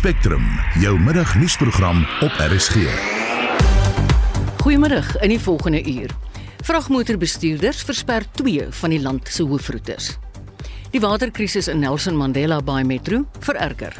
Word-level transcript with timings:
Spectrum, 0.00 0.44
jou 0.80 0.94
middagnuusprogram 0.96 1.98
op 2.24 2.38
RSG. 2.40 2.86
Goeiemôre 4.62 5.02
in 5.20 5.28
die 5.28 5.40
volgende 5.40 5.82
uur. 5.92 6.14
Vragmotorbestuurders 6.64 7.82
versper 7.84 8.24
twee 8.38 8.64
van 8.78 8.94
die 8.94 9.00
land 9.04 9.28
se 9.28 9.44
hoofroetes. 9.44 10.14
Die 10.94 11.02
waterkrisis 11.04 11.68
in 11.68 11.84
Nelson 11.84 12.16
Mandela 12.16 12.62
Bay 12.64 12.80
Metro 12.88 13.26
vererger. 13.44 13.92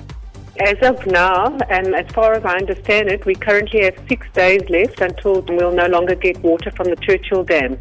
As 0.56 0.80
of 0.88 1.04
now, 1.04 1.60
and 1.68 1.92
as 1.92 2.08
far 2.16 2.32
as 2.32 2.48
I 2.48 2.56
understand 2.62 3.12
it, 3.12 3.28
we 3.28 3.36
currently 3.36 3.84
have 3.84 4.00
six 4.08 4.24
days 4.32 4.64
left 4.72 5.04
until 5.04 5.44
we'll 5.52 5.76
no 5.76 5.86
longer 5.86 6.16
get 6.16 6.40
water 6.40 6.72
from 6.72 6.88
the 6.88 6.96
Churchill 7.04 7.44
Dam. 7.44 7.76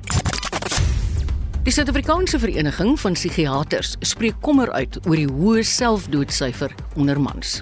Die 1.63 1.71
Suid-Afrikaanse 1.71 2.39
Vereniging 2.39 2.99
van 2.99 3.15
Psigiaters 3.15 3.95
spreek 3.99 4.43
kommer 4.43 4.71
uit 4.75 4.99
oor 5.07 5.15
die 5.15 5.31
hoë 5.31 5.63
selfdoodsyfer 5.63 6.75
onder 6.99 7.21
mans. 7.21 7.61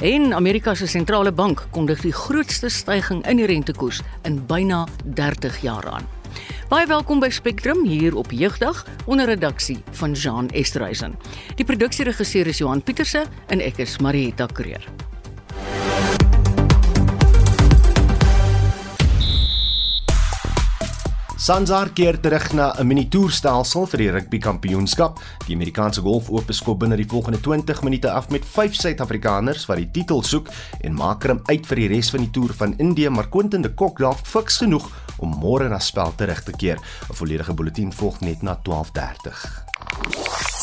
En 0.00 0.34
Amerika 0.34 0.74
se 0.74 0.86
sentrale 0.86 1.32
bank 1.32 1.66
kondig 1.70 2.00
die 2.00 2.12
grootste 2.12 2.70
stygings 2.72 3.26
in 3.28 3.36
die 3.36 3.44
rentekoers 3.50 3.98
in 4.24 4.38
byna 4.48 4.86
30 5.04 5.58
jaar 5.60 5.84
aan. 5.92 6.08
Baie 6.70 6.86
welkom 6.88 7.20
by 7.20 7.28
Spectrum 7.28 7.84
hier 7.84 8.16
op 8.16 8.32
Jeugdag 8.32 8.86
onder 9.04 9.28
redaksie 9.28 9.76
van 10.00 10.16
Jean 10.16 10.48
Estreisen. 10.56 11.18
Die 11.60 11.68
produksieregisseur 11.68 12.48
is 12.48 12.64
Johan 12.64 12.80
Pieterse 12.80 13.26
en 13.52 13.60
ek 13.60 13.84
is 13.84 13.98
Marieta 14.00 14.48
Kreer. 14.48 15.09
Sanzar 21.50 21.88
keer 21.90 22.14
terug 22.22 22.52
na 22.54 22.70
'n 22.78 22.86
mini-toerstelsel 22.86 23.86
vir 23.90 23.98
die 23.98 24.10
rugby 24.10 24.38
kampioenskap. 24.38 25.18
Die 25.48 25.56
Amerikaanse 25.56 26.00
golf 26.00 26.30
oop 26.30 26.52
skop 26.52 26.78
binne 26.78 26.96
die 26.96 27.08
volgende 27.08 27.40
20 27.40 27.82
minute 27.82 28.10
af 28.10 28.30
met 28.30 28.44
5 28.44 28.74
Suid-Afrikaners 28.74 29.66
wat 29.66 29.78
die 29.78 29.90
titel 29.90 30.22
soek 30.22 30.46
en 30.80 30.94
maak 30.94 31.26
hom 31.26 31.40
uit 31.50 31.66
vir 31.66 31.76
die 31.76 31.88
res 31.88 32.10
van 32.10 32.20
die 32.20 32.30
toer 32.30 32.54
van 32.54 32.78
Indië, 32.78 33.08
maar 33.08 33.28
Quentin 33.28 33.62
de 33.62 33.74
Kock 33.74 33.98
dalk 33.98 34.22
fiks 34.22 34.58
genoeg 34.58 34.86
om 35.18 35.34
môre 35.42 35.68
na 35.68 35.78
spel 35.78 36.14
terug 36.14 36.44
te 36.44 36.52
keer. 36.52 36.78
'n 37.10 37.14
Volledige 37.14 37.52
bulletin 37.52 37.92
volg 37.92 38.20
net 38.20 38.42
na 38.42 38.54
12:30. 38.54 40.59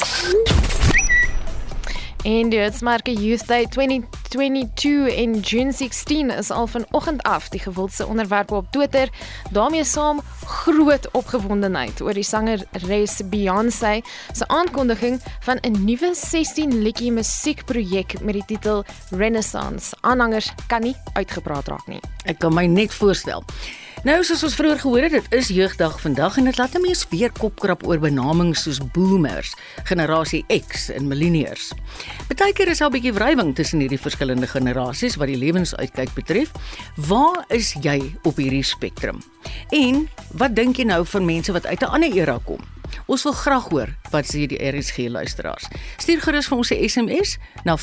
En 2.27 2.49
die 2.49 2.59
Uitsmarke 2.59 3.13
Youth 3.13 3.47
Day 3.47 3.65
2022 3.71 5.15
in 5.15 5.39
June 5.39 5.71
16 5.71 6.29
is 6.29 6.49
al 6.51 6.67
vanoggend 6.67 7.23
af 7.23 7.49
die 7.49 7.59
gewildste 7.59 8.07
onderwerp 8.07 8.51
op 8.51 8.71
Twitter. 8.71 9.09
daarmee 9.51 9.83
saam 9.83 10.19
groot 10.45 11.11
opgewondenheid 11.11 12.01
oor 12.01 12.13
die 12.13 12.23
sangeres 12.23 13.21
Beyoncé 13.29 14.01
se 14.33 14.47
aankondiging 14.47 15.21
van 15.39 15.57
'n 15.61 15.85
nuwe 15.85 16.11
16 16.15 16.81
liedjie 16.81 17.11
musiekprojek 17.11 18.21
met 18.21 18.33
die 18.33 18.45
titel 18.45 18.83
Renaissance. 19.09 19.95
Aanhangers 20.01 20.51
kan 20.67 20.81
nie 20.81 20.95
uitgepraat 21.13 21.67
raak 21.67 21.87
nie. 21.87 22.01
Ek 22.25 22.39
kan 22.39 22.53
my 22.53 22.65
net 22.65 22.93
voorstel. 22.93 23.43
Nou 24.07 24.21
soos 24.23 24.39
ons 24.47 24.53
vroeër 24.55 24.77
gehoor 24.79 25.03
het, 25.03 25.15
dit 25.17 25.33
is 25.35 25.49
jeugdag 25.51 25.97
vandag 25.99 26.37
en 26.39 26.45
dit 26.47 26.57
laat 26.57 26.75
'n 26.77 26.81
mens 26.81 27.01
weer 27.09 27.31
kopkrap 27.31 27.81
oor 27.87 27.99
benamings 27.99 28.61
soos 28.63 28.79
boomers, 28.93 29.55
generasie 29.83 30.45
X 30.47 30.89
en 30.89 31.07
millennials. 31.07 31.73
Partykeer 32.27 32.67
is 32.67 32.77
daar 32.77 32.87
'n 32.87 32.91
bietjie 32.91 33.13
wrywing 33.13 33.55
tussen 33.55 33.79
hierdie 33.79 33.99
verskillende 33.99 34.47
generasies 34.47 35.15
wat 35.15 35.27
die 35.27 35.37
lewensuitkyk 35.37 36.13
betref. 36.13 36.51
Waar 36.95 37.43
is 37.47 37.75
jy 37.81 38.15
op 38.23 38.35
hierdie 38.35 38.63
spektrum? 38.63 39.21
En 39.69 40.09
wat 40.31 40.55
dink 40.55 40.77
jy 40.77 40.83
nou 40.83 41.05
van 41.05 41.25
mense 41.25 41.51
wat 41.51 41.65
uit 41.65 41.81
'n 41.81 41.91
ander 41.91 42.11
era 42.11 42.39
kom? 42.43 42.59
Ons 43.05 43.23
wil 43.23 43.33
graag 43.33 43.69
hoor 43.69 43.89
wat 44.11 44.25
sê 44.25 44.45
die 44.47 44.59
RSG 44.59 45.07
luisteraars. 45.07 45.67
Stuur 45.97 46.21
gerus 46.21 46.47
vir 46.47 46.57
ons 46.57 46.71
'n 46.71 46.89
SMS 46.89 47.37
na 47.63 47.77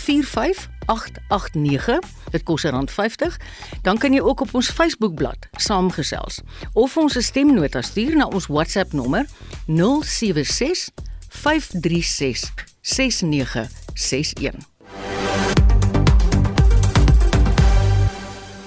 45889. 0.87 2.31
Dit 2.31 2.43
kos 2.43 2.67
R50. 2.67 3.37
Dan 3.83 3.99
kan 3.99 4.13
jy 4.13 4.21
ook 4.21 4.41
op 4.41 4.55
ons 4.55 4.71
Facebookblad 4.71 5.49
saamgesels 5.53 6.41
of 6.73 6.97
ons 6.97 7.17
'n 7.17 7.23
stemnota 7.23 7.83
stuur 7.83 8.17
na 8.17 8.27
ons 8.27 8.47
WhatsApp 8.47 8.93
nommer 8.93 9.27
076 9.67 10.89
536 11.29 12.53
6961. 12.81 14.73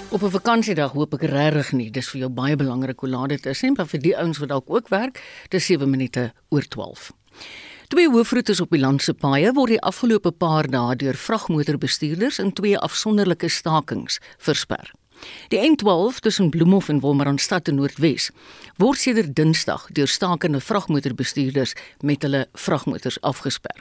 Op 0.10 0.24
'n 0.24 0.30
vakansiedag 0.30 0.92
hoop 0.92 1.14
ek 1.14 1.22
regtig 1.22 1.72
nie 1.72 1.92
dis 1.92 2.10
vir 2.10 2.20
jou 2.20 2.30
baie 2.30 2.56
belangrik 2.56 3.00
hoe 3.00 3.10
laat 3.10 3.30
dit 3.30 3.46
is 3.46 3.62
maar 3.62 3.88
vir 3.88 4.00
die 4.00 4.18
ouens 4.18 4.38
wat 4.38 4.50
dalk 4.50 4.70
ook 4.70 4.88
werk, 4.88 5.22
dis 5.50 5.66
7 5.66 5.90
minute 5.90 6.34
oor 6.50 6.68
12. 6.68 7.12
Twee 7.88 8.10
hoofroetes 8.10 8.60
op 8.60 8.74
die 8.76 8.82
land 8.84 9.00
se 9.00 9.14
paaie 9.16 9.54
word 9.56 9.72
die 9.72 9.84
afgelope 9.90 10.34
paar 10.36 10.68
dae 10.68 10.96
deur 11.00 11.16
vragmotorbestuurders 11.16 12.36
in 12.44 12.50
twee 12.52 12.76
afsonderlike 12.76 13.48
stakings 13.48 14.18
versper. 14.44 14.90
Die 15.54 15.62
N12 15.64 16.18
tussen 16.26 16.50
Bloemhof 16.52 16.90
en 16.92 17.00
Wolmaranstad 17.00 17.72
in 17.72 17.78
Noordwes 17.80 18.26
word 18.76 19.00
sedert 19.00 19.32
Dinsdag 19.40 19.86
deur 19.96 20.12
stakende 20.12 20.60
vragmotorbestuurders 20.60 21.78
met 22.04 22.28
hulle 22.28 22.42
vragmotors 22.60 23.22
afgesper. 23.22 23.80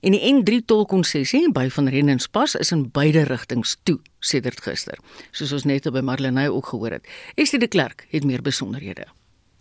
En 0.00 0.16
die 0.16 0.22
N3 0.30 0.62
tolkonsessie 0.64 1.42
by 1.52 1.66
Van 1.76 1.92
Renspas 1.92 2.56
is 2.56 2.72
in 2.72 2.86
beide 2.96 3.26
rigtings 3.28 3.76
toe 3.82 3.98
sedert 4.24 4.64
gister, 4.64 4.96
soos 5.36 5.52
ons 5.52 5.68
net 5.68 5.90
by 5.92 6.00
Marlenae 6.00 6.48
ook 6.48 6.72
gehoor 6.72 6.96
het. 6.96 7.12
Estie 7.36 7.60
de 7.60 7.68
Klerk 7.68 8.06
het 8.08 8.24
meer 8.24 8.40
besonderhede. 8.40 9.04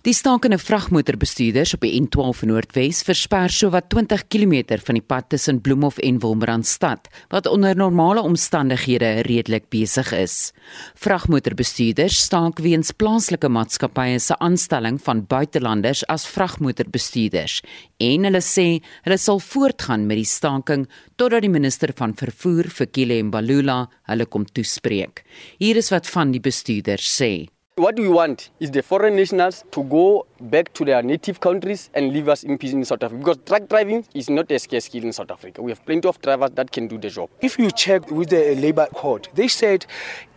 Die 0.04 0.12
stakende 0.12 0.58
vragmotorbestuurders 0.60 1.78
op 1.78 1.86
die 1.86 1.94
N12 1.96 2.42
in 2.44 2.50
Noordwes 2.52 2.98
versper 3.08 3.54
sowat 3.56 3.86
20 3.94 4.26
km 4.28 4.76
van 4.84 4.98
die 4.98 5.04
pad 5.14 5.30
tussen 5.32 5.62
Bloemhof 5.64 5.96
en 6.04 6.18
Wolmaranstad 6.20 7.08
wat 7.32 7.48
onder 7.48 7.72
normale 7.80 8.20
omstandighede 8.20 9.14
redelik 9.24 9.70
besig 9.72 10.12
is. 10.18 10.36
Vragmotorbestuurders 11.00 12.20
staak 12.26 12.60
weens 12.60 12.92
plaaslike 12.92 13.48
maatskappye 13.48 14.20
se 14.20 14.36
aanstelling 14.44 15.00
van 15.08 15.24
buitelanders 15.24 16.04
as 16.12 16.28
vragmotorbestuurders 16.36 17.62
en 18.04 18.28
hulle 18.28 18.44
sê 18.44 18.68
hulle 19.08 19.22
sal 19.30 19.40
voortgaan 19.40 20.04
met 20.12 20.20
die 20.20 20.28
staking 20.28 20.84
totdat 21.16 21.48
die 21.48 21.56
minister 21.56 21.96
van 21.96 22.12
vervoer, 22.12 22.68
Fikile 22.68 23.24
Mbalula, 23.24 23.86
hulle 24.12 24.28
kom 24.28 24.44
toespreek. 24.52 25.24
Hier 25.64 25.80
is 25.80 25.96
wat 25.96 26.12
van 26.12 26.36
die 26.36 26.44
bestuurders 26.44 27.08
sê. 27.08 27.53
What 27.76 27.98
we 27.98 28.08
want 28.08 28.52
is 28.60 28.70
the 28.70 28.84
foreign 28.84 29.16
nationals 29.16 29.64
to 29.72 29.84
go 29.86 30.28
back 30.40 30.72
to 30.74 30.86
their 30.86 31.02
native 31.02 31.40
countries 31.40 31.90
and 31.96 32.14
leave 32.14 32.30
us 32.30 32.44
in 32.44 32.60
peace 32.60 32.72
in 32.72 32.86
South 32.86 33.02
Africa. 33.02 33.18
Because 33.18 33.38
truck 33.48 33.68
driving 33.68 34.06
is 34.14 34.30
not 34.30 34.52
a 34.52 34.60
scarce 34.60 34.86
skill 34.86 35.04
in 35.04 35.12
South 35.12 35.32
Africa. 35.32 35.60
We 35.60 35.72
have 35.72 35.84
plenty 35.84 36.08
of 36.08 36.22
drivers 36.22 36.52
that 36.52 36.72
can 36.72 36.88
do 36.88 37.00
the 37.00 37.10
job. 37.10 37.32
If 37.42 37.58
you 37.58 37.72
check 37.72 38.12
with 38.12 38.30
the 38.30 38.54
labor 38.58 38.86
court, 38.94 39.30
they 39.34 39.48
said 39.48 39.88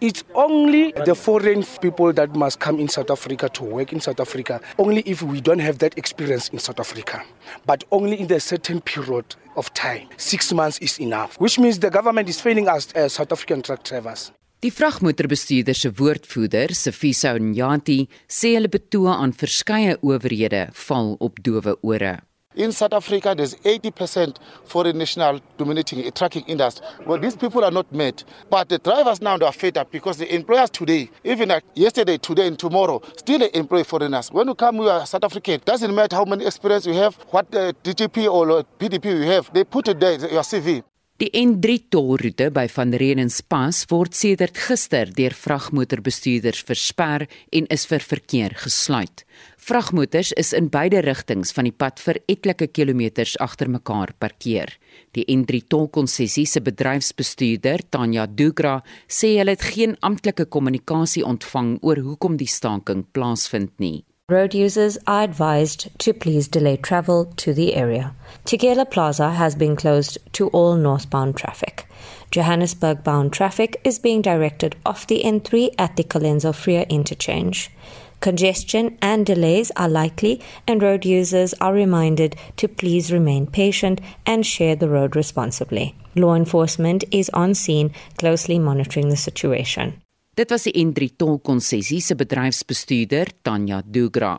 it's 0.00 0.24
only 0.34 0.92
the 0.92 1.14
foreign 1.14 1.62
people 1.82 2.10
that 2.14 2.34
must 2.34 2.58
come 2.58 2.80
in 2.80 2.88
South 2.88 3.10
Africa 3.10 3.50
to 3.50 3.64
work 3.64 3.92
in 3.92 4.00
South 4.00 4.18
Africa, 4.18 4.58
only 4.78 5.02
if 5.02 5.20
we 5.20 5.42
don't 5.42 5.58
have 5.58 5.78
that 5.80 5.98
experience 5.98 6.48
in 6.48 6.58
South 6.58 6.80
Africa, 6.80 7.22
but 7.66 7.84
only 7.90 8.18
in 8.18 8.32
a 8.32 8.40
certain 8.40 8.80
period 8.80 9.36
of 9.56 9.72
time. 9.74 10.08
Six 10.16 10.54
months 10.54 10.78
is 10.78 10.98
enough, 11.00 11.38
which 11.38 11.58
means 11.58 11.78
the 11.80 11.90
government 11.90 12.30
is 12.30 12.40
failing 12.40 12.66
us 12.66 12.90
as 12.92 13.12
South 13.12 13.30
African 13.30 13.60
truck 13.60 13.84
drivers. 13.84 14.32
Die 14.64 14.70
vragmotorbestuurder 14.72 15.76
se 15.76 15.90
woordvoerder, 15.92 16.72
Sifiso 16.72 17.34
Nyanti, 17.36 18.06
sê 18.24 18.54
hulle 18.54 18.70
betoe 18.72 19.12
aan 19.12 19.34
verskeie 19.36 19.98
owerhede 20.00 20.62
val 20.86 21.12
op 21.20 21.42
dowe 21.44 21.74
ore. 21.84 22.14
In 22.56 22.72
South 22.72 22.94
Africa, 22.94 23.34
there's 23.34 23.54
80% 23.56 24.38
foreign 24.64 24.96
national 24.96 25.40
dominating 25.58 26.06
a 26.06 26.10
trucking 26.10 26.44
industry. 26.46 26.86
Well, 27.06 27.20
these 27.20 27.36
people 27.36 27.62
are 27.64 27.70
not 27.70 27.92
met. 27.92 28.24
But 28.48 28.70
the 28.70 28.78
drivers 28.78 29.20
now 29.20 29.36
are 29.36 29.52
fed 29.52 29.76
up 29.76 29.90
because 29.92 30.16
the 30.16 30.34
employers 30.34 30.70
today, 30.70 31.10
even 31.22 31.50
like 31.50 31.64
yesterday, 31.74 32.16
today, 32.16 32.46
and 32.46 32.58
tomorrow, 32.58 33.02
still 33.18 33.40
they 33.40 33.50
employ 33.52 33.84
foreigners. 33.84 34.32
When 34.32 34.48
you 34.48 34.54
come, 34.54 34.76
you 34.76 34.88
are 34.88 35.04
South 35.04 35.24
African. 35.24 35.60
Doesn't 35.66 35.94
matter 35.94 36.16
how 36.16 36.24
many 36.24 36.46
experience 36.46 36.86
you 36.86 36.94
have, 36.94 37.14
what 37.28 37.54
uh, 37.54 37.74
DGP 37.84 38.32
or 38.32 38.64
PDP 38.78 39.04
you 39.04 39.30
have. 39.32 39.52
They 39.52 39.64
put 39.64 39.88
it 39.88 40.00
there, 40.00 40.12
your 40.12 40.42
CV. 40.42 40.82
Die 41.16 41.30
N3 41.32 41.78
tolroete 41.88 42.50
by 42.52 42.66
Van 42.68 42.90
Renspas 43.00 43.78
word 43.88 44.12
sedert 44.12 44.58
gister 44.60 45.08
deur 45.16 45.32
vragmotorbestuurders 45.32 46.58
versper 46.68 47.22
en 47.56 47.68
is 47.72 47.86
vir 47.88 48.02
verkeer 48.04 48.52
gesluit. 48.60 49.22
Vragmotors 49.56 50.34
is 50.36 50.52
in 50.52 50.68
beide 50.68 51.00
rigtings 51.06 51.54
van 51.56 51.64
die 51.70 51.72
pad 51.72 52.02
vir 52.04 52.20
etlike 52.28 52.68
kilometers 52.68 53.32
agter 53.40 53.70
mekaar 53.72 54.12
parkeer. 54.20 54.74
Die 55.16 55.24
N3 55.24 55.62
tolkonsessie 55.72 56.44
se 56.44 56.60
bedryfsbestuurder, 56.60 57.86
Tanya 57.88 58.26
Dugra, 58.28 58.82
sê 59.08 59.38
hulle 59.38 59.56
het 59.56 59.64
geen 59.72 59.96
amptelike 60.04 60.44
kommunikasie 60.52 61.24
ontvang 61.24 61.78
oor 61.80 62.04
hoekom 62.10 62.36
die 62.36 62.50
staking 62.58 63.06
plaasvind 63.16 63.72
nie. 63.80 64.04
Road 64.28 64.54
users 64.54 64.98
are 65.06 65.22
advised 65.22 65.96
to 66.00 66.12
please 66.12 66.48
delay 66.48 66.76
travel 66.76 67.26
to 67.36 67.54
the 67.54 67.76
area. 67.76 68.12
Tigela 68.44 68.90
Plaza 68.90 69.30
has 69.30 69.54
been 69.54 69.76
closed 69.76 70.18
to 70.32 70.48
all 70.48 70.74
northbound 70.74 71.36
traffic. 71.36 71.86
Johannesburg 72.32 73.04
bound 73.04 73.32
traffic 73.32 73.80
is 73.84 74.00
being 74.00 74.22
directed 74.22 74.74
off 74.84 75.06
the 75.06 75.22
N3 75.22 75.76
at 75.78 75.94
the 75.94 76.02
Colenso 76.02 76.52
Freer 76.52 76.84
interchange. 76.88 77.70
Congestion 78.18 78.98
and 79.00 79.24
delays 79.24 79.70
are 79.76 79.88
likely, 79.88 80.42
and 80.66 80.82
road 80.82 81.04
users 81.04 81.54
are 81.60 81.72
reminded 81.72 82.34
to 82.56 82.66
please 82.66 83.12
remain 83.12 83.46
patient 83.46 84.00
and 84.26 84.44
share 84.44 84.74
the 84.74 84.88
road 84.88 85.14
responsibly. 85.14 85.94
Law 86.16 86.34
enforcement 86.34 87.04
is 87.12 87.30
on 87.30 87.54
scene, 87.54 87.92
closely 88.18 88.58
monitoring 88.58 89.08
the 89.08 89.16
situation. 89.16 90.02
Dit 90.36 90.50
was 90.52 90.66
die 90.68 90.74
N3 90.76 91.14
tolkonsessie 91.16 92.02
se 92.04 92.12
bedryfsbestuurder 92.14 93.30
Tanya 93.40 93.78
Dugra. 93.80 94.34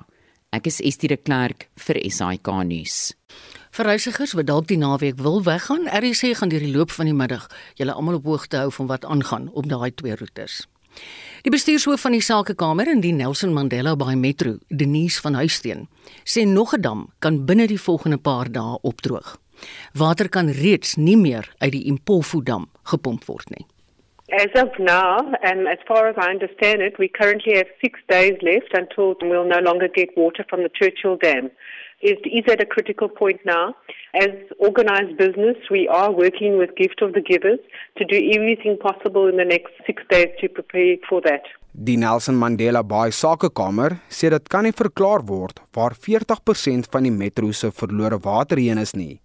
Ek 0.53 0.67
is 0.69 0.75
Estie 0.85 1.09
de 1.09 1.15
Klerk 1.17 1.63
vir 1.88 1.97
SAK 2.05 2.51
nuus. 2.69 2.97
Vir 3.73 3.88
reisigers 3.89 4.35
wat 4.38 4.45
dalk 4.45 4.67
die 4.69 4.77
naweek 4.77 5.17
wil 5.25 5.41
weggaan, 5.41 5.88
RC 5.89 6.35
gaan 6.38 6.51
deur 6.53 6.61
die 6.61 6.69
loop 6.75 6.94
van 6.94 7.09
die 7.09 7.15
middag 7.17 7.47
julle 7.81 7.95
almal 7.97 8.19
op 8.19 8.29
hoogte 8.29 8.59
hou 8.61 8.67
van 8.75 8.91
wat 8.91 9.07
aangaan 9.09 9.47
op 9.57 9.65
daai 9.71 9.89
twee 9.89 10.13
roetes. 10.19 10.67
Die 11.41 11.53
bestuurshoof 11.55 12.05
van 12.05 12.13
die 12.13 12.21
Sakekamer 12.21 12.91
in 12.94 13.01
die 13.01 13.15
Nelson 13.17 13.55
Mandela 13.55 13.95
Bay 13.97 14.13
Metro, 14.13 14.59
Denise 14.69 15.23
van 15.25 15.33
Huisteen, 15.41 15.88
sê 16.23 16.45
nog 16.45 16.75
'n 16.77 16.81
dam 16.81 17.09
kan 17.17 17.45
binne 17.45 17.65
die 17.65 17.81
volgende 17.81 18.17
paar 18.17 18.51
dae 18.51 18.77
opdroog. 18.83 19.39
Water 19.94 20.29
kan 20.29 20.49
reeds 20.49 20.95
nie 20.95 21.17
meer 21.17 21.49
uit 21.57 21.71
die 21.71 21.85
Impofu 21.85 22.44
dam 22.44 22.69
gepomp 22.83 23.25
word 23.25 23.49
nie. 23.49 23.65
As 24.31 24.50
of 24.56 24.69
now, 24.77 25.19
and 25.41 25.68
as 25.68 25.77
far 25.88 26.09
as 26.09 26.15
I 26.18 26.29
understand 26.29 26.81
it, 26.81 27.00
we 27.00 27.07
currently 27.07 27.56
have 27.56 27.68
six 27.81 28.00
days 28.09 28.33
left 28.41 28.74
until 28.74 29.15
we'll 29.21 29.47
no 29.47 29.59
longer 29.59 29.88
get 29.88 30.09
water 30.18 30.45
from 30.50 30.63
the 30.63 30.69
Churchill 30.69 31.18
Dam. 31.18 31.50
is, 32.01 32.18
is 32.25 32.45
at 32.51 32.62
a 32.62 32.65
critical 32.65 33.09
point 33.09 33.39
now. 33.45 33.75
As 34.13 34.29
organized 34.59 35.18
business, 35.18 35.57
we 35.69 35.88
are 35.88 36.12
working 36.12 36.57
with 36.57 36.75
Gift 36.75 37.01
of 37.01 37.13
the 37.13 37.21
Givers 37.21 37.59
to 37.97 38.06
do 38.06 38.18
everything 38.33 38.77
possible 38.77 39.27
in 39.27 39.38
the 39.38 39.45
next 39.45 39.74
six 39.85 40.03
days 40.09 40.30
to 40.41 40.50
prepare 40.50 40.97
for 41.09 41.21
that. 41.21 41.44
Die 41.71 41.95
Nelson 41.95 42.35
Mandela 42.35 42.81
Bay 42.83 43.12
Sakekamer 43.12 44.00
sê 44.09 44.31
dit 44.33 44.47
kan 44.50 44.65
nie 44.65 44.73
verklaar 44.73 45.21
word 45.30 45.62
waar 45.77 45.94
40% 45.94 46.89
van 46.89 47.06
die 47.06 47.13
metro 47.13 47.51
se 47.53 47.69
verlore 47.69 48.18
water 48.23 48.57
heen 48.57 48.81
is 48.81 48.95
nie 48.97 49.19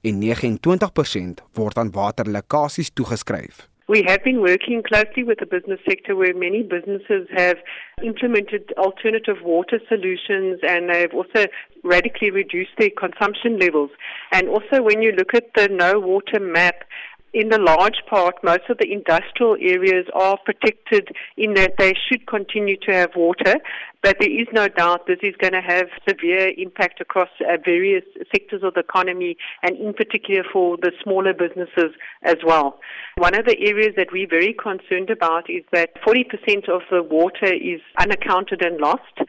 en 0.00 0.16
29% 0.22 1.42
word 1.52 1.76
aan 1.76 1.92
waterlekkasies 1.92 2.88
toegeskryf. 2.96 3.69
We 3.90 4.04
have 4.06 4.22
been 4.22 4.40
working 4.40 4.84
closely 4.86 5.24
with 5.24 5.40
the 5.40 5.46
business 5.46 5.80
sector 5.84 6.14
where 6.14 6.32
many 6.32 6.62
businesses 6.62 7.26
have 7.36 7.56
implemented 8.04 8.72
alternative 8.78 9.38
water 9.42 9.80
solutions 9.88 10.60
and 10.62 10.88
they've 10.88 11.12
also 11.12 11.48
radically 11.82 12.30
reduced 12.30 12.70
their 12.78 12.90
consumption 12.96 13.58
levels. 13.58 13.90
And 14.30 14.48
also 14.48 14.80
when 14.80 15.02
you 15.02 15.10
look 15.10 15.34
at 15.34 15.52
the 15.56 15.66
no 15.66 15.98
water 15.98 16.38
map, 16.38 16.84
in 17.32 17.48
the 17.48 17.58
large 17.58 18.02
part, 18.08 18.34
most 18.42 18.68
of 18.68 18.78
the 18.78 18.92
industrial 18.92 19.56
areas 19.60 20.06
are 20.14 20.36
protected 20.44 21.08
in 21.36 21.54
that 21.54 21.74
they 21.78 21.94
should 22.08 22.26
continue 22.26 22.76
to 22.78 22.92
have 22.92 23.10
water, 23.14 23.56
but 24.02 24.16
there 24.18 24.30
is 24.30 24.48
no 24.52 24.66
doubt 24.66 25.06
this 25.06 25.18
is 25.22 25.34
going 25.38 25.52
to 25.52 25.60
have 25.60 25.86
severe 26.08 26.52
impact 26.56 27.00
across 27.00 27.28
uh, 27.40 27.56
various 27.64 28.02
sectors 28.34 28.62
of 28.64 28.74
the 28.74 28.80
economy 28.80 29.36
and 29.62 29.76
in 29.76 29.92
particular 29.92 30.42
for 30.52 30.76
the 30.78 30.90
smaller 31.04 31.32
businesses 31.32 31.94
as 32.22 32.36
well. 32.44 32.80
One 33.16 33.38
of 33.38 33.46
the 33.46 33.58
areas 33.60 33.94
that 33.96 34.08
we're 34.10 34.28
very 34.28 34.54
concerned 34.54 35.10
about 35.10 35.48
is 35.48 35.62
that 35.72 35.90
40% 36.02 36.68
of 36.68 36.82
the 36.90 37.02
water 37.02 37.52
is 37.52 37.80
unaccounted 37.98 38.62
and 38.64 38.80
lost. 38.80 39.20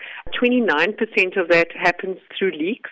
29% 0.42 1.40
of 1.40 1.50
that 1.50 1.68
happens 1.76 2.18
through 2.38 2.52
leaks 2.52 2.90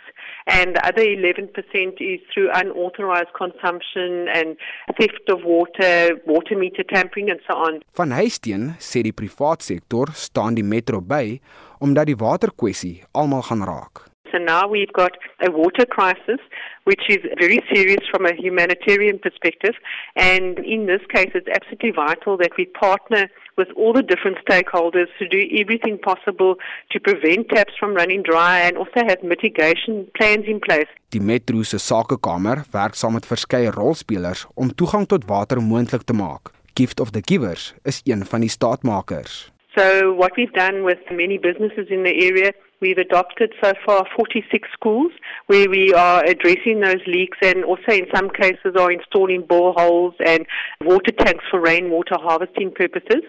and 0.50 0.76
the 0.76 0.84
other 0.86 1.04
11% 1.04 1.54
is 2.02 2.20
through 2.34 2.50
unauthorized 2.54 3.34
consumption 3.38 4.28
and 4.34 4.58
theft 4.98 5.30
of 5.30 5.44
water, 5.44 6.20
water 6.26 6.58
meter 6.58 6.84
tampering 6.84 7.30
and 7.30 7.40
so 7.48 7.56
on. 7.56 7.82
Van 7.96 8.12
Huisteen 8.18 8.76
sê 8.80 9.04
die 9.06 9.16
privaat 9.16 9.64
sektor 9.64 10.12
staan 10.14 10.58
die 10.58 10.66
metro 10.76 11.02
by 11.02 11.40
omdat 11.80 12.10
die 12.10 12.20
waterkwessie 12.20 12.96
almal 13.14 13.46
gaan 13.48 13.64
raak. 13.70 14.10
So 14.32 14.38
now 14.38 14.68
we've 14.68 14.94
got 14.94 15.18
a 15.42 15.50
water 15.50 15.86
crisis, 15.86 16.40
which 16.84 17.02
is 17.10 17.18
very 17.40 17.64
serious 17.74 18.04
from 18.12 18.26
a 18.26 18.34
humanitarian 18.34 19.18
perspective. 19.20 19.74
And 20.16 20.60
in 20.60 20.86
this 20.86 21.02
case, 21.14 21.32
it's 21.34 21.48
absolutely 21.48 21.92
vital 21.92 22.38
that 22.38 22.52
we 22.58 22.66
partner 22.66 23.28
with 23.60 23.72
all 23.76 23.94
the 23.94 24.06
different 24.12 24.38
stakeholders 24.46 25.10
to 25.20 25.28
do 25.36 25.42
everything 25.62 25.96
possible 26.10 26.54
to 26.92 26.98
prevent 27.08 27.50
taps 27.50 27.76
from 27.80 27.94
running 28.00 28.24
dry 28.24 28.56
and 28.66 28.78
also 28.82 29.02
have 29.10 29.22
mitigation 29.34 30.08
plans 30.18 30.46
in 30.54 30.60
place. 30.68 30.90
Die 31.14 31.22
Metro 31.22 31.64
se 31.64 31.78
sakekamer 31.78 32.64
werk 32.72 32.96
saam 32.96 33.18
met 33.18 33.28
verskeie 33.28 33.72
rolspelers 33.76 34.46
om 34.56 34.72
toegang 34.82 35.06
tot 35.12 35.28
water 35.34 35.62
moontlik 35.72 36.08
te 36.08 36.16
maak. 36.24 36.54
Gift 36.80 37.00
of 37.04 37.12
the 37.12 37.22
Givers 37.26 37.74
is 37.84 38.02
een 38.06 38.26
van 38.26 38.46
die 38.46 38.50
staatmakers. 38.50 39.52
So 39.76 40.16
what 40.16 40.36
we've 40.36 40.54
done 40.54 40.86
with 40.88 41.02
many 41.12 41.38
businesses 41.38 41.88
in 41.90 42.04
the 42.04 42.16
area 42.28 42.52
We've 42.82 42.98
adopted 42.98 43.54
so 43.62 43.74
far 43.86 44.06
46 44.16 44.70
schools 44.74 45.12
where 45.48 45.70
we 45.70 45.94
are 45.94 46.24
addressing 46.24 46.80
those 46.80 47.06
leaks 47.08 47.38
and 47.42 47.66
also 47.66 47.92
in 47.92 48.08
some 48.14 48.30
cases 48.30 48.76
are 48.80 48.90
installing 48.90 49.44
boreholes 49.44 50.14
and 50.26 50.46
water 50.82 51.12
tanks 51.12 51.44
for 51.52 51.60
rainwater 51.60 52.16
harvesting 52.18 52.72
purposes. 52.72 53.24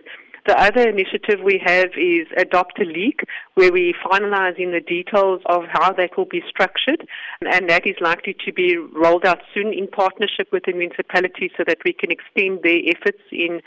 The 0.46 0.58
other 0.58 0.88
initiative 0.88 1.40
we 1.44 1.60
have 1.64 1.90
is 1.98 2.26
Adopt 2.36 2.80
a 2.80 2.84
Leak, 2.84 3.20
where 3.54 3.72
we're 3.72 3.92
finalizing 4.04 4.72
the 4.72 4.80
details 4.80 5.42
of 5.46 5.64
how 5.68 5.92
that 5.92 6.16
will 6.16 6.24
be 6.24 6.42
structured, 6.48 7.06
and 7.42 7.68
that 7.68 7.86
is 7.86 7.96
likely 8.00 8.34
to 8.46 8.52
be 8.52 8.76
rolled 8.76 9.26
out 9.26 9.40
soon 9.52 9.74
in 9.74 9.86
partnership 9.86 10.48
with 10.50 10.62
the 10.64 10.72
municipality 10.72 11.50
so 11.56 11.64
that 11.66 11.78
we 11.84 11.92
can 11.92 12.10
extend 12.10 12.62
their 12.62 12.80
efforts 12.86 13.22
in 13.30 13.60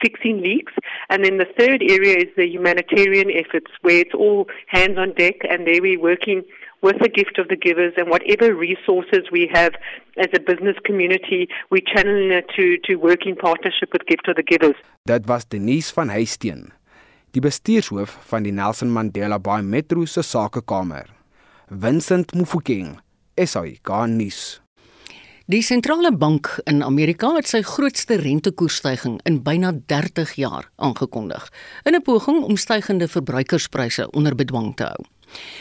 fixing 0.00 0.42
leaks. 0.42 0.72
And 1.08 1.24
then 1.24 1.38
the 1.38 1.46
third 1.58 1.82
area 1.82 2.16
is 2.16 2.30
the 2.36 2.46
humanitarian 2.46 3.30
efforts, 3.30 3.70
where 3.82 4.00
it's 4.00 4.14
all 4.14 4.46
hands 4.68 4.98
on 4.98 5.12
deck, 5.14 5.36
and 5.48 5.66
there 5.66 5.80
we're 5.80 6.00
working 6.00 6.44
with 6.82 6.98
the 7.00 7.08
gift 7.08 7.38
of 7.38 7.48
the 7.48 7.56
givers 7.56 7.94
and 7.96 8.08
whatever 8.08 8.54
resources 8.54 9.30
we 9.32 9.48
have 9.52 9.72
as 10.18 10.28
a 10.34 10.40
business 10.40 10.76
community, 10.84 11.48
we 11.70 11.80
channel 11.80 12.30
it 12.30 12.46
to, 12.54 12.78
to 12.84 12.96
work 12.96 13.26
in 13.26 13.34
partnership 13.34 13.88
with 13.92 14.06
Gift 14.06 14.28
of 14.28 14.36
the 14.36 14.42
Givers. 14.42 14.76
That 15.06 15.26
was 15.26 15.44
Denise 15.44 15.90
van 15.90 16.10
Huisteen, 16.10 16.72
die 17.32 17.40
bestuurshoof 17.40 18.18
van 18.30 18.44
die 18.44 18.52
Nelson 18.52 18.92
Mandela 18.92 19.38
Bay 19.42 19.62
Metro 19.62 20.04
se 20.06 20.22
sakekamer. 20.22 21.10
Vincent 21.70 22.32
Mufokeng, 22.34 23.00
SAK 23.36 24.06
nuus. 24.06 24.60
Die 25.46 25.62
sentrale 25.62 26.10
bank 26.10 26.48
in 26.66 26.80
Amerika 26.82 27.28
het 27.36 27.46
sy 27.46 27.60
grootste 27.62 28.16
rentekoersstyging 28.18 29.20
in 29.30 29.36
byna 29.46 29.68
30 29.86 30.32
jaar 30.34 30.64
aangekondig 30.74 31.44
in 31.86 31.94
'n 31.94 32.02
poging 32.02 32.42
om 32.42 32.56
stygende 32.56 33.06
verbruikerspryse 33.08 34.10
onder 34.10 34.34
bedwang 34.34 34.74
te 34.76 34.82
hou. 34.82 35.04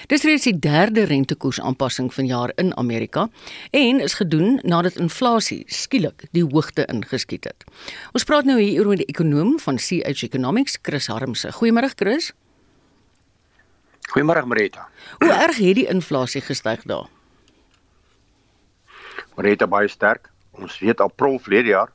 Dis 0.07 0.23
reeds 0.23 0.43
die 0.43 0.59
derde 0.59 1.03
rentekoersaanpassing 1.03 2.13
vanjaar 2.13 2.51
in 2.55 2.77
Amerika 2.77 3.29
en 3.71 3.99
is 3.99 4.13
gedoen 4.13 4.59
nadat 4.63 4.95
inflasie 4.95 5.63
skielik 5.67 6.25
die 6.31 6.43
hoogte 6.43 6.85
ingeskiet 6.85 7.43
het. 7.43 7.63
Ons 8.11 8.23
praat 8.23 8.45
nou 8.45 8.59
hier 8.59 8.87
oor 8.87 8.95
die 8.95 9.05
ekonom 9.05 9.59
van 9.59 9.77
CH 9.77 10.23
Economics, 10.23 10.77
Chris 10.81 11.07
Harmse. 11.07 11.51
Goeiemôre 11.51 11.93
Chris. 11.95 12.33
Goeiemôre 14.01 14.45
Marita. 14.45 14.87
Hoe 15.19 15.31
erg 15.31 15.57
het 15.57 15.75
die 15.75 15.87
inflasie 15.87 16.41
gestyg 16.41 16.81
daar? 16.83 17.14
Rente 19.35 19.67
baie 19.67 19.87
sterk. 19.87 20.31
Ons 20.51 20.79
weet 20.79 21.01
April 21.01 21.39
verlede 21.39 21.73
jaar 21.73 21.91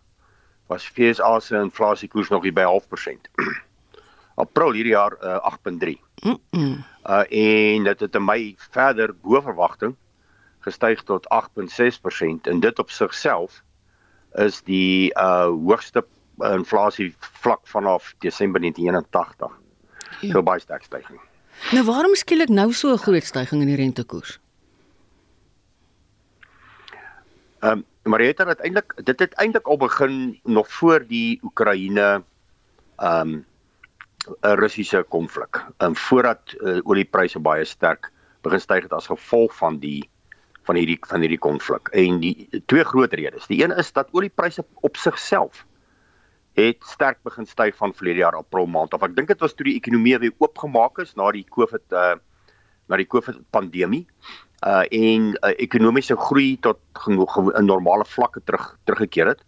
was 0.71 0.87
FSA 0.87 1.41
se 1.41 1.57
inflasiekoers 1.57 2.29
nog 2.29 2.43
hier 2.43 2.55
by 2.55 2.67
0.5%. 2.69 3.31
April 4.45 4.73
hierdie 4.73 4.95
jaar 4.95 5.17
uh, 5.23 5.53
8.3. 5.71 5.97
Mm 6.23 6.39
-mm. 6.51 6.85
Uh 7.05 7.25
en 7.29 7.85
dit 7.85 8.01
het 8.01 8.15
in 8.15 8.25
Mei 8.25 8.55
verder 8.71 9.15
bo 9.23 9.41
verwagting 9.41 9.97
gestyg 10.61 11.03
tot 11.03 11.27
8.6% 11.35 12.49
en 12.53 12.61
dit 12.61 12.79
op 12.79 12.91
sigself 12.91 13.63
is 14.35 14.63
die 14.63 15.11
uh 15.17 15.49
hoogste 15.49 16.05
inflasie 16.39 17.15
vlak 17.19 17.61
vanaf 17.65 18.15
Desember 18.19 18.61
1981. 18.61 19.59
Ja. 20.21 20.31
So 20.31 20.43
baie 20.43 20.61
sterk 20.61 20.85
stygings. 20.85 21.23
Nou 21.73 21.85
waarom 21.85 22.15
skielik 22.15 22.49
nou 22.49 22.73
so 22.73 22.93
'n 22.93 22.99
groot 22.99 23.25
stygings 23.25 23.63
in 23.63 23.67
die 23.67 23.77
rentekoers? 23.77 24.41
Ehm 27.61 27.73
um, 27.73 27.85
maar 28.03 28.21
het 28.21 28.41
uiteindelik 28.41 29.05
dit 29.05 29.19
het 29.19 29.33
eintlik 29.33 29.67
al 29.67 29.77
begin 29.77 30.41
nog 30.43 30.71
voor 30.73 31.05
die 31.07 31.41
Oekraïne 31.43 32.25
ehm 32.97 33.29
um, 33.29 33.47
Russiese 34.41 35.05
konflik. 35.09 35.57
Ehm 35.77 35.89
um, 35.89 35.97
voordat 35.97 36.55
uh, 36.59 36.81
oliepryse 36.83 37.39
baie 37.39 37.65
sterk 37.65 38.13
begin 38.41 38.61
styg 38.61 38.83
het 38.83 38.93
as 38.93 39.07
gevolg 39.07 39.57
van 39.57 39.79
die 39.79 40.09
van 40.63 40.75
hierdie 40.75 40.99
van 41.01 41.21
hierdie 41.21 41.39
konflik. 41.39 41.89
En 41.89 42.21
die 42.21 42.63
twee 42.67 42.85
groot 42.85 43.13
redes. 43.13 43.47
Die 43.47 43.65
een 43.65 43.77
is 43.77 43.93
dat 43.93 44.09
oliepryse 44.11 44.65
op 44.81 44.97
sigself 44.97 45.67
het 46.53 46.77
sterk 46.85 47.19
begin 47.23 47.47
styg 47.47 47.77
van 47.77 47.95
verlede 47.95 48.19
jaar 48.19 48.37
April 48.37 48.67
maand 48.67 48.95
af. 48.95 49.03
Ek 49.03 49.17
dink 49.17 49.29
dit 49.29 49.41
was 49.41 49.55
toe 49.55 49.69
die 49.69 49.77
ekonomie 49.77 50.19
weer 50.19 50.35
oopgemaak 50.39 50.99
is 50.99 51.15
na 51.15 51.31
die 51.31 51.47
COVID 51.49 51.93
uh 51.93 52.17
na 52.91 52.97
die 52.99 53.07
COVID 53.07 53.37
pandemie 53.55 54.07
uh 54.61 54.85
en 54.93 55.31
uh, 55.41 55.53
ekonomiese 55.57 56.17
groei 56.17 56.59
tot 56.61 56.79
genoeg 56.93 57.37
'n 57.41 57.65
normale 57.65 58.05
vlakke 58.05 58.41
terug 58.45 58.77
teruggekeer 58.85 59.27
het 59.27 59.41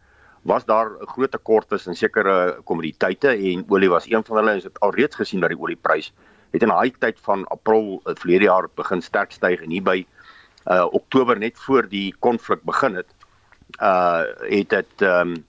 was 0.43 0.65
daar 0.65 0.91
'n 0.91 1.07
groot 1.07 1.31
tekort 1.31 1.87
in 1.87 1.95
sekere 1.95 2.61
kommoditeite 2.65 3.29
en 3.29 3.65
olie 3.69 3.91
was 3.91 4.11
een 4.11 4.25
van 4.25 4.37
hulle 4.37 4.55
ons 4.55 4.65
het 4.65 4.81
alreeds 4.81 5.17
gesien 5.17 5.41
dat 5.41 5.51
die 5.51 5.59
olieprys 5.59 6.13
het 6.51 6.63
in 6.63 6.69
daai 6.69 6.93
tyd 6.99 7.21
van 7.21 7.47
April 7.47 8.01
uh, 8.05 8.15
verlede 8.15 8.45
jaar 8.45 8.69
begin 8.75 9.03
sterk 9.03 9.33
styg 9.33 9.61
en 9.61 9.71
hier 9.71 9.83
by 9.83 10.07
uh 10.67 10.87
Oktober 10.91 11.39
net 11.39 11.59
voor 11.59 11.89
die 11.89 12.15
konflik 12.19 12.63
begin 12.63 12.95
het 12.95 13.11
uh 13.81 14.25
het 14.49 14.69
dit 14.69 15.03
ehm 15.03 15.29
um, 15.29 15.45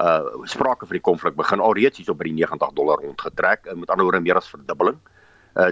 uh 0.00 0.44
sprake 0.44 0.86
van 0.86 0.96
die 0.96 1.08
konflik 1.10 1.34
begin 1.34 1.60
alreeds 1.60 1.98
hier 1.98 2.10
op 2.10 2.18
by 2.18 2.24
die 2.24 2.44
90 2.44 2.72
dollar 2.72 3.00
rondgetrek 3.00 3.66
uh, 3.66 3.72
met 3.72 3.90
ander 3.90 4.04
woorde 4.04 4.20
meer 4.20 4.36
as 4.36 4.48
verdubbeling. 4.48 4.96
Uh 4.96 5.15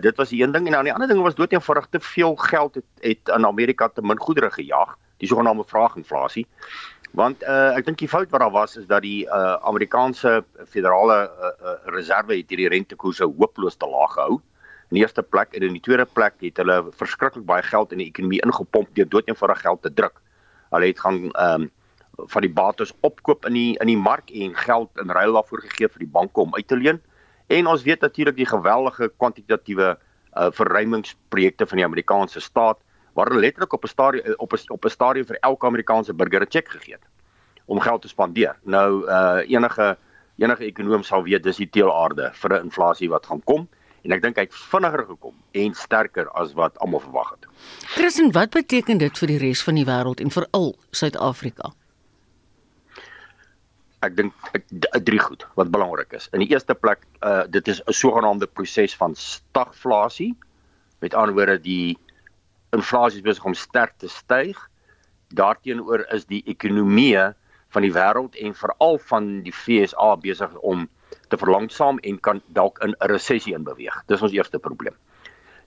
dit 0.00 0.16
was 0.16 0.30
die 0.32 0.42
een 0.42 0.52
ding 0.52 0.66
en 0.66 0.72
dan 0.72 0.86
die 0.88 0.92
ander 0.92 1.08
ding 1.08 1.20
was 1.22 1.34
dood 1.34 1.52
eenvoudig 1.52 1.86
te 1.90 2.00
veel 2.00 2.34
geld 2.36 2.74
het 2.74 2.84
het 3.00 3.32
in 3.36 3.46
Amerika 3.46 3.88
te 3.88 4.02
min 4.02 4.18
goedere 4.18 4.50
gejaag, 4.50 4.96
die 5.20 5.28
sogenaamde 5.28 5.64
vraaginflasie. 5.68 6.46
Want 7.14 7.44
uh 7.46 7.76
ek 7.78 7.86
dink 7.86 8.00
die 8.02 8.08
fout 8.10 8.32
wat 8.32 8.42
daar 8.42 8.50
was 8.54 8.76
is 8.80 8.88
dat 8.90 9.04
die 9.04 9.26
uh 9.26 9.54
Amerikaanse 9.62 10.42
federale 10.66 11.18
uh, 11.28 11.52
uh, 11.62 11.76
reserve 11.94 12.34
het 12.34 12.50
hierdie 12.50 12.68
rentekoerse 12.72 13.28
hopeloos 13.28 13.76
te 13.76 13.86
laag 13.86 14.16
gehou. 14.16 14.40
In 14.90 14.98
die 14.98 15.04
eerste 15.04 15.22
plek 15.22 15.54
en 15.54 15.62
in 15.68 15.76
die 15.78 15.84
tweede 15.84 16.06
plek 16.06 16.40
het 16.42 16.58
hulle 16.58 16.80
verskriklik 16.98 17.46
baie 17.46 17.62
geld 17.62 17.92
in 17.92 18.02
die 18.02 18.10
ekonomie 18.10 18.42
ingepomp 18.42 18.90
deur 18.98 19.08
dood 19.08 19.30
eenvoudig 19.30 19.62
geld 19.62 19.82
te 19.82 19.94
druk. 19.94 20.20
Hulle 20.74 20.90
het 20.90 21.00
gaan 21.06 21.30
ehm 21.30 21.68
um, 21.68 21.70
van 22.30 22.44
die 22.44 22.52
bates 22.52 22.92
opkoop 23.02 23.46
in 23.46 23.56
die 23.58 23.70
in 23.82 23.90
die 23.90 23.98
mark 23.98 24.30
en 24.30 24.52
geld 24.54 25.00
in 25.02 25.10
ruil 25.10 25.32
daarvoor 25.34 25.64
gegee 25.66 25.88
vir 25.88 26.04
die 26.04 26.12
banke 26.18 26.40
om 26.40 26.54
uit 26.54 26.68
te 26.68 26.76
leen. 26.76 27.00
En 27.46 27.66
ons 27.66 27.82
weet 27.82 28.00
natuurlik 28.00 28.36
die 28.36 28.46
geweldige 28.46 29.12
kwantitatiewe 29.16 29.98
uh, 30.34 30.46
verruimingsprojekte 30.50 31.66
van 31.66 31.76
die 31.76 31.86
Amerikaanse 31.86 32.40
staat 32.40 32.78
waar 33.14 33.26
hulle 33.30 33.40
letterlik 33.40 33.72
op 33.72 33.84
'n 33.84 33.88
stadium 33.88 34.34
op 34.36 34.52
'n 34.52 34.72
op 34.72 34.84
'n 34.84 34.90
stadium 34.90 35.26
vir 35.26 35.36
elke 35.40 35.66
Amerikaanse 35.66 36.14
burger 36.14 36.42
'n 36.42 36.50
cheque 36.50 36.70
gegee 36.70 36.94
het 36.94 37.06
om 37.64 37.80
geld 37.80 38.02
te 38.02 38.08
spandeer. 38.08 38.56
Nou 38.62 39.06
uh 39.06 39.40
enige 39.46 39.96
enige 40.36 40.64
ekonom 40.64 41.02
sal 41.02 41.22
weet 41.22 41.42
dis 41.42 41.56
die 41.56 41.70
teelaarde 41.70 42.30
vir 42.32 42.50
'n 42.52 42.64
inflasie 42.64 43.08
wat 43.08 43.26
gaan 43.26 43.42
kom 43.44 43.68
en 44.02 44.12
ek 44.12 44.22
dink 44.22 44.36
hy 44.36 44.42
het 44.42 44.54
vinniger 44.54 45.04
gekom 45.06 45.34
en 45.52 45.74
sterker 45.74 46.28
as 46.30 46.52
wat 46.52 46.78
almal 46.78 47.00
verwag 47.00 47.30
het. 47.30 47.46
Christen, 47.96 48.32
wat 48.32 48.50
beteken 48.50 48.98
dit 48.98 49.18
vir 49.18 49.28
die 49.28 49.38
res 49.38 49.62
van 49.62 49.74
die 49.74 49.84
wêreld 49.84 50.20
en 50.20 50.30
veral 50.30 50.74
Suid-Afrika? 50.90 51.72
Ek 54.04 54.16
dink 54.16 54.32
drie 55.08 55.18
goed 55.18 55.46
wat 55.58 55.70
belangrik 55.75 56.12
is. 56.12 56.28
In 56.32 56.44
die 56.44 56.50
eerste 56.52 56.75
plek, 56.75 57.06
uh 57.23 57.44
dit 57.49 57.68
is 57.68 57.82
'n 57.87 57.92
sogenaamde 57.92 58.46
proses 58.46 58.96
van 58.96 59.14
stagflasie. 59.14 60.34
Met 61.00 61.14
ander 61.14 61.34
woorde, 61.34 61.58
die 61.61 61.99
inflasie 62.73 63.18
is 63.18 63.28
besig 63.28 63.44
om 63.44 63.54
sterk 63.54 63.94
te 63.99 64.08
styg. 64.08 64.58
Daarteenoor 65.28 66.06
is 66.12 66.25
die 66.25 66.42
ekonomie 66.46 67.34
van 67.75 67.82
die 67.82 67.92
wêreld 67.92 68.37
en 68.38 68.54
veral 68.54 68.99
van 68.99 69.42
die 69.42 69.52
FSA 69.52 70.16
besig 70.16 70.54
om 70.62 70.88
te 71.28 71.38
verlangsaam 71.38 71.99
en 71.99 72.20
kan 72.20 72.42
dalk 72.46 72.78
in 72.78 72.94
'n 72.94 73.11
resessie 73.11 73.54
inbeweeg. 73.54 74.02
Dis 74.06 74.23
ons 74.23 74.32
eerste 74.32 74.58
probleem. 74.58 74.94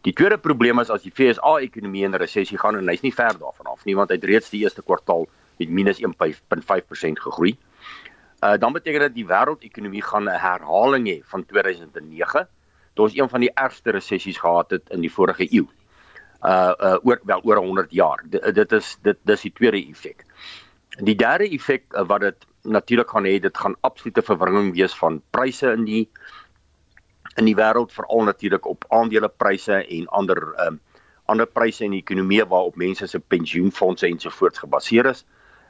Die 0.02 0.14
tweede 0.14 0.38
probleem 0.38 0.80
is 0.80 0.90
as 0.90 1.04
die 1.04 1.12
FSA 1.12 1.58
ekonomie 1.60 2.04
in 2.04 2.14
'n 2.14 2.22
resessie 2.22 2.58
gaan 2.58 2.78
en 2.78 2.88
hy's 2.88 3.02
nie 3.02 3.14
ver 3.14 3.38
daarvan 3.40 3.66
af 3.66 3.86
nie 3.86 3.96
want 3.96 4.10
hy 4.10 4.16
het 4.16 4.24
reeds 4.24 4.50
die 4.50 4.62
eerste 4.64 4.82
kwartaal 4.82 5.28
met 5.60 5.70
minus 5.70 6.00
1.5% 6.00 7.20
gegroei. 7.20 7.58
Uh 8.40 8.58
dan 8.58 8.74
beteken 8.74 9.00
dit 9.00 9.14
die 9.14 9.26
wêreldekonomie 9.26 10.04
gaan 10.04 10.30
'n 10.30 10.40
herhaling 10.40 11.08
hê 11.08 11.22
van 11.24 11.46
2009. 11.46 12.48
Dit 12.94 13.06
was 13.06 13.16
een 13.16 13.30
van 13.30 13.40
die 13.40 13.54
ergste 13.54 13.92
resessies 13.92 14.38
gehad 14.38 14.70
het 14.70 14.90
in 14.90 15.02
die 15.02 15.12
vorige 15.12 15.54
eeu. 15.54 15.66
Uh 16.42 16.74
uh 16.80 16.98
oor 17.04 17.20
wel 17.24 17.42
oor 17.44 17.58
100 17.58 17.92
jaar. 17.92 18.24
D 18.30 18.54
dit 18.54 18.72
is 18.72 18.98
dit 19.02 19.18
dis 19.22 19.42
die 19.42 19.54
tweede 19.54 19.88
effek. 19.90 20.26
Die 20.98 21.16
derde 21.16 21.50
effek 21.50 21.84
uh, 21.94 22.06
wat 22.06 22.22
dit 22.22 22.46
natuurlik 22.62 23.10
gaan 23.10 23.26
hê, 23.26 23.40
dit 23.40 23.58
gaan 23.58 23.76
absolute 23.82 24.22
verwringing 24.22 24.74
wees 24.74 24.96
van 24.96 25.22
pryse 25.30 25.72
in 25.72 25.86
die 25.86 26.10
in 27.38 27.46
die 27.46 27.56
wêreld 27.56 27.94
veral 27.94 28.24
natuurlik 28.24 28.66
op 28.66 28.86
aandelepryse 28.90 29.86
en 29.86 30.08
ander 30.08 30.54
um 30.68 30.80
ander 31.26 31.46
pryse 31.46 31.84
in 31.84 31.92
die 31.92 32.02
ekonomie 32.02 32.46
waarop 32.46 32.78
mense 32.80 33.08
se 33.08 33.20
pensioenfonde 33.20 34.08
ensovoorts 34.08 34.60
gebaseer 34.60 35.06
is. 35.06 35.26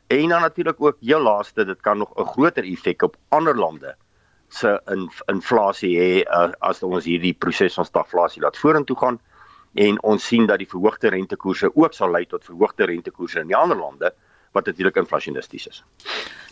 En 0.08 0.28
dan 0.30 0.42
natuurlik 0.42 0.82
ook 0.82 0.98
heel 1.02 1.22
laaste, 1.22 1.66
dit 1.66 1.82
kan 1.82 1.98
nog 1.98 2.12
'n 2.16 2.26
groter 2.26 2.64
effek 2.64 3.02
op 3.02 3.16
ander 3.30 3.56
lande 3.56 3.96
se 4.48 4.82
in, 4.86 5.10
inflasie 5.26 5.98
hê 6.00 6.24
uh, 6.24 6.52
as 6.60 6.84
ons 6.84 7.06
hierdie 7.06 7.34
proses 7.34 7.74
van 7.74 7.86
stagflasie 7.86 8.42
laat 8.42 8.58
vorentoe 8.58 8.98
gaan 8.98 9.20
en 9.74 10.00
ons 10.04 10.28
sien 10.28 10.46
dat 10.46 10.58
die 10.58 10.70
verhoogde 10.70 11.10
rentekoerse 11.10 11.76
ook 11.76 11.94
sal 11.94 12.12
lei 12.12 12.26
tot 12.26 12.46
verhoogde 12.48 12.86
rentekoerse 12.86 13.40
in 13.44 13.52
die 13.52 13.56
ander 13.56 13.78
lande 13.78 14.14
wat 14.52 14.66
natuurlik 14.66 14.96
inflasionisties 14.96 15.68
is. 15.68 15.84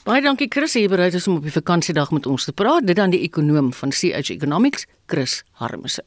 Baie 0.05 0.21
dankie 0.21 0.51
Chris, 0.51 0.75
jy 0.77 0.89
bereid 0.91 1.15
is 1.17 1.27
om 1.27 1.39
op 1.39 1.47
die 1.47 1.55
vakansiedag 1.55 2.12
met 2.12 2.27
ons 2.29 2.45
te 2.45 2.53
praat. 2.53 2.85
Dit 2.85 3.00
dan 3.00 3.09
die 3.09 3.24
ekonom 3.25 3.71
van 3.74 3.89
CH 3.89 4.29
Economics, 4.35 4.85
Chris 5.09 5.43
Harmse. 5.57 6.03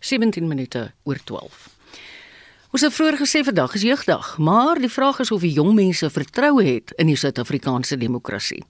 17 0.00 0.46
minute 0.48 0.92
oor 1.02 1.18
12. 1.24 1.79
Ons 2.70 2.84
het 2.86 2.94
vroeër 2.94 3.16
gesê 3.18 3.40
vandag 3.42 3.72
is 3.74 3.82
jeugdag, 3.82 4.26
maar 4.38 4.78
die 4.78 4.88
vraag 4.88 5.16
is 5.24 5.32
of 5.34 5.42
die 5.42 5.50
jong 5.50 5.72
mense 5.74 6.06
vertroue 6.06 6.62
het 6.62 6.92
in 7.02 7.08
die 7.10 7.16
Suid-Afrikaanse 7.18 7.96
demokrasie. 7.98 8.62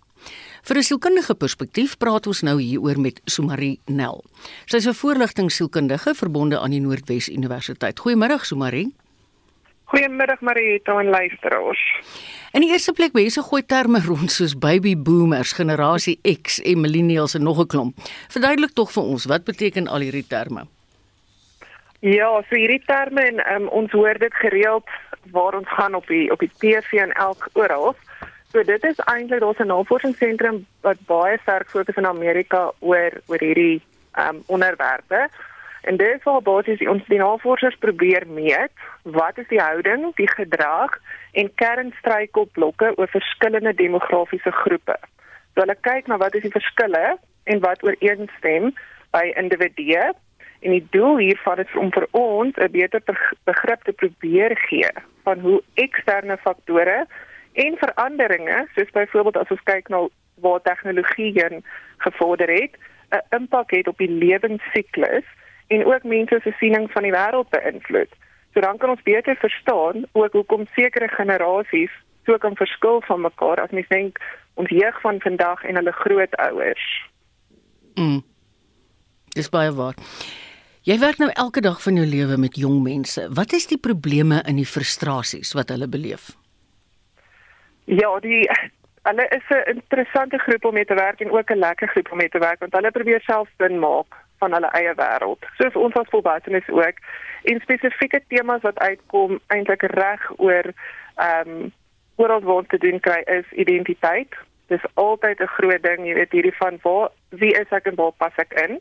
Vir 0.64 0.76
'n 0.76 0.82
sielkundige 0.82 1.34
perspektief 1.34 1.98
praat 1.98 2.26
ons 2.26 2.40
nou 2.40 2.60
hieroor 2.60 3.00
met 3.00 3.20
Sumari 3.24 3.78
Nel. 3.86 4.24
Sy 4.64 4.76
is 4.76 4.86
'n 4.86 4.94
voorligtingsielkundige 4.94 6.14
verbonde 6.14 6.58
aan 6.58 6.70
die 6.70 6.80
Noordwes 6.80 7.28
Universiteit. 7.28 8.00
Goeiemôre 8.00 8.40
Sumari. 8.40 8.88
Goeiemôre 9.84 10.36
Marieta 10.40 10.98
en 11.00 11.08
luisteraars. 11.08 12.00
In 12.52 12.60
die 12.60 12.70
eerste 12.70 12.92
plek 12.92 13.12
mense 13.12 13.42
gooi 13.42 13.66
terme 13.66 14.00
rond 14.00 14.32
soos 14.32 14.58
baby 14.58 14.96
boomers, 14.96 15.52
generasie 15.52 16.18
X 16.42 16.60
en 16.60 16.80
millennials 16.80 17.34
en 17.34 17.42
nog 17.42 17.58
'n 17.58 17.66
klomp. 17.66 17.96
Verduidelik 18.28 18.72
tog 18.72 18.92
vir 18.92 19.02
ons 19.02 19.24
wat 19.24 19.44
beteken 19.44 19.88
al 19.88 20.00
hierdie 20.00 20.26
terme? 20.26 20.66
Ja, 22.00 22.30
so 22.48 22.56
hierdie 22.56 22.80
terme 22.88 23.20
en 23.28 23.40
um, 23.52 23.66
ons 23.76 23.92
hoor 23.92 24.16
dit 24.18 24.34
gereeld 24.40 24.88
waar 25.34 25.54
ons 25.58 25.68
gaan 25.68 25.94
op 25.94 26.06
die 26.08 26.30
op 26.32 26.40
die 26.40 26.50
TV 26.56 26.96
en 27.02 27.10
elk 27.12 27.48
oral. 27.52 27.92
So 28.52 28.62
dit 28.64 28.84
is 28.88 29.02
eintlik 29.04 29.40
daar's 29.40 29.60
'n 29.60 29.68
navorsingsentrum 29.68 30.64
wat 30.80 30.96
baie 31.06 31.36
sterk 31.42 31.68
fokus 31.68 31.96
in 31.96 32.06
Amerika 32.06 32.72
oor 32.78 33.12
oor 33.26 33.38
hierdie 33.38 33.82
um, 34.16 34.42
onderwerpe. 34.46 35.28
En 35.82 35.96
dit 35.96 36.14
is 36.16 36.22
waar 36.22 36.42
basies 36.42 36.88
ons 36.88 37.04
die 37.06 37.18
navorsers 37.18 37.76
probeer 37.76 38.26
meet 38.26 38.72
wat 39.02 39.38
is 39.38 39.48
die 39.48 39.60
houding, 39.60 40.14
die 40.16 40.28
gedrag 40.28 40.96
en 41.32 41.54
kernstruikelblokke 41.54 42.92
oor 42.96 43.08
verskillende 43.08 43.74
demografiese 43.74 44.50
groepe. 44.50 44.96
So 45.54 45.60
hulle 45.60 45.76
kyk 45.80 46.06
na 46.06 46.16
wat 46.16 46.34
is 46.34 46.42
die 46.42 46.56
verskille 46.58 47.18
en 47.44 47.60
wat 47.60 47.84
ooreenstem 47.84 48.72
by 49.10 49.32
individue 49.36 50.12
En 50.60 50.70
die 50.70 50.86
doel 50.90 51.18
hiervan 51.18 51.58
is 51.58 51.76
om 51.76 51.92
vir 51.92 52.06
ons 52.10 52.56
'n 52.56 52.70
beter 52.70 53.02
begrip 53.44 53.82
te 53.82 53.92
probeer 53.92 54.56
gee 54.68 54.90
van 55.22 55.38
hoe 55.38 55.62
eksterne 55.74 56.36
faktore 56.36 57.06
en 57.52 57.76
veranderinge, 57.76 58.66
soos 58.74 58.90
byvoorbeeld 58.90 59.36
as 59.36 59.50
ons 59.50 59.62
kyk 59.62 59.88
na 59.88 60.08
waar 60.40 60.62
tegnologie 60.62 61.32
heen 61.32 61.64
gevorder 61.98 62.48
het, 62.48 62.76
'n 63.10 63.36
impak 63.36 63.70
het 63.70 63.88
op 63.88 63.98
die 63.98 64.10
lewensiklus 64.10 65.24
en 65.66 65.84
ook 65.86 66.02
mense 66.02 66.40
se 66.42 66.52
siening 66.58 66.90
van 66.92 67.02
die 67.02 67.12
wêreld 67.12 67.48
beïnvloed. 67.50 68.12
So 68.52 68.60
dan 68.60 68.78
kan 68.78 68.90
ons 68.90 69.02
beter 69.02 69.36
verstaan 69.36 70.04
ook 70.12 70.32
hoekom 70.32 70.66
sekere 70.74 71.08
generasies 71.08 71.90
so 72.26 72.38
kan 72.38 72.56
verskil 72.56 73.00
van 73.00 73.20
mekaar 73.20 73.60
as 73.60 73.70
mens 73.70 73.88
dink 73.88 74.18
ons 74.54 74.68
jeug 74.68 75.00
van 75.00 75.20
vandag 75.20 75.64
en 75.64 75.74
hulle 75.74 75.92
grootouers. 75.92 76.86
Mm. 77.94 78.22
Dis 79.28 79.48
baie 79.48 79.72
waar. 79.72 79.94
Jy 80.90 80.96
werk 80.98 81.20
nou 81.22 81.28
elke 81.38 81.60
dag 81.62 81.76
van 81.82 81.98
jou 82.00 82.04
lewe 82.08 82.36
met 82.40 82.56
jong 82.58 82.80
mense. 82.82 83.22
Wat 83.38 83.52
is 83.54 83.68
die 83.70 83.78
probleme 83.78 84.40
en 84.42 84.56
die 84.58 84.66
frustrasies 84.66 85.52
wat 85.54 85.70
hulle 85.70 85.86
beleef? 85.86 86.32
Ja, 87.84 88.10
die 88.24 88.48
hulle 89.06 89.26
is 89.36 89.46
'n 89.54 89.76
interessante 89.76 90.38
groep 90.38 90.64
om 90.64 90.74
mee 90.74 90.84
te 90.84 90.98
werk 90.98 91.20
en 91.20 91.30
ook 91.30 91.50
'n 91.50 91.62
lekker 91.62 91.88
groep 91.88 92.10
om 92.10 92.18
mee 92.18 92.28
te 92.28 92.38
werk 92.38 92.58
want 92.58 92.72
hulle 92.72 92.90
probeer 92.90 93.20
self 93.20 93.48
sin 93.58 93.78
maak 93.78 94.16
van 94.38 94.52
hulle 94.52 94.70
eie 94.72 94.94
wêreld. 94.94 95.42
Soos 95.58 95.74
ons 95.74 95.94
as 95.94 96.10
volwassenes 96.10 96.68
ook 96.68 96.96
en 97.42 97.60
spesifieke 97.60 98.22
temas 98.28 98.62
wat 98.62 98.78
uitkom 98.78 99.40
eintlik 99.46 99.82
reg 99.82 100.30
oor 100.36 100.66
ehm 101.16 101.48
um, 101.48 101.72
oral 102.16 102.40
waar 102.40 102.66
te 102.66 102.78
doen 102.78 103.00
kry 103.00 103.22
is 103.26 103.46
identiteit. 103.52 104.34
Dis 104.66 104.84
altyd 104.94 105.40
'n 105.40 105.54
groot 105.56 105.82
ding, 105.82 106.06
jy 106.06 106.14
weet 106.14 106.32
hierdie 106.32 106.56
van 106.56 106.78
waar 106.82 107.10
wie 107.28 107.52
is 107.52 107.70
ek 107.70 107.86
en 107.86 107.94
waar 107.94 108.12
pas 108.12 108.36
ek 108.36 108.52
in? 108.52 108.80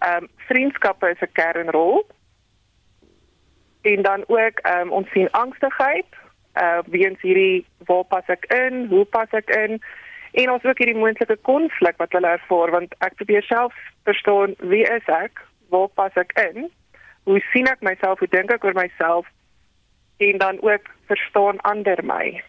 Ehm 0.00 0.22
um, 0.22 0.28
vriendskappe 0.36 1.10
is 1.10 1.20
'n 1.20 1.32
kernrol. 1.32 2.06
En 3.80 4.02
dan 4.02 4.24
ook 4.26 4.58
ehm 4.58 4.80
um, 4.80 4.90
ons 4.90 5.10
sien 5.10 5.30
angstigheid, 5.30 6.06
uh 6.54 6.62
eh, 6.62 6.78
weens 6.86 7.20
hierdie 7.20 7.66
waar 7.84 8.04
pas 8.04 8.26
ek 8.26 8.44
in, 8.44 8.86
hoe 8.86 9.04
pas 9.04 9.30
ek 9.30 9.50
in? 9.50 9.82
En 10.32 10.50
ons 10.50 10.64
ook 10.64 10.78
hierdie 10.78 10.98
moontlike 10.98 11.36
konflik 11.36 11.96
wat 11.96 12.12
hulle 12.12 12.26
ervaar 12.26 12.70
want 12.70 12.94
ek 12.98 13.14
probeer 13.14 13.42
self 13.42 13.74
verstaan 14.04 14.54
wie 14.58 14.82
is 14.82 15.06
ek? 15.06 15.42
Waar 15.68 15.88
pas 15.88 16.14
ek 16.14 16.32
in? 16.52 16.70
Hoe 17.22 17.40
sien 17.52 17.66
ek 17.66 17.80
myself? 17.80 18.18
Hoe 18.18 18.28
dink 18.28 18.50
ek 18.50 18.64
oor 18.64 18.74
myself? 18.74 19.26
En 20.16 20.38
dan 20.38 20.62
ook 20.62 20.90
verstaan 21.06 21.60
ander 21.60 22.04
my. 22.04 22.42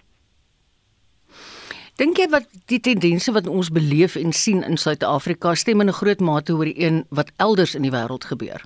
Dink 1.99 2.17
jy 2.17 2.27
wat 2.31 2.47
die 2.71 2.79
tendense 2.79 3.31
wat 3.35 3.47
ons 3.47 3.69
beleef 3.69 4.15
en 4.15 4.31
sien 4.31 4.63
in 4.63 4.77
Suid-Afrika 4.77 5.55
stem 5.55 5.81
in 5.81 5.89
'n 5.89 5.99
groot 5.99 6.19
mate 6.19 6.53
oor 6.53 6.65
die 6.65 6.79
een 6.79 7.05
wat 7.09 7.31
elders 7.37 7.75
in 7.75 7.81
die 7.81 7.91
wêreld 7.91 8.25
gebeur? 8.25 8.61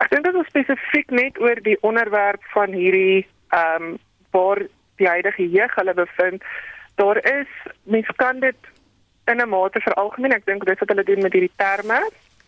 Ek 0.00 0.10
dink 0.10 0.24
dit 0.24 0.34
is 0.34 0.46
spesifiek 0.46 1.10
net 1.10 1.40
oor 1.40 1.60
die 1.62 1.76
onderwerp 1.82 2.42
van 2.54 2.72
hierdie 2.72 3.26
ehm 3.52 3.82
um, 3.82 3.98
waar 4.30 4.62
die 4.96 5.08
huidige 5.08 5.50
jeug 5.50 5.74
hulle 5.74 5.94
bevind. 5.94 6.42
Daar 6.94 7.18
is 7.40 7.48
mens 7.82 8.06
kan 8.16 8.40
dit 8.40 8.56
in 9.26 9.40
'n 9.40 9.48
mate 9.48 9.80
veralgemeen. 9.80 10.32
Ek 10.32 10.46
dink 10.46 10.64
dis 10.64 10.78
wat 10.78 10.88
hulle 10.88 11.04
doen 11.04 11.22
met 11.22 11.32
hierdie 11.32 11.56
terme 11.56 12.00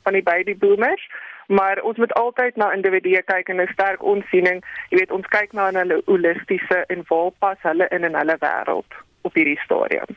van 0.03 0.13
die 0.13 0.23
baby 0.23 0.57
boomers, 0.57 1.05
maar 1.47 1.81
ons 1.83 1.97
moet 1.97 2.15
altyd 2.15 2.57
na 2.57 2.73
individue 2.73 3.23
kyk 3.23 3.49
en 3.49 3.61
'n 3.61 3.73
sterk 3.73 4.03
onsiening. 4.03 4.65
Jy 4.91 4.99
weet, 4.99 5.11
ons 5.11 5.27
kyk 5.27 5.53
na 5.53 5.71
hulle 5.73 6.03
holistiese 6.05 6.85
en 6.87 7.05
waar 7.09 7.31
pas 7.39 7.59
hulle 7.63 7.89
in 7.89 8.05
in 8.05 8.15
hulle 8.15 8.37
wêreld 8.39 8.93
op 9.23 9.35
hierdie 9.35 9.61
stadium. 9.65 10.17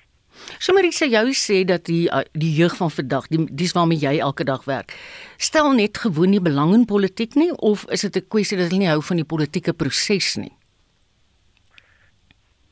Sommige 0.60 0.92
sê 0.92 1.08
jou 1.10 1.32
sê 1.34 1.64
dat 1.64 1.86
die 1.86 2.08
uh, 2.12 2.24
die 2.32 2.52
jeug 2.56 2.76
van 2.76 2.92
vandag, 2.92 3.28
die 3.28 3.46
dis 3.52 3.74
waarmee 3.76 4.00
jy 4.02 4.20
elke 4.20 4.44
dag 4.44 4.64
werk, 4.66 4.94
stel 5.38 5.72
net 5.74 5.98
gewoon 5.98 6.30
nie 6.30 6.42
belang 6.42 6.74
in 6.74 6.86
politiek 6.86 7.36
nie 7.36 7.52
of 7.56 7.86
is 7.90 8.02
dit 8.02 8.16
'n 8.16 8.28
kwessie 8.28 8.58
dat 8.58 8.68
hulle 8.68 8.80
nie 8.80 8.92
hou 8.92 9.02
van 9.02 9.16
die 9.16 9.32
politieke 9.34 9.74
proses 9.74 10.36
nie? 10.36 10.52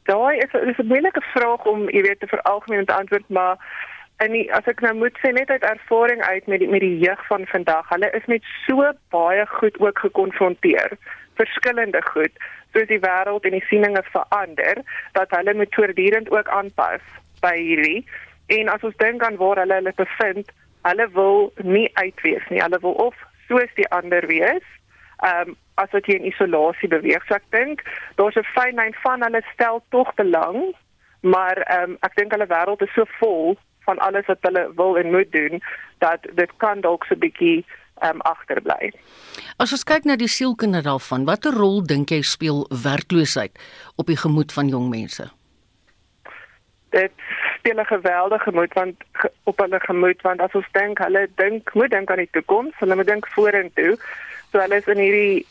Daai 0.04 0.38
is 0.38 0.54
is 0.54 0.78
'n 0.78 0.88
moeilike 0.88 1.22
vraag 1.22 1.66
om, 1.66 1.90
jy 1.90 2.02
weet, 2.02 2.20
te 2.20 2.28
veralgemeen 2.28 2.86
te 2.86 2.94
antwoord, 2.94 3.30
maar 3.30 3.58
en 4.18 4.32
die, 4.32 4.46
as 4.54 4.68
ek 4.70 4.82
nou 4.86 4.94
moet 4.96 5.18
sê 5.22 5.32
net 5.34 5.50
uit 5.50 5.64
ervaring 5.64 6.22
uit 6.22 6.48
met 6.48 6.60
die 6.60 6.70
met 6.70 6.82
die 6.86 6.98
jeug 7.02 7.22
van 7.28 7.46
vandag, 7.52 7.90
hulle 7.90 8.10
is 8.14 8.26
met 8.32 8.44
so 8.68 8.92
baie 9.16 9.46
goed 9.58 9.80
ook 9.80 10.00
gekonfronteer, 10.00 10.98
verskillende 11.40 12.02
goed, 12.12 12.34
soos 12.74 12.88
die 12.88 13.02
wêreld 13.02 13.46
en 13.46 13.58
die 13.58 13.66
sieninge 13.70 14.04
verander, 14.12 14.84
dat 15.18 15.34
hulle 15.38 15.54
moet 15.54 15.76
voortdurend 15.76 16.32
ook 16.32 16.48
aanpas 16.48 17.02
by 17.42 17.56
hierdie 17.58 18.06
en 18.48 18.70
as 18.70 18.84
ons 18.84 18.96
dink 19.02 19.24
aan 19.24 19.40
waar 19.40 19.62
hulle 19.62 19.80
hulle 19.80 19.94
bevind, 19.98 20.52
hulle 20.84 21.08
wil 21.16 21.52
nie 21.64 21.90
uitwees 21.94 22.46
nie. 22.50 22.62
Hulle 22.62 22.80
wil 22.84 22.96
of 23.08 23.16
soos 23.48 23.72
die 23.80 23.90
ander 23.96 24.28
wees, 24.28 24.66
ehm 25.24 25.54
um, 25.54 25.60
as 25.82 25.90
wat 25.90 26.06
jy 26.06 26.20
in 26.20 26.28
isolasie 26.30 26.86
beweeg. 26.92 27.24
So 27.26 27.34
ek 27.34 27.46
dink 27.50 27.80
daar's 28.20 28.36
'n 28.38 28.46
fyn 28.54 28.76
lyn 28.78 28.94
van 29.02 29.24
hulle 29.26 29.42
stel 29.54 29.82
tog 29.90 30.14
belang, 30.20 30.76
maar 31.22 31.58
ehm 31.58 31.96
um, 31.96 31.98
ek 32.06 32.16
dink 32.16 32.32
hulle 32.32 32.52
wêreld 32.52 32.84
is 32.86 32.94
so 32.94 33.06
vol 33.20 33.58
van 33.86 34.00
alles 34.00 34.26
wat 34.26 34.42
hulle 34.42 34.72
wil 34.76 34.98
en 34.98 35.12
moet 35.12 35.32
doen 35.32 35.62
dat 36.00 36.28
dit 36.36 36.52
kan 36.58 36.82
dalk 36.82 37.06
so 37.06 37.16
'n 37.16 37.20
bietjie 37.20 37.66
ehm 38.02 38.16
um, 38.16 38.22
agterbly. 38.22 38.92
As 39.58 39.72
ons 39.72 39.84
kyk 39.84 40.04
na 40.04 40.16
die 40.16 40.28
sielkunde 40.28 40.82
daarvan, 40.82 41.26
watter 41.26 41.54
rol 41.54 41.84
dink 41.86 42.10
jy 42.10 42.22
speel 42.22 42.68
werkloosheid 42.84 43.60
op 43.96 44.08
die 44.08 44.18
gemoed 44.18 44.52
van 44.52 44.68
jong 44.68 44.90
mense? 44.90 45.32
dit 46.94 47.12
speel 47.58 47.80
'n 47.80 47.94
geweldige 47.96 48.52
moed 48.52 48.74
want 48.74 48.96
op 49.44 49.58
hulle 49.58 49.80
gemoed 49.80 50.22
want 50.22 50.40
as 50.42 50.54
ons 50.60 50.70
dink 50.72 50.98
hulle 50.98 51.28
dink 51.36 51.74
moet 51.74 51.92
dink 51.92 52.12
aan 52.12 52.24
die 52.24 52.34
toekoms 52.38 52.74
hulle 52.78 52.96
moet 52.96 53.12
dink 53.14 53.28
vorentoe 53.36 53.94
so 54.52 54.60
hulle 54.60 54.76
is 54.82 54.92
in 54.94 55.02
hierdie 55.06 55.46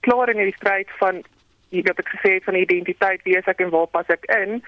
klaar 0.00 0.28
in 0.30 0.40
hierdie 0.40 0.60
stryd 0.60 0.90
van 1.02 1.22
jy 1.68 1.82
het 1.84 2.12
gesê 2.14 2.32
van 2.46 2.54
identiteit 2.54 3.20
wie 3.24 3.36
is 3.36 3.50
ek 3.52 3.60
en 3.60 3.74
waar 3.76 3.90
pas 3.96 4.08
ek 4.16 4.24
in 4.40 4.62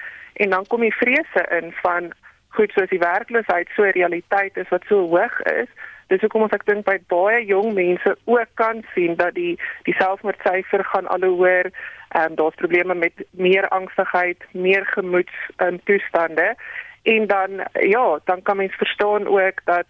en 0.44 0.50
dan 0.50 0.66
kom 0.66 0.80
die 0.80 0.98
vrese 1.02 1.42
in 1.60 1.72
van 1.82 2.12
goed 2.58 2.74
soos 2.74 2.90
die 2.90 3.02
werkloosheid 3.02 3.70
so 3.74 3.86
'n 3.86 3.96
realiteit 4.00 4.56
is 4.56 4.68
wat 4.74 4.84
so 4.88 5.06
hoog 5.14 5.40
is. 5.42 5.70
Dis 6.08 6.20
hoekom 6.20 6.42
ons 6.42 6.56
ek 6.56 6.64
dink 6.66 6.84
by 6.84 6.96
baie 7.12 7.44
jong 7.44 7.74
mense 7.74 8.16
ook 8.24 8.50
kan 8.54 8.82
sien 8.94 9.14
dat 9.16 9.34
die 9.34 9.58
die 9.84 9.94
selfmoordsyfer 9.98 10.84
gaan 10.84 11.06
al 11.14 11.22
hoër. 11.22 11.70
Ehm 12.16 12.34
daar's 12.34 12.60
probleme 12.62 12.94
met 12.94 13.12
meer 13.30 13.68
angstigheid, 13.68 14.44
meer 14.52 14.86
gemoedstoestande 14.86 16.48
um, 16.48 16.56
en 17.02 17.26
dan 17.26 17.50
ja, 17.72 18.18
dan 18.24 18.42
kan 18.42 18.56
mens 18.56 18.74
verstaan 18.74 19.26
ook 19.26 19.64
dat 19.64 19.86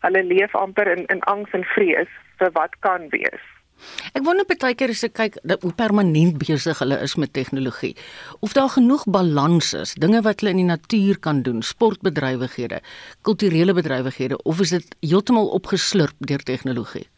hulle 0.00 0.24
leef 0.24 0.54
amper 0.54 0.86
in 0.96 1.06
in 1.06 1.22
angs 1.22 1.50
en 1.50 1.64
vrees 1.64 2.10
vir 2.38 2.50
wat 2.52 2.74
kan 2.80 3.08
wees. 3.08 3.44
Ek 4.12 4.24
wonder 4.26 4.46
baie 4.48 4.74
keer 4.74 4.92
as 4.94 5.04
ek 5.06 5.14
kyk 5.18 5.38
hoe 5.62 5.72
permanent 5.76 6.38
besig 6.40 6.82
hulle 6.82 6.98
is 7.04 7.16
met 7.20 7.32
tegnologie. 7.32 7.94
Of 8.40 8.54
daar 8.58 8.70
genoeg 8.74 9.06
balans 9.06 9.72
is, 9.78 9.94
dinge 9.94 10.22
wat 10.26 10.40
hulle 10.40 10.54
in 10.54 10.62
die 10.62 10.68
natuur 10.68 11.18
kan 11.18 11.42
doen, 11.42 11.62
sportbedrywighede, 11.62 12.82
kulturele 13.22 13.74
bedrywighede 13.74 14.42
of 14.42 14.60
is 14.60 14.76
dit 14.76 14.94
heeltemal 15.00 15.50
opgeslurp 15.58 16.16
deur 16.18 16.44
tegnologie? 16.46 17.08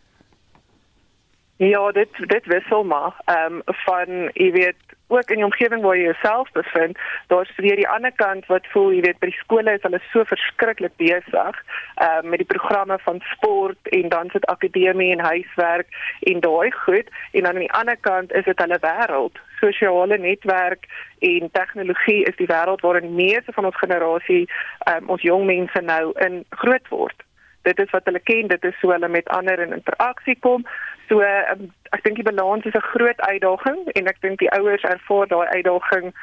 Ja, 1.57 1.93
dit 1.93 2.09
dit 2.19 2.47
wissel 2.47 2.85
maar. 2.85 3.15
Ehm 3.25 3.53
um, 3.53 3.63
van 3.65 4.31
jy 4.33 4.51
weet 4.53 4.77
ook 5.07 5.31
in 5.31 5.37
die 5.37 5.45
omgewing 5.45 5.83
waar 5.83 5.97
jy 5.97 6.03
jouself 6.03 6.53
bevind, 6.53 6.99
daar's 7.27 7.53
weer 7.57 7.77
die 7.77 7.89
ander 7.89 8.13
kant 8.13 8.47
wat 8.47 8.67
voel 8.67 8.93
jy 8.93 9.01
weet 9.01 9.19
by 9.19 9.29
die 9.31 9.39
skole 9.39 9.73
is 9.73 9.83
hulle 9.83 10.01
so 10.11 10.25
verskriklik 10.25 10.97
besig 10.97 11.61
ehm 11.95 12.25
um, 12.25 12.29
met 12.29 12.43
die 12.43 12.51
programme 12.51 12.99
van 12.99 13.21
sport 13.33 13.89
en 13.99 14.09
dan 14.09 14.31
sit 14.33 14.47
akademie 14.47 15.13
en 15.13 15.21
huiswerk 15.21 15.87
en 16.21 16.41
daai 16.41 16.71
goed 16.71 17.11
en 17.33 17.47
aan 17.47 17.63
die 17.63 17.73
ander 17.73 17.97
kant 17.97 18.33
is 18.33 18.45
dit 18.45 18.59
hulle 18.59 18.79
wêreld. 18.81 19.39
Sosiale 19.61 20.19
netwerk 20.19 20.89
en 21.19 21.51
tegnologie 21.53 22.25
is 22.25 22.37
die 22.37 22.51
wêreld 22.51 22.81
waarin 22.81 23.15
meeste 23.15 23.53
van 23.53 23.71
ons 23.71 23.79
generasie 23.79 24.49
ehm 24.89 25.05
um, 25.05 25.15
ons 25.15 25.23
jong 25.23 25.47
mense 25.47 25.81
nou 25.81 26.11
in 26.27 26.43
groot 26.49 26.89
word. 26.89 27.23
Dit 27.63 27.79
is 27.79 27.91
wat 27.91 28.05
hulle 28.05 28.21
ken, 28.21 28.49
dit 28.49 28.65
is 28.65 28.77
so 28.81 28.91
hulle 28.91 29.09
met 29.09 29.29
ander 29.29 29.59
in 29.59 29.73
interaksie 29.73 30.37
kom. 30.41 30.67
So 31.09 31.21
um, 31.21 31.71
ek 31.93 32.03
dink 32.05 32.17
die 32.17 32.27
balans 32.27 32.65
is 32.65 32.75
'n 32.75 32.91
groot 32.95 33.21
uitdaging 33.21 33.81
en 33.93 34.07
ek 34.07 34.21
dink 34.21 34.39
die 34.39 34.51
ouers 34.51 34.83
ervaar 34.83 35.27
daai 35.29 35.49
uitdaging 35.57 36.15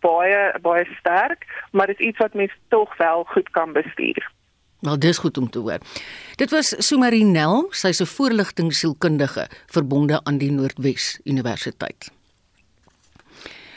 baie 0.00 0.58
baie 0.62 0.84
sterk, 1.00 1.46
maar 1.72 1.86
dit 1.86 2.00
is 2.00 2.06
iets 2.06 2.18
wat 2.18 2.34
mens 2.34 2.52
tog 2.68 2.96
wel 2.96 3.24
goed 3.24 3.50
kan 3.50 3.72
bestuur. 3.72 4.30
Wel 4.80 4.98
dis 4.98 5.18
goed 5.18 5.38
om 5.38 5.50
te 5.50 5.58
hoor. 5.58 5.78
Dit 6.36 6.50
was 6.50 6.72
Sumarinel, 6.86 7.68
sy's 7.70 8.00
'n 8.00 8.06
voorligtingsielkundige 8.06 9.48
verbonde 9.66 10.20
aan 10.24 10.38
die 10.38 10.52
Noordwes 10.52 11.20
Universiteit. 11.24 12.10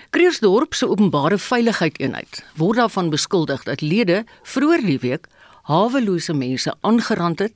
Kreersdorp 0.10 0.74
se 0.74 0.88
openbare 0.88 1.38
veiligheidseenheid 1.38 2.46
word 2.56 2.78
daarvan 2.78 3.10
beskuldig 3.10 3.64
dat 3.64 3.82
lede 3.82 4.24
vroeër 4.44 4.82
die 4.86 5.00
week 5.00 5.28
hawelose 5.64 6.34
mense 6.34 6.74
aangerand 6.82 7.40
het 7.40 7.54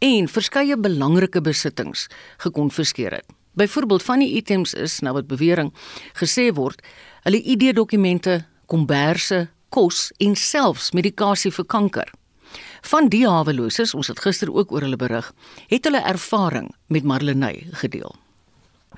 en 0.00 0.28
verskeie 0.28 0.76
belangrike 0.76 1.40
besittings 1.44 2.06
gekonfiskeer 2.40 3.20
het. 3.20 3.26
Byvoorbeeld 3.52 4.02
van 4.02 4.22
die 4.22 4.34
items 4.38 4.74
is 4.74 5.00
nou 5.00 5.14
wat 5.14 5.28
bewering 5.28 5.72
gesê 6.20 6.48
word, 6.54 6.80
hulle 7.26 7.42
ID-dokumente, 7.42 8.44
komberse, 8.66 9.48
kos 9.68 10.08
en 10.18 10.36
selfs 10.36 10.92
medikasie 10.96 11.52
vir 11.52 11.66
kanker. 11.66 12.08
Van 12.90 13.10
die 13.12 13.26
haweloses, 13.28 13.92
ons 13.94 14.08
het 14.08 14.22
gister 14.24 14.50
ook 14.54 14.72
oor 14.72 14.86
hulle 14.86 14.98
berig, 14.98 15.28
het 15.68 15.84
hulle 15.86 16.02
ervaring 16.06 16.70
met 16.88 17.04
Marlenae 17.04 17.66
gedeel. 17.82 18.14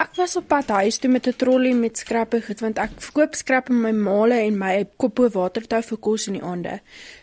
Ek 0.01 0.15
was 0.17 0.39
op 0.41 0.47
pad 0.49 0.71
huis 0.73 0.97
toe 0.99 1.11
met 1.11 1.27
'n 1.27 1.37
trolly 1.37 1.73
met 1.73 1.99
skrappe 1.99 2.41
want 2.61 2.79
ek 2.79 2.93
verkoop 2.97 3.35
skrap 3.35 3.69
in 3.69 3.81
my 3.81 3.93
male 3.93 4.35
en 4.35 4.59
my 4.59 4.89
koppo 4.97 5.29
watertou 5.29 5.83
vir 5.83 5.99
kos 5.99 6.27
in 6.27 6.33
die 6.33 6.43
aande. 6.43 6.81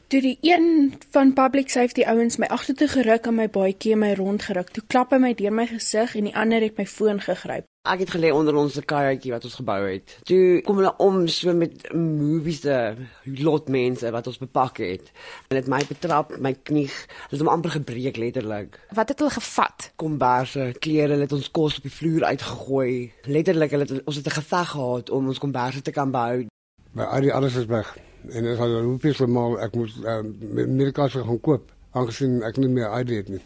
Toe 0.10 0.22
die 0.22 0.38
een 0.41 0.93
van 1.13 1.34
public 1.38 1.69
safety 1.69 2.02
ouens 2.02 2.39
my 2.41 2.48
agtertoe 2.50 2.88
geruk 2.89 3.28
en 3.30 3.36
my 3.38 3.43
baadjie 3.54 3.93
my 3.93 4.15
rondgeruk. 4.17 4.72
Toe 4.74 4.82
klap 4.89 5.12
hy 5.13 5.19
my 5.22 5.30
deur 5.38 5.54
my 5.54 5.67
gesig 5.69 6.15
en 6.17 6.26
die 6.26 6.34
ander 6.34 6.65
het 6.65 6.82
my 6.82 6.86
foon 6.89 7.22
gegryp. 7.22 7.67
Ek 7.86 8.02
het 8.02 8.15
gelê 8.15 8.32
onder 8.34 8.58
ons 8.58 8.80
kajuitjie 8.89 9.36
wat 9.36 9.45
ons 9.45 9.60
gebou 9.60 9.78
het. 9.84 10.15
Toe 10.26 10.63
kom 10.65 10.82
hulle 10.82 10.95
om 11.06 11.22
so 11.30 11.54
met 11.54 11.86
movies 11.93 12.63
se 12.63 12.80
lot 13.38 13.69
mense 13.69 14.10
wat 14.17 14.32
ons 14.34 14.41
bepak 14.41 14.82
het. 14.82 15.13
En 15.54 15.60
dit 15.60 15.69
my 15.76 15.84
betrap, 15.93 16.34
my 16.41 16.56
knie, 16.58 16.88
dit 16.89 17.38
het 17.38 17.45
hom 17.45 17.54
amper 17.54 17.78
gebreek 17.78 18.17
letterlik. 18.17 18.82
Wat 18.89 19.13
het 19.13 19.22
hulle 19.22 19.38
gevat? 19.38 19.91
Komberse, 19.93 20.72
klere, 20.82 21.13
hulle 21.13 21.30
het 21.30 21.38
ons 21.38 21.54
kos 21.54 21.78
op 21.78 21.86
die 21.86 21.98
vloer 22.02 22.32
uitgegooi. 22.34 22.91
Letterlik, 23.30 23.78
hulle 23.78 23.86
het 23.86 24.06
ons 24.10 24.17
het 24.17 24.34
'n 24.34 24.41
geveg 24.41 24.74
gehad 24.74 25.13
om 25.13 25.30
ons 25.30 25.45
komberse 25.45 25.86
te 25.86 25.93
kan 25.93 26.10
behou. 26.10 26.48
My 26.98 27.06
alles 27.06 27.56
is 27.56 27.69
weg 27.69 28.09
en 28.27 28.47
dit 28.47 28.58
gaan 28.60 28.77
hoepies 28.84 29.19
vir 29.21 29.29
mal 29.32 29.58
ek 29.63 29.75
moet 29.79 29.99
uh, 30.03 30.21
medikasie 30.67 31.23
gaan 31.23 31.41
koop 31.45 31.71
aangesien 31.97 32.41
ek 32.45 32.60
nie 32.62 32.69
meer 32.71 32.91
ID 32.99 33.13
het 33.17 33.29
nie. 33.34 33.43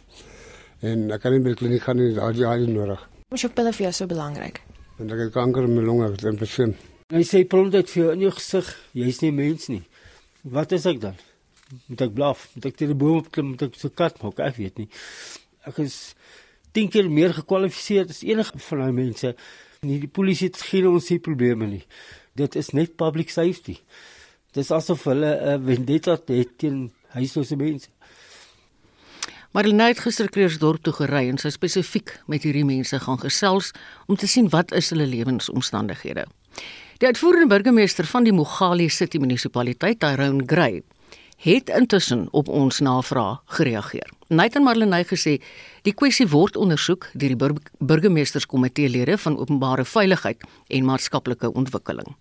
En 0.84 1.06
ek 1.14 1.22
kan 1.24 1.32
nie 1.32 1.42
by 1.44 1.54
die 1.54 1.60
kliniek 1.62 1.84
gaan 1.86 2.00
nie, 2.00 2.10
al 2.20 2.34
die 2.36 2.44
ID 2.44 2.72
nodig. 2.74 3.00
Wat 3.30 3.38
is 3.38 3.46
jou 3.46 3.52
pille 3.56 3.72
vir 3.72 3.86
jou 3.86 3.92
so 3.96 4.10
belangrik? 4.10 4.60
En 5.00 5.10
ek 5.10 5.22
het 5.26 5.32
kanker 5.34 5.64
in 5.66 5.76
my 5.78 5.84
longe, 5.84 6.10
ek 6.10 6.18
het 6.18 6.26
emfyseem. 6.34 6.74
Hy 7.14 7.22
sê 7.26 7.44
prompt 7.48 7.74
vir 7.76 8.00
jou 8.02 8.10
in 8.12 8.26
jou 8.26 8.32
gesig, 8.36 8.68
jy's 8.96 9.22
nie 9.24 9.32
mens 9.34 9.70
nie. 9.72 9.82
Wat 10.44 10.72
is 10.76 10.84
ek 10.90 11.00
dan? 11.00 11.16
Moet 11.88 12.04
ek 12.06 12.12
blaf? 12.14 12.48
Moet 12.54 12.68
ek 12.68 12.76
teen 12.78 12.92
die 12.92 12.98
boom 13.00 13.24
klim? 13.32 13.54
Moet 13.54 13.66
ek 13.68 13.78
so 13.80 13.92
kat 13.92 14.20
maak? 14.22 14.42
Ek 14.44 14.58
weet 14.60 14.82
nie. 14.82 14.88
Ek 15.64 15.80
is 15.82 15.96
10 16.76 16.90
keer 16.92 17.08
meer 17.08 17.32
gekwalifiseer 17.36 18.10
as 18.10 18.20
enige 18.26 18.60
van 18.66 18.84
daai 18.84 18.96
mense. 18.96 19.32
Nie 19.84 20.00
die 20.02 20.10
polisie 20.10 20.50
het 20.50 20.60
geen 20.68 20.88
ons 20.90 21.08
se 21.08 21.16
probleme 21.22 21.68
nie. 21.70 21.82
Dit 22.36 22.58
is 22.60 22.72
net 22.76 22.96
public 23.00 23.32
safety. 23.32 23.78
Dis 24.54 24.70
asof 24.70 25.04
hulle 25.10 25.30
'n 25.34 25.60
uh, 25.60 25.66
vendetta 25.66 26.18
het 26.26 26.58
teen 26.58 26.92
huislose 27.16 27.56
mense. 27.56 27.88
Marlene 29.54 29.86
het 29.86 29.98
gister 29.98 30.28
Kreersdorp 30.30 30.82
toe 30.82 30.92
gery 30.92 31.28
en 31.30 31.38
sy 31.38 31.50
spesifiek 31.50 32.10
met 32.26 32.42
hierdie 32.42 32.64
mense 32.66 32.98
gaan 32.98 33.18
gesels 33.18 33.72
om 34.06 34.16
te 34.16 34.26
sien 34.26 34.48
wat 34.50 34.72
is 34.72 34.90
hulle 34.90 35.06
lewensomstandighede. 35.06 36.24
Die 36.98 37.06
uitvoerende 37.06 37.46
burgemeester 37.46 38.06
van 38.06 38.24
die 38.24 38.32
Mogale 38.32 38.88
City 38.88 39.18
munisipaliteit, 39.18 40.00
Tyrone 40.00 40.42
Gray, 40.46 40.82
het 41.36 41.68
intussen 41.68 42.28
op 42.30 42.48
ons 42.48 42.80
navraag 42.80 43.42
gereageer. 43.44 44.10
Nathan 44.28 44.62
Marlenae 44.62 45.04
gesê 45.04 45.40
die 45.82 45.94
kwessie 45.94 46.26
word 46.26 46.56
ondersoek 46.56 47.10
deur 47.12 47.34
die 47.34 47.38
bur 47.38 47.54
burgemeesterskomiteelede 47.78 49.18
van 49.18 49.38
openbare 49.38 49.84
veiligheid 49.84 50.42
en 50.68 50.84
maatskaplike 50.84 51.52
ontwikkeling. 51.52 52.14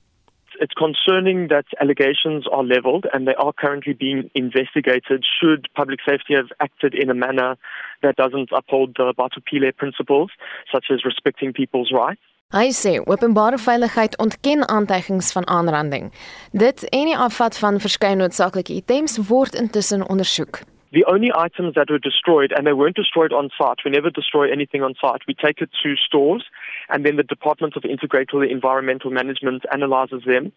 It's 0.59 0.73
concerning 0.73 1.47
that 1.49 1.65
allegations 1.81 2.45
are 2.51 2.63
leveled 2.63 3.05
and 3.13 3.27
they 3.27 3.35
are 3.35 3.53
currently 3.53 3.93
being 3.93 4.29
investigated 4.35 5.25
should 5.25 5.67
public 5.75 5.99
safety 6.05 6.33
have 6.35 6.51
acted 6.59 6.93
in 6.93 7.09
a 7.09 7.13
manner 7.13 7.57
that 8.01 8.15
doesn't 8.15 8.49
uphold 8.51 8.95
the 8.97 9.13
Batupile 9.17 9.75
principles, 9.75 10.31
such 10.71 10.85
as 10.91 11.05
respecting 11.05 11.53
people's 11.53 11.91
rights. 11.91 12.21
Hy 12.53 12.69
sê 12.69 12.99
openbare 13.09 13.57
veiligheid 13.57 14.13
ontken 14.21 14.61
aantuigings 14.69 15.31
van 15.33 15.47
aanranding. 15.47 16.11
Dit 16.51 16.83
en 16.89 17.09
die 17.09 17.17
afvat 17.17 17.57
van 17.57 17.79
verskeie 17.81 18.19
noodsaaklike 18.19 18.75
items 18.75 19.17
word 19.29 19.57
intussen 19.57 20.05
ondersoek. 20.05 20.61
The 20.93 21.05
only 21.09 21.31
items 21.33 21.73
that 21.73 21.89
were 21.89 21.97
destroyed, 21.97 22.51
and 22.53 22.67
they 22.67 22.73
weren't 22.77 22.95
destroyed 22.95 23.33
on 23.33 23.49
site, 23.57 23.81
we 23.83 23.89
never 23.89 24.11
destroy 24.11 24.51
anything 24.51 24.83
on 24.83 24.93
site. 25.01 25.25
We 25.25 25.33
take 25.33 25.59
it 25.65 25.71
to 25.81 25.95
stores, 25.95 26.45
and 26.89 27.05
then 27.05 27.15
the 27.15 27.23
Department 27.23 27.75
of 27.75 27.85
Integrated 27.85 28.51
Environmental 28.51 29.11
Management 29.11 29.63
analyzes 29.71 30.23
them. 30.25 30.51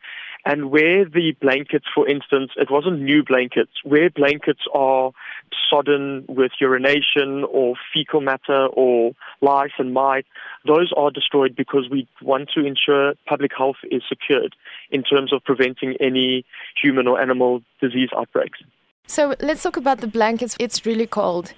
And 0.45 0.71
where 0.71 1.05
the 1.05 1.35
blankets, 1.41 1.87
for 1.93 2.09
instance, 2.09 2.53
it 2.57 2.71
wasn't 2.71 3.01
new 3.01 3.25
blankets, 3.25 3.73
where 3.83 4.11
blankets 4.11 4.63
are 4.73 5.11
sodden 5.69 6.25
with 6.29 6.53
urination 6.61 7.45
or 7.51 7.75
fecal 7.93 8.21
matter 8.21 8.67
or 8.67 9.13
lice 9.41 9.73
and 9.79 9.93
mite, 9.93 10.27
those 10.65 10.93
are 10.97 11.11
destroyed 11.11 11.57
because 11.57 11.89
we 11.91 12.07
want 12.23 12.51
to 12.55 12.65
ensure 12.65 13.15
public 13.27 13.53
health 13.57 13.77
is 13.91 14.03
secured 14.09 14.55
in 14.91 15.03
terms 15.03 15.33
of 15.33 15.43
preventing 15.45 15.97
any 16.01 16.45
human 16.81 17.07
or 17.07 17.21
animal 17.21 17.63
disease 17.81 18.11
outbreaks. 18.17 18.61
So 19.07 19.35
let's 19.41 19.63
talk 19.63 19.77
about 19.77 20.01
the 20.01 20.07
blankets. 20.07 20.57
It's 20.59 20.85
really 20.85 21.07
cold. 21.07 21.53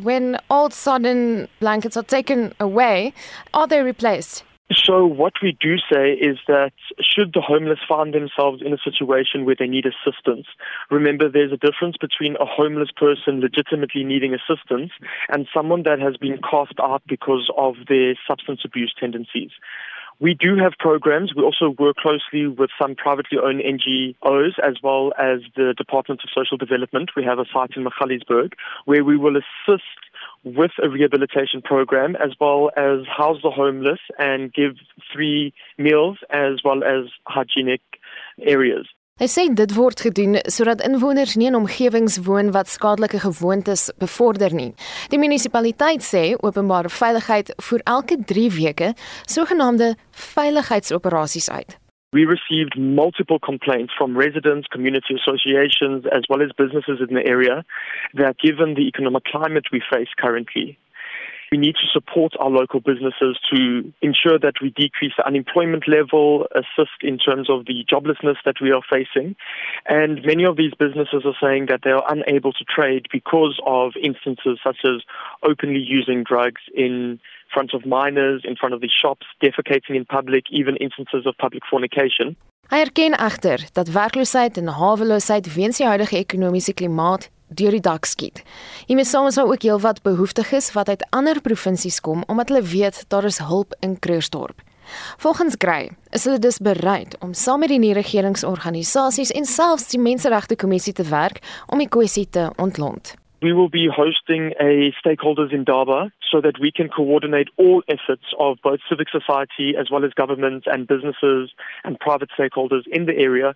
When 0.00 0.38
old 0.50 0.72
sodden 0.72 1.48
blankets 1.60 1.96
are 1.96 2.02
taken 2.02 2.54
away, 2.58 3.12
are 3.52 3.66
they 3.66 3.82
replaced? 3.82 4.44
So, 4.74 5.06
what 5.06 5.34
we 5.40 5.56
do 5.60 5.76
say 5.78 6.14
is 6.14 6.38
that 6.48 6.72
should 7.00 7.34
the 7.34 7.40
homeless 7.40 7.78
find 7.88 8.12
themselves 8.12 8.62
in 8.66 8.72
a 8.72 8.78
situation 8.78 9.44
where 9.44 9.54
they 9.56 9.68
need 9.68 9.86
assistance, 9.86 10.46
remember 10.90 11.28
there's 11.28 11.52
a 11.52 11.56
difference 11.56 11.96
between 12.00 12.34
a 12.40 12.44
homeless 12.44 12.90
person 12.90 13.40
legitimately 13.40 14.02
needing 14.02 14.34
assistance 14.34 14.90
and 15.28 15.46
someone 15.54 15.84
that 15.84 16.00
has 16.00 16.16
been 16.16 16.40
cast 16.42 16.74
out 16.82 17.02
because 17.06 17.48
of 17.56 17.76
their 17.88 18.14
substance 18.26 18.62
abuse 18.64 18.92
tendencies. 18.98 19.50
We 20.18 20.32
do 20.32 20.56
have 20.56 20.72
programs. 20.78 21.34
We 21.34 21.42
also 21.42 21.74
work 21.78 21.96
closely 21.96 22.46
with 22.46 22.70
some 22.80 22.94
privately 22.94 23.38
owned 23.38 23.60
NGOs 23.60 24.52
as 24.62 24.76
well 24.82 25.12
as 25.18 25.40
the 25.56 25.74
Department 25.76 26.22
of 26.24 26.30
Social 26.34 26.56
Development. 26.56 27.10
We 27.14 27.24
have 27.24 27.38
a 27.38 27.44
site 27.52 27.76
in 27.76 27.84
Michalisburg 27.84 28.54
where 28.86 29.04
we 29.04 29.18
will 29.18 29.36
assist 29.36 29.82
with 30.42 30.70
a 30.82 30.88
rehabilitation 30.88 31.60
program 31.60 32.16
as 32.16 32.30
well 32.40 32.70
as 32.76 33.06
house 33.06 33.38
the 33.42 33.50
homeless 33.50 34.00
and 34.18 34.52
give 34.54 34.76
free 35.12 35.52
meals 35.76 36.18
as 36.30 36.62
well 36.64 36.82
as 36.82 37.10
hygienic 37.26 37.82
areas. 38.40 38.86
Hy 39.16 39.24
sê 39.32 39.46
dit 39.48 39.70
word 39.72 40.02
gedoen 40.04 40.34
sodat 40.52 40.82
inwoners 40.84 41.38
nie 41.40 41.46
in 41.48 41.54
omgewings 41.56 42.18
woon 42.26 42.50
wat 42.52 42.68
skadelike 42.68 43.22
gewoontes 43.22 43.86
bevorder 43.96 44.52
nie. 44.52 44.74
Die 45.08 45.16
munisipaliteit 45.16 46.04
sê 46.04 46.34
openbare 46.44 46.92
veiligheid 46.92 47.54
voer 47.64 47.80
elke 47.94 48.18
3 48.28 48.44
weke 48.58 48.90
sogenaamde 49.24 49.94
veiligheidsoperasies 50.34 51.48
uit. 51.48 51.78
We 52.12 52.28
received 52.28 52.76
multiple 52.76 53.40
complaints 53.40 53.96
from 53.96 54.20
residents, 54.20 54.68
community 54.68 55.16
associations, 55.16 56.04
as 56.12 56.28
well 56.28 56.44
as 56.44 56.52
businesses 56.60 57.00
in 57.00 57.16
the 57.16 57.24
area 57.24 57.64
that 58.20 58.36
given 58.36 58.74
the 58.74 58.84
economic 58.84 59.24
climate 59.24 59.72
we 59.72 59.80
face 59.80 60.12
currently, 60.20 60.76
we 61.52 61.58
need 61.58 61.76
to 61.76 61.86
support 61.92 62.32
our 62.40 62.50
local 62.50 62.80
businesses 62.80 63.38
to 63.50 63.92
ensure 64.02 64.38
that 64.38 64.54
we 64.62 64.70
decrease 64.70 65.12
the 65.16 65.26
unemployment 65.26 65.86
level, 65.88 66.46
assist 66.54 66.98
in 67.02 67.18
terms 67.18 67.48
of 67.48 67.66
the 67.66 67.84
joblessness 67.92 68.36
that 68.44 68.56
we 68.60 68.72
are 68.72 68.82
facing. 68.90 69.36
And 69.86 70.24
many 70.24 70.44
of 70.44 70.56
these 70.56 70.74
businesses 70.78 71.22
are 71.24 71.36
saying 71.40 71.66
that 71.66 71.80
they 71.84 71.90
are 71.90 72.04
unable 72.08 72.52
to 72.52 72.64
trade 72.64 73.06
because 73.12 73.60
of 73.64 73.92
instances 74.02 74.58
such 74.62 74.78
as 74.84 75.02
openly 75.42 75.80
using 75.80 76.24
drugs 76.24 76.62
in 76.74 77.20
front 77.52 77.74
of 77.74 77.86
minors, 77.86 78.42
in 78.44 78.56
front 78.56 78.74
of 78.74 78.80
the 78.80 78.88
shops, 78.88 79.26
defecating 79.42 79.94
in 79.94 80.04
public, 80.04 80.44
even 80.50 80.76
instances 80.76 81.26
of 81.26 81.36
public 81.38 81.62
fornication. 81.70 82.36
Hy 82.66 82.80
erken 82.82 83.14
egter 83.14 83.62
dat 83.72 83.92
werkloosheid 83.94 84.56
en 84.58 84.66
haweloosheid 84.74 85.54
weens 85.54 85.78
die 85.78 85.86
huidige 85.86 86.16
ekonomiese 86.18 86.74
klimaat 86.74 87.28
deur 87.48 87.70
die 87.70 87.80
dak 87.80 88.04
skiet. 88.04 88.42
Hiermee 88.86 89.04
saam 89.04 89.26
is 89.26 89.34
daar 89.34 89.50
ook 89.50 89.62
heelwat 89.62 90.02
behoeftiges 90.02 90.72
wat 90.72 90.88
uit 90.88 91.06
ander 91.10 91.40
provinsies 91.40 92.00
kom 92.00 92.24
omdat 92.26 92.48
hulle 92.48 92.62
weet 92.62 93.04
daar 93.08 93.24
is 93.24 93.38
hulp 93.38 93.76
in 93.80 93.98
Krugersdorp. 93.98 94.62
Volgens 95.16 95.54
Grey 95.58 95.90
is 96.10 96.24
hulle 96.24 96.38
dus 96.38 96.58
bereid 96.58 97.18
om 97.18 97.32
saam 97.32 97.60
met 97.60 97.68
die 97.68 97.78
nie-regeringsorganisasies 97.78 99.32
en 99.34 99.44
selfs 99.44 99.90
die 99.90 100.00
Menseregte 100.00 100.56
Kommissie 100.56 100.92
te 100.92 101.08
werk 101.10 101.42
om 101.66 101.82
die 101.82 101.88
kwessie 101.88 102.28
te 102.30 102.50
ontlont. 102.56 103.14
We 103.40 103.52
will 103.52 103.68
be 103.68 103.90
hosting 103.92 104.54
a 104.60 104.90
stakeholders 104.96 105.52
in 105.52 105.64
Daba 105.64 106.10
so 106.30 106.40
that 106.40 106.58
we 106.58 106.70
can 106.72 106.88
coordinate 106.88 107.50
all 107.56 107.82
efforts 107.86 108.34
of 108.38 108.56
both 108.62 108.80
civic 108.88 109.08
society 109.08 109.76
as 109.76 109.90
well 109.90 110.04
as 110.04 110.14
government 110.14 110.66
and 110.66 110.86
businesses 110.86 111.52
and 111.84 111.98
private 111.98 112.30
stakeholders 112.32 112.86
in 112.86 113.04
the 113.04 113.16
area 113.16 113.52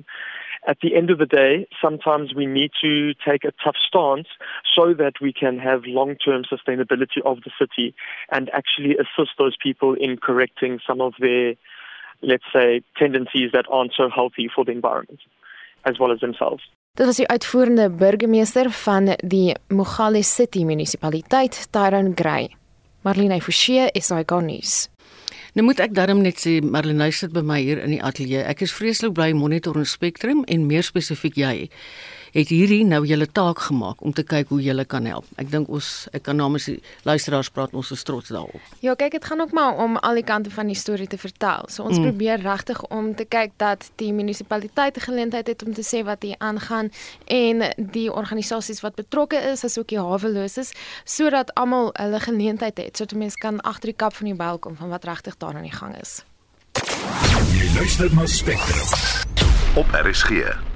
at 0.67 0.79
the 0.83 0.95
end 0.95 1.11
of 1.11 1.19
the 1.19 1.27
day, 1.27 1.67
sometimes 1.81 2.35
we 2.35 2.47
need 2.47 2.71
to 2.81 3.15
take 3.15 3.45
a 3.45 3.53
tough 3.65 3.77
stance 3.87 4.29
so 4.75 4.95
that 4.95 5.15
we 5.21 5.33
can 5.33 5.59
have 5.59 5.83
long 5.87 6.17
term 6.17 6.45
sustainability 6.45 7.21
of 7.25 7.39
the 7.45 7.51
city 7.59 7.95
and 8.31 8.51
actually 8.51 8.97
assist 8.97 9.33
those 9.39 9.57
people 9.63 9.95
in 9.95 10.17
correcting 10.19 10.81
some 10.87 11.01
of 11.01 11.15
their, 11.19 11.55
let's 12.23 12.45
say, 12.53 12.83
tendencies 12.97 13.53
that 13.53 13.65
aren't 13.71 13.93
so 13.97 14.09
healthy 14.09 14.49
for 14.55 14.65
the 14.65 14.73
environment 14.73 15.21
as 15.85 15.99
well 15.99 16.13
as 16.13 16.21
themselves. 16.21 16.63
Dit 16.99 17.07
was 17.07 17.17
die 17.17 17.29
uitvoerende 17.29 17.91
burgemeester 17.91 18.71
van 18.71 19.15
die 19.25 19.55
Mogale 19.69 20.23
City 20.23 20.65
munisipaliteit, 20.65 21.69
Tyrone 21.71 22.13
Gray. 22.15 22.51
Marlene 23.03 23.41
Forsie, 23.41 23.87
SAK 23.93 24.31
nuus. 24.45 24.91
Nou 25.55 25.67
moet 25.67 25.81
ek 25.81 25.95
darm 25.95 26.23
net 26.25 26.41
sê 26.43 26.59
Marlenae 26.63 27.15
sit 27.15 27.35
by 27.35 27.43
my 27.47 27.61
hier 27.63 27.83
in 27.83 27.95
die 27.95 28.03
ateljee. 28.03 28.43
Ek 28.47 28.63
is 28.67 28.75
vreeslik 28.75 29.15
bly 29.19 29.33
monitor 29.37 29.79
en 29.79 29.89
spektrum 29.89 30.45
en 30.47 30.69
meer 30.71 30.87
spesifiek 30.87 31.39
jy 31.39 31.55
het 32.33 32.49
hierdie 32.53 32.85
nou 32.87 33.03
julle 33.07 33.27
taak 33.27 33.59
gemaak 33.67 34.03
om 34.05 34.13
te 34.13 34.23
kyk 34.27 34.49
hoe 34.53 34.61
julle 34.63 34.85
kan 34.85 35.07
help. 35.09 35.27
Ek 35.41 35.51
dink 35.51 35.69
ons 35.69 36.09
ek 36.17 36.25
kan 36.29 36.39
namens 36.39 36.69
die 36.71 36.79
luisteraars 37.09 37.51
praat 37.55 37.75
ons 37.77 37.91
is 37.95 38.05
trots 38.07 38.33
daarop. 38.33 38.61
Ja, 38.85 38.95
kyk, 38.95 39.19
dit 39.19 39.25
gaan 39.25 39.41
ook 39.41 39.53
maar 39.57 39.79
om 39.83 39.97
al 39.97 40.21
die 40.21 40.27
kante 40.27 40.51
van 40.55 40.71
die 40.71 40.79
storie 40.79 41.09
te 41.11 41.19
vertel. 41.19 41.67
So 41.69 41.85
ons 41.89 41.99
mm. 41.99 42.11
probeer 42.11 42.43
regtig 42.45 42.83
om 42.91 43.13
te 43.19 43.27
kyk 43.29 43.57
dat 43.63 43.91
die 44.03 44.13
munisipaliteit 44.15 45.01
geleentheid 45.03 45.51
het 45.51 45.65
om 45.67 45.75
te 45.75 45.85
sê 45.87 46.05
wat 46.07 46.23
hier 46.27 46.39
aangaan 46.39 46.91
en 47.27 47.67
die 47.77 48.09
organisasies 48.13 48.83
wat 48.85 48.99
betrokke 48.99 49.41
is, 49.53 49.65
asook 49.65 49.91
die 49.91 50.01
haweloses, 50.01 50.73
sodat 51.05 51.55
almal 51.59 51.91
hulle 51.99 52.21
geleentheid 52.21 52.79
het 52.79 52.97
sodat 52.97 53.19
mense 53.19 53.39
kan 53.41 53.61
agter 53.61 53.93
die 53.93 53.99
kap 53.99 54.15
van 54.17 54.31
die 54.31 54.39
bel 54.39 54.59
kom 54.59 54.77
van 54.77 54.93
wat 54.93 55.05
regtig 55.09 55.39
daar 55.41 55.57
aan 55.57 55.67
die 55.67 55.75
gang 55.75 55.97
is. 56.01 56.21
Jy 57.51 57.71
luister 57.77 58.15
na 58.15 58.27
Spectrum 58.27 58.87
op 59.75 59.87
RSG. 60.05 60.70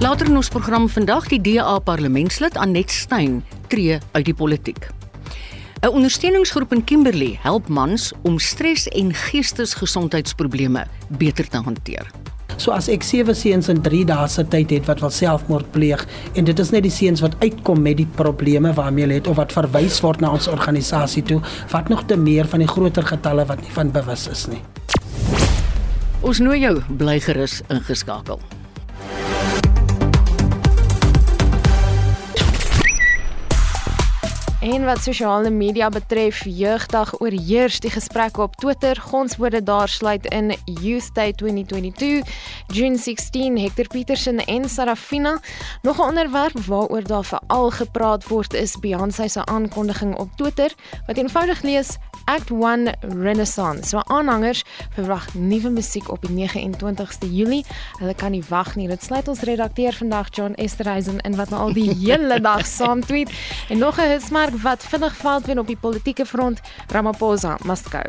Later 0.00 0.30
in 0.30 0.38
ons 0.40 0.48
program 0.48 0.86
vandag 0.88 1.26
die 1.28 1.38
DA 1.44 1.74
parlementslid 1.84 2.54
Anet 2.56 2.88
Steyn 2.88 3.42
tree 3.68 3.98
uit 4.14 4.24
die 4.24 4.32
politiek. 4.34 4.86
'n 5.82 5.88
Ondersteuningsgroep 5.92 6.72
in 6.72 6.84
Kimberley 6.84 7.36
help 7.42 7.68
mans 7.68 8.12
om 8.22 8.38
stres 8.38 8.88
en 8.88 9.12
geestesgesondheidsprobleme 9.12 10.86
beter 11.18 11.48
te 11.48 11.60
hanteer. 11.60 12.08
So 12.56 12.72
as 12.72 12.88
ek 12.88 13.02
sewe 13.02 13.34
seuns 13.34 13.68
in 13.68 13.82
3 13.82 14.04
dae 14.04 14.28
se 14.28 14.44
tyd 14.44 14.70
het 14.70 14.86
wat 14.86 15.00
wel 15.00 15.10
selfmoord 15.10 15.70
pleeg 15.70 16.06
en 16.34 16.44
dit 16.44 16.58
is 16.58 16.70
net 16.70 16.82
die 16.82 16.90
seuns 16.90 17.20
wat 17.20 17.36
uitkom 17.40 17.82
met 17.82 17.96
die 17.96 18.08
probleme 18.16 18.72
waarmee 18.72 19.04
hulle 19.04 19.18
het 19.20 19.28
of 19.28 19.36
wat 19.36 19.52
verwys 19.52 20.00
word 20.00 20.20
na 20.20 20.30
ons 20.30 20.48
organisasie 20.48 21.22
toe, 21.22 21.42
vat 21.66 21.88
nog 21.88 22.06
te 22.06 22.16
meer 22.16 22.48
van 22.48 22.58
die 22.58 22.68
groter 22.68 23.04
getalle 23.04 23.44
wat 23.44 23.60
nie 23.60 23.72
van 23.72 23.92
bewus 23.92 24.28
is 24.28 24.46
nie. 24.46 24.62
Ons 26.22 26.38
nooi 26.38 26.60
jou 26.60 26.80
bly 26.96 27.20
gerus 27.20 27.60
ingeskakel. 27.68 28.40
En 34.60 34.84
wat 34.84 34.98
sosiale 35.00 35.50
media 35.50 35.88
betref, 35.88 36.44
jeugdag 36.44 37.20
oorheers 37.20 37.80
die 37.80 37.90
gesprekke 37.90 38.42
op 38.42 38.56
Twitter. 38.56 38.96
Gonswoorde 39.00 39.62
daar 39.62 39.88
sluit 39.88 40.26
in 40.26 40.54
Youth 40.64 41.14
Day 41.14 41.32
2022, 41.32 42.34
June 42.66 42.96
16, 42.96 43.58
Hector 43.58 43.86
Peterson 43.86 44.38
en 44.38 44.68
Sarafina. 44.68 45.40
Nog 45.82 45.96
'n 45.98 46.08
onderwerp 46.08 46.58
waaroor 46.58 47.02
daar 47.02 47.24
veral 47.24 47.70
gepraat 47.70 48.28
word 48.28 48.54
is 48.54 48.78
Beyoncé 48.78 49.28
se 49.28 49.44
aankondiging 49.44 50.16
op 50.16 50.28
Twitter 50.36 50.74
wat 51.06 51.16
eenvoudig 51.16 51.62
lees 51.62 51.98
Act 52.30 52.50
1 52.50 52.92
Renaissance. 53.00 53.88
So 53.88 53.98
aanhangers 53.98 54.64
verwag 54.94 55.34
nuwe 55.34 55.70
musiek 55.70 56.08
op 56.08 56.22
die 56.22 56.48
29ste 56.48 57.26
Julie. 57.30 57.64
Hulle 57.98 58.14
kan 58.14 58.30
nie 58.30 58.42
wag 58.48 58.76
nie. 58.76 58.88
Dit 58.88 59.02
sluit 59.02 59.28
ons 59.28 59.40
redakteur 59.40 59.92
vandag 59.92 60.30
John 60.30 60.54
Esterhuizen 60.54 61.18
in 61.26 61.36
wat 61.36 61.50
nou 61.50 61.60
al 61.60 61.72
die 61.72 61.90
hele 62.04 62.40
dag 62.40 62.66
saam 62.66 63.04
tweet. 63.04 63.30
En 63.68 63.78
nog 63.78 63.98
'n 63.98 64.10
hitsmerk 64.10 64.49
wat 64.62 64.84
vinnig 64.84 65.16
valt 65.16 65.46
wen 65.46 65.58
op 65.58 65.66
die 65.66 65.76
politieke 65.76 66.26
front, 66.26 66.60
Ramaphosa 66.88 67.56
go. 67.90 68.02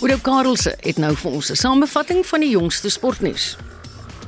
Oudo 0.00 0.16
Karelse 0.22 0.74
het 0.80 0.98
nou 0.98 1.14
vir 1.16 1.30
ons 1.30 1.50
'n 1.50 1.56
samevatting 1.56 2.26
van 2.26 2.40
die 2.40 2.50
jongste 2.50 2.90
sportnuus. 2.90 3.56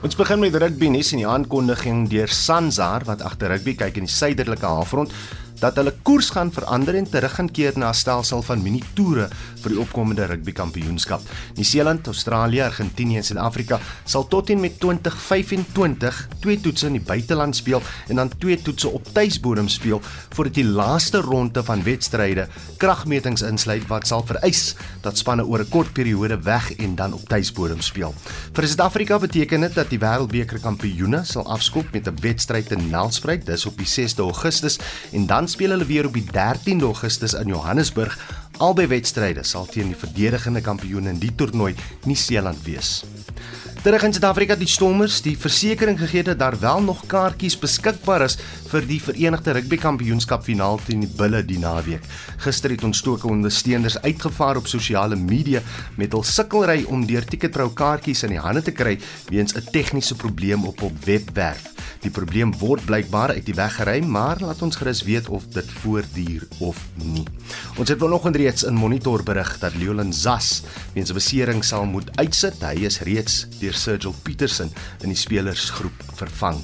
Ons 0.02 0.16
begin 0.16 0.38
met 0.38 0.54
rugby 0.54 0.88
nuus 0.88 1.12
en 1.12 1.18
die 1.18 1.26
aankondiging 1.26 2.08
deur 2.08 2.28
Sanzar 2.28 3.04
wat 3.04 3.22
agter 3.22 3.48
rugby 3.48 3.74
kyk 3.74 3.96
in 3.96 4.04
die 4.04 4.12
suiderlike 4.12 4.66
halfrond 4.66 5.12
dat 5.60 5.76
hulle 5.76 5.94
koers 6.02 6.30
gaan 6.30 6.52
verander 6.52 6.94
en 6.94 7.08
terug 7.10 7.34
gaan 7.34 7.50
keer 7.50 7.72
na 7.78 7.88
'n 7.88 7.94
stelsel 7.94 8.42
van 8.42 8.62
mini-toere 8.62 9.28
vir 9.62 9.70
die 9.70 9.80
opkomende 9.80 10.26
rugby 10.26 10.52
kampioenskap. 10.52 11.20
Nieu-Seeland, 11.54 12.06
Australië, 12.06 12.60
Argentinië 12.60 13.16
en 13.16 13.24
Suid-Afrika 13.24 13.80
sal 14.04 14.26
tot 14.28 14.50
en 14.50 14.60
met 14.60 14.80
2025 14.80 16.28
twee 16.40 16.60
toetse 16.60 16.86
in 16.86 16.92
die 16.92 17.06
buiteland 17.06 17.56
speel 17.56 17.82
en 18.08 18.16
dan 18.16 18.30
twee 18.38 18.62
toetse 18.62 18.88
op 18.88 19.06
tuisbodem 19.12 19.68
speel 19.68 20.00
voordat 20.34 20.54
die 20.54 20.64
laaste 20.64 21.18
ronde 21.18 21.64
van 21.64 21.82
wedstryde 21.82 22.48
kragmetings 22.76 23.42
insluit 23.42 23.86
wat 23.86 24.06
sal 24.06 24.22
vereis 24.26 24.74
dat 25.02 25.18
spanne 25.18 25.44
oor 25.44 25.60
'n 25.60 25.68
kort 25.68 25.92
periode 25.92 26.38
weg 26.42 26.72
en 26.76 26.94
dan 26.94 27.12
op 27.12 27.28
tuisbodem 27.28 27.80
speel. 27.80 28.14
Vir 28.52 28.66
Suid-Afrika 28.66 29.18
beteken 29.18 29.60
dit 29.60 29.74
dat 29.74 29.90
die 29.90 29.98
Wêreldbeker 29.98 30.60
kampioene 30.60 31.24
sal 31.24 31.46
afskop 31.46 31.92
met 31.92 32.06
'n 32.06 32.20
wedstryd 32.20 32.70
in 32.70 32.90
Nelspruit 32.90 33.46
dis 33.46 33.66
op 33.66 33.76
die 33.78 33.86
6de 33.86 34.22
Augustus 34.22 34.78
en 35.12 35.26
dan 35.26 35.45
speel 35.48 35.70
hulle 35.74 35.86
weer 35.86 36.06
op 36.06 36.14
die 36.14 36.24
13de 36.24 36.84
Augustus 36.88 37.34
in 37.34 37.48
Johannesburg. 37.52 38.18
Albei 38.58 38.86
wedstryde 38.88 39.44
sal 39.44 39.66
teen 39.66 39.92
die 39.92 39.98
verdedigende 39.98 40.60
kampioene 40.60 41.12
in 41.12 41.20
die 41.20 41.34
toernooi 41.34 41.74
Nieu-Seeland 42.04 42.62
wees. 42.64 43.04
Terug 43.86 44.02
in 44.02 44.10
Suid-Afrika 44.16 44.56
die 44.58 44.66
Stormers 44.66 45.20
die 45.22 45.36
versekering 45.38 45.94
gegee 46.00 46.24
dat 46.26 46.40
daar 46.40 46.56
wel 46.58 46.80
nog 46.82 47.04
kaartjies 47.06 47.54
beskikbaar 47.62 48.24
is 48.24 48.34
vir 48.72 48.82
die 48.82 48.98
Verenigde 48.98 49.54
Rugby 49.54 49.78
Kampioenskap 49.78 50.42
finaal 50.42 50.80
teen 50.88 51.04
die 51.04 51.12
Bulle 51.20 51.44
die 51.46 51.60
naweek. 51.62 52.02
Gister 52.42 52.74
het 52.74 52.82
ontstoke 52.82 53.30
ondersteuners 53.30 54.00
uitgevaar 54.02 54.58
op 54.58 54.66
sosiale 54.66 55.14
media 55.14 55.62
met 56.02 56.18
hul 56.18 56.26
sukkelry 56.26 56.80
om 56.90 57.06
deur 57.06 57.30
Ticketpro 57.30 57.70
kaartjies 57.78 58.26
in 58.26 58.34
die 58.34 58.42
hande 58.42 58.64
te 58.66 58.74
kry 58.74 58.98
weens 59.30 59.54
'n 59.54 59.70
tegniese 59.70 60.18
probleem 60.18 60.66
op 60.66 60.82
op 60.82 61.04
webwerf. 61.06 61.70
Die 62.02 62.10
probleem 62.10 62.52
word 62.60 62.84
blykbaar 62.86 63.34
uit 63.34 63.46
die 63.46 63.54
weg 63.54 63.76
geruim, 63.78 64.10
maar 64.10 64.40
laat 64.40 64.62
ons 64.62 64.76
gerus 64.76 65.02
weet 65.06 65.28
of 65.32 65.46
dit 65.54 65.70
voortduur 65.82 66.46
of 66.58 66.78
nie. 67.02 67.24
Ons 67.80 67.88
het 67.88 67.98
vanoggend 67.98 68.36
reeds 68.36 68.66
in 68.68 68.78
Monitor 68.78 69.24
berig 69.26 69.58
dat 69.62 69.74
Leolin 69.74 70.12
Zas 70.12 70.62
weens 70.94 71.10
'n 71.10 71.18
besering 71.18 71.64
sal 71.64 71.84
moet 71.84 72.10
uitsit. 72.18 72.60
Hy 72.60 72.84
is 72.84 73.00
reeds 73.00 73.46
deur 73.60 73.74
Sergil 73.76 74.14
Petersen 74.22 74.72
in 75.02 75.12
die 75.12 75.18
spelersgroep 75.18 76.04
vervang. 76.14 76.62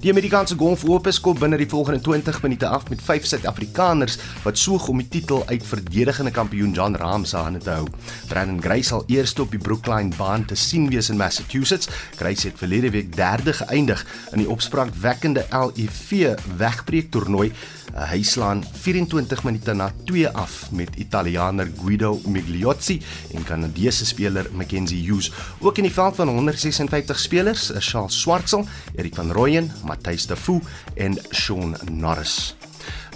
Die 0.00 0.10
Amerikaanse 0.10 0.56
Golf 0.56 0.84
Ope 0.84 1.12
skop 1.12 1.40
binne 1.40 1.56
die 1.60 1.68
volgende 1.68 2.00
20 2.04 2.42
minute 2.44 2.68
af 2.68 2.88
met 2.92 3.00
vyf 3.02 3.26
Suid-Afrikaners 3.26 4.18
wat 4.44 4.58
soog 4.60 4.88
om 4.92 5.00
die 5.00 5.08
titel 5.08 5.42
uit 5.48 5.64
verdedigende 5.66 6.30
kampioen 6.30 6.74
John 6.76 6.94
Rahm 7.00 7.24
se 7.24 7.40
hande 7.40 7.62
te 7.64 7.70
hou. 7.70 7.86
Brandon 8.28 8.60
Grace 8.62 8.90
sal 8.92 9.04
eers 9.08 9.34
op 9.40 9.50
die 9.54 9.62
Brookline 9.62 10.12
baan 10.16 10.44
te 10.44 10.54
sien 10.54 10.88
wees 10.92 11.10
in 11.10 11.16
Massachusetts. 11.16 11.88
Grace 12.20 12.48
het 12.50 12.60
verlede 12.60 12.90
week 12.90 13.16
derde 13.16 13.56
geëindig 13.56 14.04
in 14.32 14.44
die 14.44 14.50
opspraakwekkende 14.50 15.46
LIV 15.50 16.36
wegbreek 16.60 17.10
toernooi 17.10 17.52
Hy 17.96 18.20
slaan 18.28 18.60
24 18.60 19.44
minute 19.48 19.72
na 19.72 19.88
2 20.04 20.28
af 20.36 20.68
met 20.70 20.98
Italianer 21.00 21.70
Guido 21.80 22.20
Migliozzi 22.28 23.00
en 23.32 23.44
Kanadese 23.44 24.04
speler 24.04 24.50
Mackenzie 24.52 25.00
Hughes. 25.00 25.32
Ook 25.60 25.80
in 25.80 25.88
die 25.88 25.92
veld 25.92 26.16
van 26.16 26.28
156 26.28 27.18
spelers 27.18 27.70
is 27.70 27.88
Charles 27.88 28.20
Swartsel, 28.20 28.66
Erik 28.96 29.14
van 29.14 29.32
Rooyen, 29.32 29.72
Matthys 29.84 30.26
de 30.26 30.36
Foo 30.36 30.60
en 30.94 31.18
Shaun 31.32 31.76
Norris. 31.90 32.56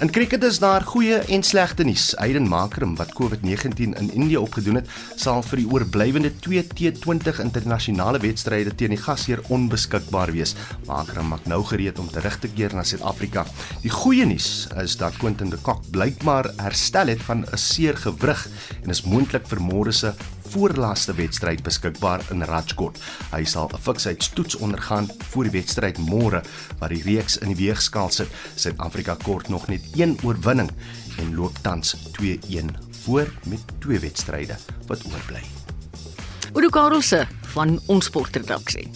In 0.00 0.10
cricket 0.10 0.44
is 0.44 0.58
daar 0.58 0.82
goeie 0.82 1.18
en 1.28 1.42
slegte 1.42 1.84
nuus. 1.84 2.16
Aiden 2.16 2.48
Makram 2.48 2.94
wat 2.96 3.12
COVID-19 3.12 3.92
in 4.00 4.10
Indië 4.12 4.38
opgedoen 4.40 4.80
het, 4.80 4.88
sal 5.16 5.42
vir 5.44 5.60
die 5.60 5.66
oorblywende 5.68 6.30
2 6.40 6.62
T20 6.72 7.42
internasionale 7.44 8.18
wedstryde 8.22 8.74
teen 8.74 8.94
die 8.94 9.00
gasheer 9.00 9.42
onbeskikbaar 9.52 10.32
wees. 10.32 10.54
Makram 10.88 11.28
maak 11.34 11.44
nou 11.44 11.60
gereed 11.68 12.00
om 12.00 12.08
terug 12.08 12.38
te 12.40 12.48
keer 12.48 12.74
na 12.74 12.84
Suid-Afrika. 12.84 13.44
Die 13.84 13.92
goeie 13.92 14.24
nuus 14.24 14.68
is 14.80 14.96
dat 14.96 15.20
Quentin 15.20 15.52
de 15.52 15.60
Kock 15.60 15.84
blykbaar 15.92 16.48
herstel 16.56 17.12
het 17.12 17.22
van 17.28 17.44
'n 17.44 17.56
seer 17.56 17.96
gewrig 17.96 18.48
en 18.82 18.90
is 18.90 19.04
moontlik 19.04 19.46
vir 19.48 19.60
môre 19.60 19.92
se 19.92 20.14
voorlaaste 20.50 21.14
wedstryd 21.14 21.62
beskikbaar 21.62 22.24
in 22.30 22.42
Rajkot. 22.42 22.98
Hy 23.30 23.44
sal 23.44 23.70
'n 23.72 23.78
fiksheidstoets 23.78 24.56
ondergaan 24.56 25.08
voor 25.30 25.44
die 25.44 25.52
wedstryd 25.52 25.98
môre 25.98 26.42
wat 26.78 26.90
die 26.90 27.02
reeks 27.02 27.38
in 27.38 27.54
die 27.54 27.66
weegskaal 27.66 28.10
sit. 28.10 28.28
Suid-Afrika 28.54 29.16
kort 29.22 29.48
nog 29.48 29.68
net 29.68 29.82
een 29.94 30.18
oorwinning 30.22 30.70
en 31.18 31.34
loop 31.34 31.58
tans 31.62 31.96
2-1 32.12 32.74
voor 33.04 33.32
met 33.46 33.60
twee 33.78 33.98
wedstryde 33.98 34.56
wat 34.86 35.04
oorbly. 35.04 35.42
Udo 36.54 36.68
Karelse 36.68 37.26
van 37.42 37.80
ons 37.86 38.04
sportredaksie. 38.04 38.90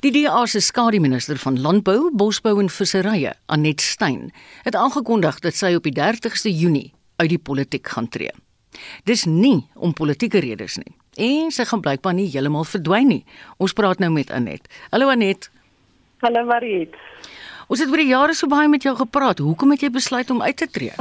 Die 0.00 0.12
DA 0.12 0.46
se 0.46 0.60
skademinister 0.60 1.38
van 1.38 1.60
Landbou, 1.60 2.10
Bosbou 2.14 2.60
en 2.60 2.70
Visserye, 2.70 3.34
Anet 3.46 3.80
Stein, 3.80 4.30
het 4.62 4.74
aangekondig 4.74 5.38
dat 5.38 5.54
sy 5.54 5.74
op 5.74 5.82
die 5.82 5.96
30ste 5.96 6.52
Junie 6.54 6.97
uit 7.18 7.30
die 7.32 7.42
politiek 7.42 7.86
gaan 7.94 8.08
tree. 8.08 8.32
Dis 9.08 9.24
nie 9.26 9.66
om 9.74 9.94
politieke 9.96 10.40
redes 10.44 10.78
nie. 10.78 10.94
En 11.18 11.50
sy 11.54 11.66
gaan 11.66 11.82
blykbaar 11.82 12.14
nie 12.14 12.28
heeltemal 12.30 12.66
verdwyn 12.68 13.08
nie. 13.10 13.22
Ons 13.58 13.74
praat 13.74 13.98
nou 14.02 14.10
met 14.14 14.30
Anet. 14.30 14.68
Hallo 14.92 15.10
Anet. 15.10 15.50
Hallo 16.22 16.44
Mariet. 16.46 16.94
Ons 17.68 17.82
het 17.82 17.90
oor 17.90 18.00
die 18.00 18.12
jare 18.12 18.36
so 18.38 18.50
baie 18.50 18.70
met 18.70 18.86
jou 18.86 18.94
gepraat. 18.96 19.42
Hoekom 19.42 19.74
het 19.74 19.82
jy 19.82 19.90
besluit 19.94 20.30
om 20.30 20.42
uit 20.42 20.56
te 20.56 20.68
tree? 20.70 20.94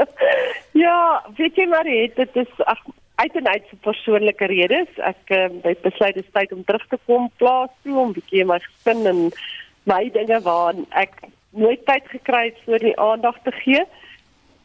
ja, 0.84 0.96
weet 1.36 1.60
jy 1.60 1.66
Mariet, 1.70 2.16
dit 2.16 2.40
is 2.40 2.64
ag 2.64 2.80
uit 3.20 3.36
en 3.38 3.48
uit 3.48 3.68
vir 3.70 3.80
persoonlike 3.84 4.48
redes. 4.50 4.96
Ek 5.06 5.34
um, 5.36 5.60
het 5.66 5.84
besluit 5.84 6.16
dit 6.16 6.24
is 6.24 6.34
tyd 6.34 6.56
om 6.56 6.64
terug 6.64 6.86
te 6.88 6.98
kom 7.04 7.28
plaas 7.42 7.70
toe 7.84 7.98
om 8.00 8.16
bietjie 8.16 8.46
my 8.48 8.58
gesin 8.64 9.04
en 9.12 9.20
my 9.90 10.00
dinge 10.14 10.40
waaraan 10.48 10.88
ek 10.96 11.20
nooit 11.54 11.84
tyd 11.86 12.08
gekry 12.10 12.48
het 12.48 12.58
vir 12.66 12.82
die 12.88 12.96
aandag 12.98 13.38
te 13.44 13.52
gee. 13.60 13.84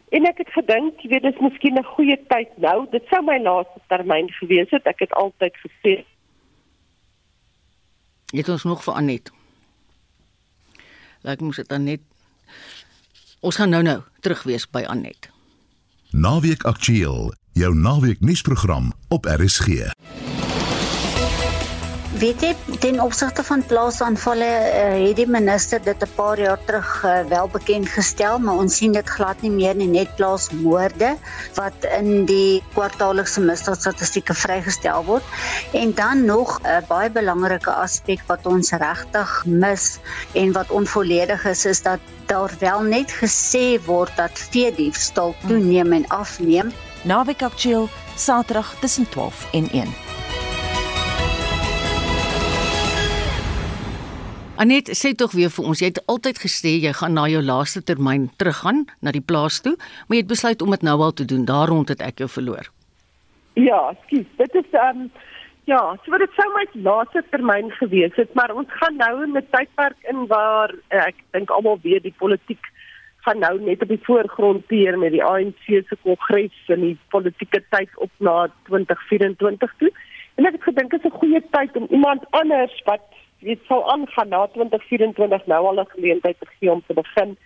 En 0.10 0.26
ek 0.26 0.38
het 0.42 0.50
gedink, 0.50 1.02
jy 1.02 1.10
weet, 1.10 1.24
dis 1.24 1.42
miskien 1.42 1.78
'n 1.78 1.84
goeie 1.84 2.18
tyd 2.28 2.58
nou. 2.58 2.88
Dit 2.92 3.06
sou 3.10 3.22
my 3.24 3.38
laaste 3.42 3.80
termyn 3.88 4.30
gewees 4.30 4.70
het. 4.70 4.86
Ek 4.86 5.00
het 5.00 5.14
altyd 5.14 5.56
gesê. 5.66 6.06
Het 8.32 8.50
ons 8.50 8.64
nog 8.64 8.84
vir 8.84 8.94
Anet. 8.94 9.32
Laat 11.22 11.42
ons 11.42 11.56
dit 11.56 11.68
dan 11.68 11.84
net 11.84 12.00
Ons 13.40 13.56
gaan 13.56 13.70
nou 13.72 13.84
nou 13.84 14.02
terug 14.20 14.44
wees 14.44 14.66
by 14.68 14.84
Anet. 14.84 15.30
Naweek 16.12 16.66
Aktueel, 16.68 17.32
jou 17.56 17.76
naweek 17.76 18.20
nuusprogram 18.20 18.92
op 19.08 19.26
RSG. 19.26 19.96
Weet 22.20 22.42
jy, 22.44 22.50
ten 22.84 22.98
opsigte 23.00 23.46
van 23.48 23.62
plaasaanvalle 23.64 24.48
uh, 24.48 24.80
het 25.06 25.16
die 25.16 25.28
minister 25.32 25.80
dit 25.80 26.02
'n 26.04 26.16
paar 26.18 26.40
jaar 26.40 26.60
terug 26.68 26.90
uh, 27.08 27.22
wel 27.30 27.48
bekend 27.48 27.88
gestel, 27.88 28.40
maar 28.44 28.60
ons 28.60 28.76
sien 28.76 28.92
dit 28.92 29.10
glad 29.10 29.40
nie 29.42 29.52
meer 29.52 29.76
nie, 29.76 29.88
net 29.88 30.12
plaasmoorde 30.18 31.14
wat 31.56 31.88
in 32.00 32.26
die 32.28 32.60
kwartaallikse 32.74 33.40
misdaadstatistieke 33.40 34.36
vrygestel 34.36 35.06
word. 35.08 35.24
En 35.72 35.96
dan 35.96 36.26
nog 36.26 36.60
'n 36.60 36.68
uh, 36.68 36.82
baie 36.92 37.10
belangrike 37.10 37.72
aspek 37.72 38.20
wat 38.28 38.44
ons 38.46 38.72
regtig 38.72 39.44
mis 39.46 40.00
en 40.34 40.52
wat 40.52 40.76
onvolledig 40.76 41.46
is, 41.46 41.66
is 41.66 41.82
dat 41.82 42.00
daar 42.26 42.52
wel 42.60 42.82
net 42.82 43.16
gesê 43.16 43.80
word 43.86 44.12
dat 44.16 44.36
veediefstal 44.52 45.36
toeneem 45.48 45.94
en 45.94 46.08
afneem. 46.08 46.74
Naweek 47.04 47.42
Aktueel, 47.42 47.88
Saterdag 48.16 48.76
tussen 48.80 49.10
12 49.10 49.48
en 49.52 49.72
1. 49.72 50.09
Anet, 54.60 54.90
sê 54.92 55.14
tog 55.16 55.32
weer 55.32 55.52
vir 55.56 55.68
ons, 55.72 55.80
jy 55.80 55.88
het 55.88 56.02
altyd 56.12 56.40
gesê 56.44 56.74
jy 56.84 56.92
gaan 56.92 57.14
na 57.16 57.30
jou 57.32 57.40
laaste 57.40 57.80
termyn 57.88 58.26
teruggaan 58.42 58.82
na 59.00 59.14
die 59.16 59.24
plaas 59.24 59.62
toe, 59.64 59.78
maar 60.08 60.18
jy 60.18 60.24
het 60.26 60.32
besluit 60.34 60.64
om 60.66 60.74
dit 60.76 60.84
nou 60.84 60.98
al 61.06 61.14
te 61.16 61.24
doen. 61.32 61.46
Daar 61.48 61.72
rond 61.72 61.88
het 61.88 62.02
ek 62.04 62.20
jou 62.20 62.28
verloor. 62.28 62.68
Ja, 63.56 63.94
skiet. 64.04 64.28
Dit 64.42 64.58
is 64.60 64.68
ehm 64.76 65.06
um, 65.06 65.12
Ja, 65.70 65.80
so 66.02 66.18
dit 66.18 66.32
sou 66.34 66.48
my 66.56 66.64
laaste 66.82 67.22
termyn 67.30 67.68
gewees 67.78 68.16
het, 68.18 68.32
maar 68.34 68.50
ons 68.58 68.72
gaan 68.82 68.96
nou 68.98 69.24
in 69.24 69.38
'n 69.38 69.48
tydperk 69.54 70.00
in 70.12 70.26
waar 70.28 70.74
ek 70.90 71.16
dink 71.32 71.52
almal 71.52 71.78
weet 71.84 72.04
die 72.04 72.16
politiek 72.18 72.64
gaan 73.26 73.40
nou 73.40 73.60
net 73.62 73.82
op 73.82 73.88
die 73.88 74.04
voorgrond 74.08 74.68
teer 74.68 74.98
met 74.98 75.12
die 75.12 75.24
ANC 75.24 75.66
se 75.68 75.98
kongres 76.02 76.58
en 76.68 76.82
die 76.82 76.98
politieke 77.14 77.62
tyd 77.70 77.90
op 77.96 78.10
na 78.18 78.50
2024 78.68 79.74
toe. 79.78 79.92
En 80.36 80.46
ek 80.46 80.58
het 80.58 80.64
gedink 80.64 80.92
dit 80.92 81.06
is 81.06 81.12
'n 81.12 81.20
goeie 81.20 81.42
tyd 81.52 81.76
om 81.76 81.88
iemand 81.90 82.26
anders 82.32 82.82
wat 82.86 83.06
weet 83.40 83.62
sou 83.68 83.84
aangaan 83.92 84.30
na 84.30 84.48
2024 84.48 85.46
nou 85.46 85.66
al 85.66 85.80
'n 85.80 85.94
geleentheid 85.96 86.40
te 86.40 86.46
gee 86.60 86.72
om 86.72 86.84
te 86.88 86.94
begin 86.94 87.38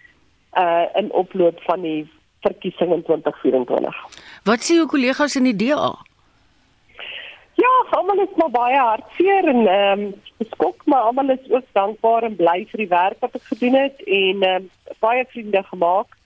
uh 0.57 0.85
in 0.93 1.11
oploop 1.11 1.61
van 1.61 1.81
die 1.81 2.09
verkiesing 2.41 2.93
in 2.93 3.03
2024. 3.03 3.95
Wat 4.43 4.59
sê 4.63 4.75
jou 4.79 4.87
kollegas 4.87 5.35
in 5.35 5.43
die 5.43 5.55
DA? 5.55 5.93
Ja, 7.53 7.73
almal 7.89 8.23
is 8.23 8.35
maar 8.35 8.49
baie 8.49 8.79
hartseer 8.79 9.47
en 9.47 9.67
ehm 9.67 10.01
um, 10.01 10.13
skok 10.49 10.85
maar 10.85 11.05
almal 11.09 11.29
is 11.29 11.45
ook 11.49 11.67
dankbaar 11.71 12.23
en 12.23 12.35
bly 12.35 12.65
vir 12.71 12.83
die 12.83 12.91
werk 12.91 13.21
wat 13.21 13.35
ek 13.39 13.45
gedoen 13.51 13.77
het 13.77 14.03
en 14.05 14.43
ehm 14.43 14.65
um, 14.65 14.69
baie 14.99 15.25
vriende 15.29 15.63
gemaak. 15.69 16.17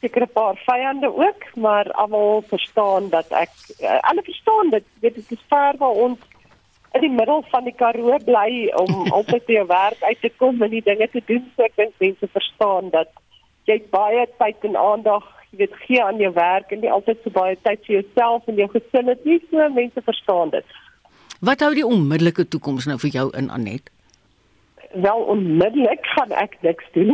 Seker 0.00 0.22
'n 0.22 0.32
paar 0.32 0.56
vyande 0.66 1.10
ook, 1.14 1.42
maar 1.54 1.90
almal 1.92 2.42
verstaan 2.48 3.08
dat 3.08 3.30
ek 3.30 3.50
uh, 3.82 3.98
alle 4.00 4.22
verstaan 4.22 4.70
dit 4.70 4.84
weet 5.00 5.14
dit 5.14 5.30
is 5.30 5.44
ver 5.48 5.74
waar 5.78 5.96
ons 6.06 6.18
in 6.98 7.06
die 7.06 7.14
middel 7.14 7.44
van 7.52 7.64
die 7.64 7.74
Karoo 7.78 8.18
bly 8.26 8.68
om 8.80 9.06
altyd 9.16 9.46
by 9.46 9.56
jou 9.60 9.66
werk 9.70 10.02
uit 10.02 10.20
te 10.24 10.30
kom 10.36 10.62
en 10.62 10.74
die 10.74 10.84
dinge 10.84 11.08
te 11.12 11.22
doen. 11.30 11.44
So 11.54 11.66
ek 11.66 11.76
dink 11.78 11.94
mense 12.02 12.28
verstaan 12.34 12.90
dat 12.94 13.12
jy 13.70 13.80
baie 13.92 14.26
tyd 14.40 14.64
en 14.70 14.78
aandag 14.80 15.26
jy 15.50 15.62
weet 15.62 15.76
gee 15.86 16.02
aan 16.04 16.20
jou 16.20 16.32
werk 16.36 16.72
en 16.72 16.82
nie 16.84 16.92
altyd 16.92 17.22
so 17.24 17.32
baie 17.32 17.56
tyd 17.64 17.80
vir 17.86 18.00
jouself 18.00 18.48
en 18.50 18.60
jou 18.60 18.68
gesin 18.74 19.12
het 19.12 19.24
nie. 19.24 19.38
So 19.50 19.70
mense 19.76 20.04
verstaan 20.04 20.52
dit. 20.56 20.76
Wat 21.40 21.62
hou 21.62 21.70
die 21.76 21.86
onmiddellike 21.86 22.48
toekoms 22.50 22.88
nou 22.90 22.98
vir 22.98 23.14
jou 23.14 23.28
in 23.38 23.50
Anet? 23.54 23.92
Wel 24.92 25.24
onmiddellik 25.34 26.06
gaan 26.16 26.32
ek 26.32 26.56
niks 26.64 26.86
doen 26.94 27.12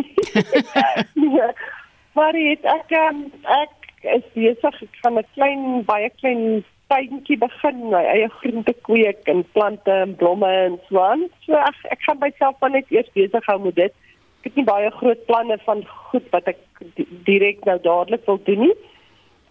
nee, 1.18 1.48
maar 2.16 2.36
het 2.38 2.68
ek 2.70 2.92
um, 3.00 3.24
ek 3.50 3.90
is 4.14 4.26
besig 4.36 4.78
ek 4.86 5.00
gaan 5.02 5.18
'n 5.18 5.26
klein 5.34 5.64
baie 5.88 6.10
klein 6.20 6.62
tuintjie 6.94 7.38
begin, 7.42 7.84
my 7.90 8.02
eie 8.14 8.30
groente 8.38 8.74
kweek 8.86 9.28
en 9.30 9.44
plante 9.52 9.90
en 9.90 10.14
blomme 10.16 10.48
en 10.64 10.80
so 10.88 11.02
aan. 11.02 11.28
So 11.46 11.58
ek, 11.58 11.84
ek 11.96 12.02
gaan 12.06 12.22
myself 12.22 12.58
maar 12.60 12.74
net 12.74 12.90
eers 12.94 13.10
besig 13.18 13.50
hou 13.50 13.60
met 13.66 13.78
dit 13.82 14.00
ek 14.44 14.50
het 14.50 14.58
nie 14.60 14.68
baie 14.68 14.90
groot 14.92 15.20
planne 15.24 15.56
van 15.64 15.78
goed 16.10 16.26
wat 16.34 16.50
ek 16.52 16.58
direk 17.24 17.62
nou 17.64 17.78
dadelik 17.80 18.26
wil 18.28 18.40
doen 18.44 18.66
nie. 18.66 18.74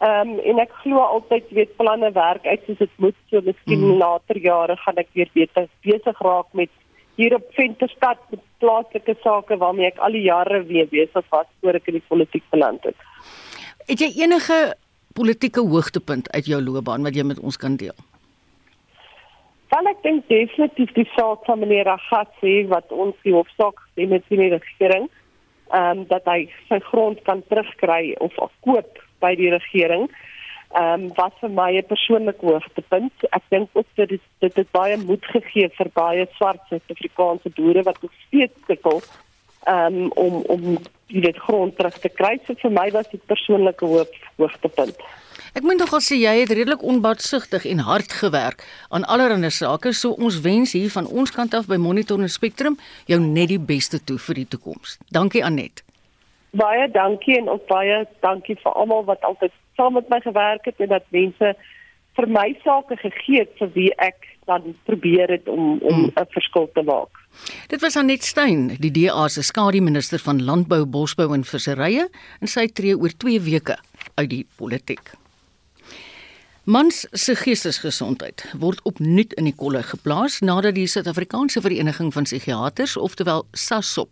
Ehm 0.05 0.35
um, 0.35 0.39
en 0.51 0.61
ek 0.61 0.75
glo 0.83 1.01
altyd 1.01 1.49
weet 1.57 1.73
planne 1.79 2.11
werk 2.13 2.45
uit 2.45 2.61
soos 2.67 2.77
dit 2.77 2.93
moet. 3.01 3.17
So 3.31 3.41
miskien 3.41 3.81
mm. 3.81 3.97
later 3.97 4.37
jare 4.37 4.77
gaan 4.83 5.01
ek 5.01 5.09
weer 5.17 5.31
beter 5.33 5.65
besig 5.87 6.21
raak 6.27 6.53
met 6.53 6.69
hier 7.17 7.33
op 7.39 7.49
Venterstad 7.57 8.21
met 8.29 8.45
plaaslike 8.61 9.15
sake 9.23 9.57
waarmee 9.57 9.89
ek 9.89 9.97
al 9.97 10.13
die 10.13 10.27
jare 10.27 10.61
weer 10.69 10.85
besig 10.91 11.25
was 11.33 11.49
voor 11.61 11.81
ek 11.81 11.89
in 11.89 11.97
die 11.97 12.07
politiek 12.13 12.45
beland 12.53 12.85
het. 12.85 13.09
Het 13.89 14.05
jy 14.05 14.11
enige 14.21 14.59
politieke 15.13 15.61
hoogtepunt 15.61 16.31
uit 16.31 16.45
jou 16.45 16.61
loopbaan 16.61 17.03
wat 17.03 17.15
jy 17.15 17.23
met 17.23 17.39
ons 17.39 17.57
kan 17.57 17.75
deel? 17.75 17.95
Wel 19.73 19.89
ek 19.89 20.03
dink 20.05 20.27
definitief 20.29 20.91
die 20.93 21.07
saak 21.15 21.45
van 21.47 21.63
meneer 21.63 21.87
Agatsi 21.89 22.67
wat 22.69 22.91
ons 22.93 23.17
die 23.25 23.33
hofsaak 23.33 23.79
sê 23.95 24.05
met 24.09 24.25
die 24.29 24.49
regering, 24.51 25.07
ehm 25.73 26.03
um, 26.03 26.05
dat 26.11 26.27
hy 26.29 26.45
sy 26.69 26.79
grond 26.91 27.23
kan 27.29 27.41
terugkry 27.49 28.13
of 28.21 28.37
koop 28.67 29.01
by 29.23 29.33
die 29.39 29.49
regering. 29.53 30.05
Ehm 30.77 31.07
um, 31.07 31.09
wat 31.17 31.33
vir 31.41 31.49
my 31.49 31.71
'n 31.77 31.89
persoonlike 31.89 32.45
hoogtepunt. 32.45 33.25
Ek 33.31 33.43
dink 33.49 33.69
ook 33.73 33.89
dat 33.95 34.09
dit 34.09 34.21
dit 34.45 34.55
het 34.61 34.71
baie 34.71 34.97
moed 34.97 35.25
gegee 35.25 35.69
vir 35.77 35.89
baie 35.93 36.27
swart 36.37 36.61
Suid-Afrikaanse 36.69 37.49
boere 37.57 37.83
wat 37.83 38.01
nog 38.01 38.13
steeds 38.27 38.57
sukkel 38.67 39.01
um, 39.67 40.11
om 40.11 40.41
om 40.47 40.77
dit 41.07 41.37
grond 41.37 41.75
terug 41.77 41.97
te 41.99 42.09
kry. 42.09 42.37
So 42.45 42.55
vir 42.61 42.71
my 42.73 42.89
was 42.91 43.09
dit 43.11 43.21
persoonlike 43.29 43.85
hoogtepunt. 44.37 45.03
Ek 45.53 45.61
moet 45.61 45.77
nogal 45.77 46.01
sê 46.01 46.17
jy 46.17 46.31
het 46.39 46.51
redelik 46.57 46.81
onbaatsigtig 46.81 47.67
en 47.69 47.83
hard 47.85 48.13
gewerk 48.17 48.63
aan 48.89 49.03
allerlei 49.05 49.51
sake, 49.53 49.91
so 49.93 50.15
ons 50.17 50.39
wens 50.41 50.73
hier 50.73 50.89
van 50.89 51.05
ons 51.05 51.31
kant 51.31 51.53
af 51.53 51.67
by 51.69 51.77
Monitor 51.77 52.21
en 52.21 52.29
Spectrum 52.29 52.79
jou 53.05 53.19
net 53.21 53.51
die 53.51 53.59
beste 53.61 53.99
toe 54.01 54.17
vir 54.17 54.41
die 54.41 54.47
toekoms. 54.55 54.97
Dankie 55.13 55.43
Anet. 55.45 55.83
Baie 56.57 56.89
dankie 56.89 57.37
en 57.37 57.51
ook 57.53 57.67
baie 57.69 58.01
dankie 58.25 58.57
vir 58.63 58.73
almal 58.73 59.05
wat 59.05 59.21
altyd 59.21 59.53
saam 59.77 59.93
met 59.93 60.09
my 60.09 60.19
gewerk 60.25 60.65
het 60.65 60.81
en 60.81 60.89
dat 60.89 61.05
mense 61.13 61.53
vir 62.17 62.27
my 62.29 62.49
sake 62.63 62.97
gegee 63.01 63.43
het 63.43 63.53
vir 63.59 63.73
wie 63.73 63.89
ek 63.97 64.29
dan 64.45 64.75
probeer 64.87 65.31
het 65.31 65.47
om 65.47 65.79
om. 65.79 66.03
'n 66.03 66.11
hmm. 66.15 66.29
verskil 66.29 66.69
te 66.73 66.81
maak. 66.81 67.09
Dit 67.67 67.81
was 67.81 67.95
Anet 67.95 68.23
Stein, 68.23 68.75
die 68.79 68.91
DA 68.91 69.27
se 69.27 69.41
skademinister 69.41 70.19
van 70.19 70.43
Landbou, 70.43 70.85
Bosbou 70.85 71.33
en 71.33 71.43
Visserye, 71.43 72.09
en 72.39 72.47
sy 72.47 72.67
tree 72.67 72.97
oor 72.97 73.13
2 73.17 73.41
weke 73.41 73.77
uit 74.15 74.29
die 74.29 74.45
politiek. 74.55 75.11
Mans 76.63 77.07
se 77.11 77.35
geestesgesondheid 77.35 78.45
word 78.55 78.79
opnuut 78.87 79.33
in 79.33 79.49
die 79.49 79.55
kolle 79.55 79.81
geplaas 79.83 80.39
nadat 80.39 80.77
die 80.77 80.87
Suid-Afrikaanse 80.87 81.61
Vereniging 81.61 82.13
van 82.13 82.23
Psigiaters, 82.23 82.95
oftewel 82.97 83.43
SASOP, 83.51 84.09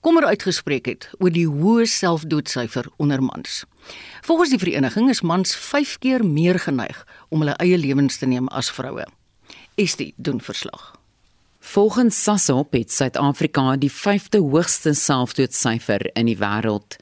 kommer 0.00 0.24
uitgespreek 0.24 0.86
het 0.86 1.08
oor 1.18 1.34
die 1.34 1.48
hoë 1.48 1.88
selfdoodsyfer 1.90 2.86
onder 3.02 3.22
mans. 3.22 3.64
Volgens 4.20 4.50
die 4.50 4.58
vereniging 4.58 5.08
is 5.08 5.20
mans 5.20 5.56
5 5.56 5.98
keer 5.98 6.24
meer 6.24 6.58
geneig 6.58 7.06
om 7.28 7.40
hulle 7.40 7.56
eie 7.58 7.78
lewens 7.78 8.18
te 8.18 8.26
neem 8.26 8.48
as 8.48 8.70
vroue. 8.70 9.06
Estie 9.74 10.14
doen 10.16 10.40
verslag. 10.40 10.98
Volgens 11.60 12.22
SASOP 12.22 12.72
het 12.72 12.92
Suid-Afrika 12.92 13.76
die 13.76 13.92
5de 13.92 14.38
hoogste 14.38 14.94
selfdoodsyfer 14.94 16.10
in 16.14 16.26
die 16.26 16.38
wêreld. 16.40 16.96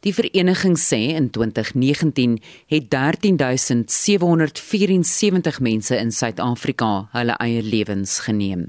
Die 0.00 0.14
vereniging 0.14 0.78
sê 0.78 0.96
in 1.16 1.30
2019 1.30 2.42
het 2.66 2.90
13774 2.90 5.60
mense 5.60 5.96
in 5.96 6.12
Suid-Afrika 6.12 7.08
hulle 7.12 7.32
eie 7.40 7.62
lewens 7.62 8.18
geneem. 8.18 8.66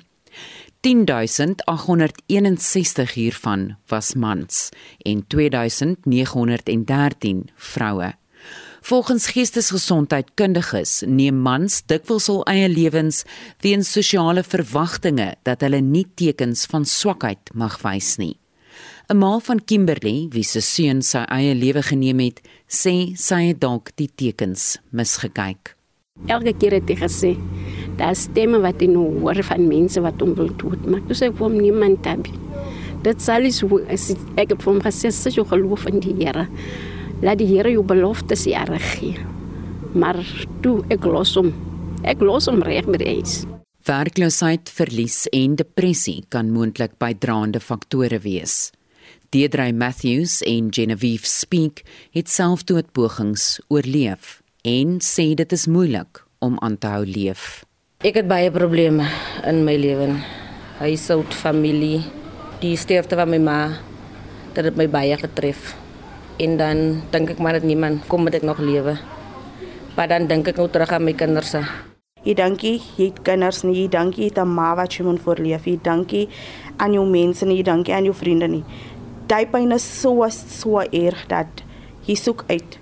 10861 0.85 3.13
hiervan 3.13 3.77
was 3.87 4.13
mans 4.13 4.69
en 4.97 5.27
2913 5.27 7.49
vroue. 7.55 8.13
Volgens 8.81 9.27
geestesgesondheidkundiges 9.27 11.03
neem 11.07 11.41
mans 11.41 11.81
dikwels 11.89 12.27
hul 12.29 12.43
eie 12.51 12.69
lewens 12.69 13.23
weens 13.65 13.91
sosiale 13.97 14.43
verwagtinge 14.45 15.33
dat 15.41 15.61
hulle 15.65 15.81
nie 15.81 16.05
tekens 16.13 16.65
van 16.69 16.85
swakheid 16.85 17.49
mag 17.53 17.81
wys 17.81 18.17
nie. 18.21 18.37
'n 19.09 19.17
Ma 19.17 19.39
van 19.39 19.65
Kimberley, 19.65 20.27
wie 20.29 20.43
se 20.43 20.61
seun 20.61 21.01
sy 21.01 21.17
eie 21.17 21.55
lewe 21.55 21.81
geneem 21.81 22.19
het, 22.19 22.41
sê 22.69 23.17
sy 23.17 23.47
het 23.47 23.61
dalk 23.61 23.91
die 23.95 24.09
tekens 24.15 24.77
misgekyk. 24.91 25.75
Elke 26.27 26.53
keer 26.53 26.71
het 26.71 26.89
hy 26.89 26.95
gesê, 26.95 27.37
daar 27.99 28.15
stemme 28.15 28.59
wat 28.63 28.81
in 28.81 28.95
hoor 28.95 29.39
van 29.43 29.67
mense 29.67 30.01
wat 30.01 30.19
hom 30.19 30.33
wil 30.35 30.51
dood 30.57 30.85
maak. 30.85 31.07
Dus 31.07 31.23
ek 31.25 31.37
wou 31.39 31.51
niemand 31.53 32.05
hê. 32.05 32.17
Dit 33.05 33.21
sal 33.21 33.45
is 33.45 33.61
ek 34.35 34.55
het 34.55 34.63
hom 34.65 34.81
gesê 34.81 35.11
sy 35.13 35.31
geloof 35.31 35.85
in 35.85 35.99
die 36.01 36.15
Here. 36.19 36.47
Laat 37.21 37.39
die 37.39 37.47
Here 37.47 37.71
jou 37.71 37.83
beloftes 37.83 38.45
jare 38.45 38.79
gee. 38.79 39.19
Maar 39.93 40.17
toe 40.61 40.81
ek 40.89 41.05
los 41.05 41.35
hom. 41.35 41.53
Ek 42.03 42.21
los 42.21 42.47
hom 42.47 42.61
reg 42.61 42.85
met 42.87 43.01
eens. 43.01 43.45
Werkloosheid, 43.85 44.69
verlies 44.69 45.27
en 45.29 45.55
depressie 45.55 46.23
kan 46.33 46.49
moontlik 46.49 46.97
bydraende 46.97 47.59
faktore 47.61 48.17
wees. 48.23 48.71
Deidre 49.29 49.71
Matthews 49.73 50.39
en 50.41 50.71
Genevieve 50.73 51.27
Speak 51.27 51.83
het 52.15 52.29
selfdoodpogings 52.29 53.59
oorleef 53.67 54.41
en 54.65 54.97
sê 55.03 55.33
dit 55.37 55.51
is 55.53 55.67
moeilik 55.69 56.23
om 56.41 56.57
aan 56.65 56.77
te 56.81 56.89
hou 56.89 57.05
leef. 57.05 57.65
Ek 58.05 58.19
het 58.19 58.27
baie 58.29 58.51
probleme 58.53 59.07
in 59.49 59.63
my 59.65 59.73
lewe. 59.81 60.11
Huishoud, 60.77 61.33
familie, 61.33 62.03
die 62.61 62.75
sterfte 62.77 63.17
van 63.17 63.31
my 63.33 63.39
ma, 63.41 63.57
dit 64.53 64.67
het 64.67 64.77
my 64.77 64.85
baie 64.91 65.17
getref. 65.17 65.73
En 66.37 66.57
dan 66.59 66.83
dink 67.11 67.33
ek 67.33 67.41
maar 67.41 67.57
dat 67.57 67.65
niemand 67.65 68.05
kom 68.11 68.27
met 68.27 68.37
ek 68.37 68.45
nog 68.45 68.61
lewe. 68.61 68.93
Maar 69.97 70.11
dan 70.11 70.27
dink 70.29 70.51
ek 70.53 70.61
nou 70.61 70.69
terug 70.69 70.93
aan 70.93 71.07
my 71.07 71.15
kinders. 71.17 71.55
Jy 72.25 72.35
dankie, 72.37 72.77
jy 72.97 73.09
het 73.09 73.23
kinders 73.25 73.63
nie, 73.65 73.81
jy 73.81 73.87
dankie 73.89 74.29
het 74.29 74.37
'n 74.37 74.53
ma 74.53 74.75
wat 74.75 74.93
jy 74.93 75.03
moet 75.05 75.21
voorleef. 75.21 75.65
Jy 75.65 75.79
dankie 75.81 76.29
aan 76.77 76.93
jou 76.93 77.05
mense 77.05 77.45
nie, 77.45 77.57
jy 77.57 77.63
dankie 77.63 77.93
aan 77.93 78.05
jou 78.05 78.13
vriende 78.13 78.47
nie 78.47 78.63
daai 79.27 79.45
pyn 79.49 79.73
is 79.73 79.85
so 79.85 80.25
so 80.29 80.81
erg 80.93 81.25
dat 81.31 81.63
hy 82.05 82.15
soek 82.19 82.45
uit. 82.49 82.77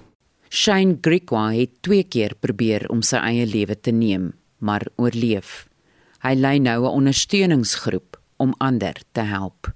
Shane 0.54 1.00
Grigwa 1.02 1.48
het 1.56 1.80
twee 1.82 2.04
keer 2.04 2.36
probeer 2.40 2.86
om 2.94 3.02
sy 3.02 3.22
eie 3.24 3.46
lewe 3.50 3.76
te 3.80 3.94
neem, 3.96 4.34
maar 4.64 4.88
oorleef. 4.96 5.68
Hy 6.24 6.34
lei 6.40 6.58
nou 6.60 6.80
'n 6.88 6.98
ondersteuningsgroep 7.04 8.20
om 8.38 8.56
ander 8.58 8.96
te 9.12 9.22
help. 9.22 9.74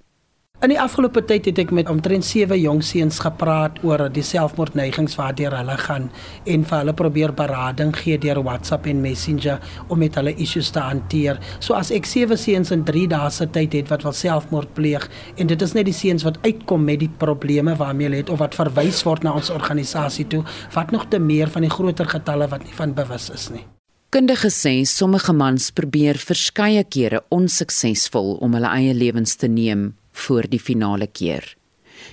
In 0.58 0.72
die 0.72 0.80
afgelope 0.82 1.22
tyd 1.30 1.46
het 1.46 1.60
ek 1.62 1.70
met 1.70 1.90
omtrent 1.92 2.26
7 2.26 2.58
jong 2.58 2.80
seuns 2.82 3.20
gepraat 3.22 3.76
oor 3.86 4.08
die 4.10 4.24
selfmoordneigings 4.26 5.14
waardeur 5.20 5.54
hulle 5.54 5.76
gaan 5.78 6.08
en 6.50 6.66
vir 6.66 6.78
hulle 6.80 6.96
probeer 6.98 7.34
berading 7.38 7.94
gee 8.00 8.18
deur 8.18 8.42
WhatsApp 8.42 8.90
en 8.90 9.04
Messenger 9.04 9.62
om 9.88 10.02
met 10.02 10.18
hulle 10.18 10.34
issues 10.34 10.74
te 10.74 10.82
hanteer. 10.82 11.38
So 11.60 11.78
as 11.78 11.94
ek 11.94 12.10
7 12.10 12.42
seuns 12.42 12.74
in 12.74 12.88
3 12.90 13.06
dae 13.14 13.30
se 13.30 13.46
tyd 13.46 13.78
het 13.78 13.94
wat 13.94 14.02
wil 14.10 14.18
selfmoord 14.18 14.74
pleeg 14.74 15.06
en 15.38 15.54
dit 15.54 15.62
is 15.62 15.78
net 15.78 15.92
die 15.92 15.98
seuns 16.02 16.26
wat 16.26 16.42
uitkom 16.42 16.90
met 16.90 17.06
die 17.06 17.14
probleme 17.22 17.78
waarmee 17.78 18.10
hulle 18.10 18.26
het 18.26 18.34
of 18.34 18.42
wat 18.42 18.58
verwys 18.58 19.06
word 19.06 19.22
na 19.22 19.38
ons 19.38 19.54
organisasie 19.54 20.26
toe, 20.26 20.42
wat 20.74 20.90
nog 20.92 21.06
te 21.14 21.22
meer 21.22 21.54
van 21.54 21.70
die 21.70 21.76
groter 21.78 22.10
getalle 22.10 22.50
wat 22.50 22.66
nie 22.66 22.74
van 22.82 22.98
bewus 22.98 23.30
is 23.30 23.52
nie. 23.54 23.68
Kundige 24.10 24.48
sê 24.48 24.86
sommige 24.88 25.34
mans 25.36 25.66
probeer 25.76 26.16
verskeie 26.16 26.84
kere 26.88 27.20
onsuksesvol 27.28 28.38
om 28.40 28.54
hulle 28.56 28.70
eie 28.72 28.94
lewens 28.96 29.36
te 29.36 29.50
neem 29.52 29.90
voor 30.22 30.48
die 30.48 30.62
finale 30.64 31.10
keer. 31.12 31.44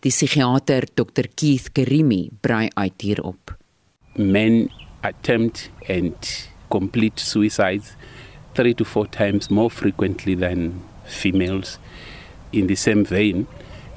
Die 0.02 0.10
psigiater 0.10 0.88
Dr 0.98 1.28
Keith 1.38 1.70
Kerimi 1.70 2.32
brei 2.42 2.66
uit 2.74 3.06
hierop. 3.06 3.54
Men 4.18 4.72
attempt 5.06 5.70
and 5.86 6.32
complete 6.68 7.22
suicides 7.22 7.94
3 8.58 8.74
to 8.74 8.84
4 8.84 9.06
times 9.14 9.48
more 9.48 9.70
frequently 9.70 10.34
than 10.34 10.82
females 11.06 11.78
in 12.50 12.66
the 12.66 12.74
same 12.74 13.06
vein 13.06 13.46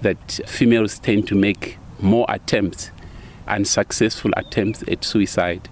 that 0.04 0.40
females 0.46 1.00
tend 1.00 1.26
to 1.26 1.36
make 1.36 1.80
more 1.98 2.30
attempts 2.30 2.92
unsuccessful 3.48 4.32
attempts 4.38 4.84
at 4.86 5.04
suicide 5.04 5.66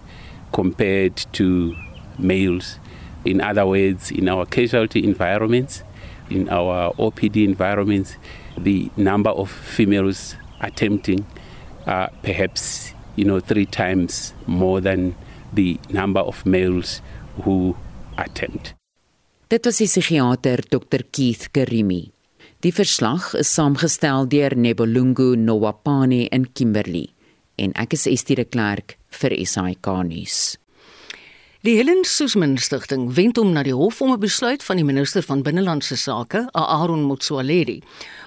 compared 0.52 1.18
to 1.32 1.76
males 2.18 2.80
in 3.24 3.42
other 3.42 3.66
words 3.66 4.12
in 4.12 4.30
our 4.30 4.46
casualty 4.46 5.04
environments 5.04 5.84
in 6.30 6.50
our 6.50 6.94
OPD 6.98 7.44
environments, 7.46 8.18
the 8.58 8.90
number 8.98 9.30
of 9.30 9.52
females 9.52 10.36
attempting 10.62 11.26
uh, 11.88 12.08
perhaps 12.24 12.94
you 13.16 13.26
know 13.26 13.40
three 13.40 13.66
times 13.66 14.34
more 14.48 14.82
than 14.82 15.16
the 15.54 15.80
number 15.90 16.20
of 16.20 16.46
males 16.46 17.02
who 17.44 17.76
attempt. 18.18 18.74
Dit 19.50 19.66
was 19.66 19.78
die 19.78 19.88
psigiater 19.88 20.64
Dr 20.70 21.04
Keith 21.12 21.52
Karimi. 21.54 22.12
Die 22.64 22.72
verslag 22.74 23.36
is 23.38 23.52
saamgestel 23.54 24.26
deur 24.28 24.56
Nebolungu 24.58 25.36
Nowapane 25.38 26.26
in 26.34 26.48
Kimberley 26.54 27.12
en 27.62 27.76
ek 27.78 27.94
is 27.94 28.08
Estie 28.10 28.36
de 28.36 28.46
Klerk 28.46 28.98
vir 29.22 29.36
SAK 29.46 29.92
nuus. 30.10 30.58
Die 31.66 31.78
Helen 31.78 32.04
Suzman 32.04 32.60
Stichting 32.62 33.08
wend 33.18 33.40
hom 33.42 33.50
na 33.56 33.64
die 33.66 33.74
hof 33.74 33.98
om 34.06 34.12
'n 34.14 34.20
besluit 34.22 34.64
van 34.64 34.78
die 34.78 34.86
minister 34.86 35.24
van 35.26 35.42
binnelandse 35.42 35.96
sake, 35.98 36.48
Aaron 36.52 37.02
Motsoaledi, 37.02 37.82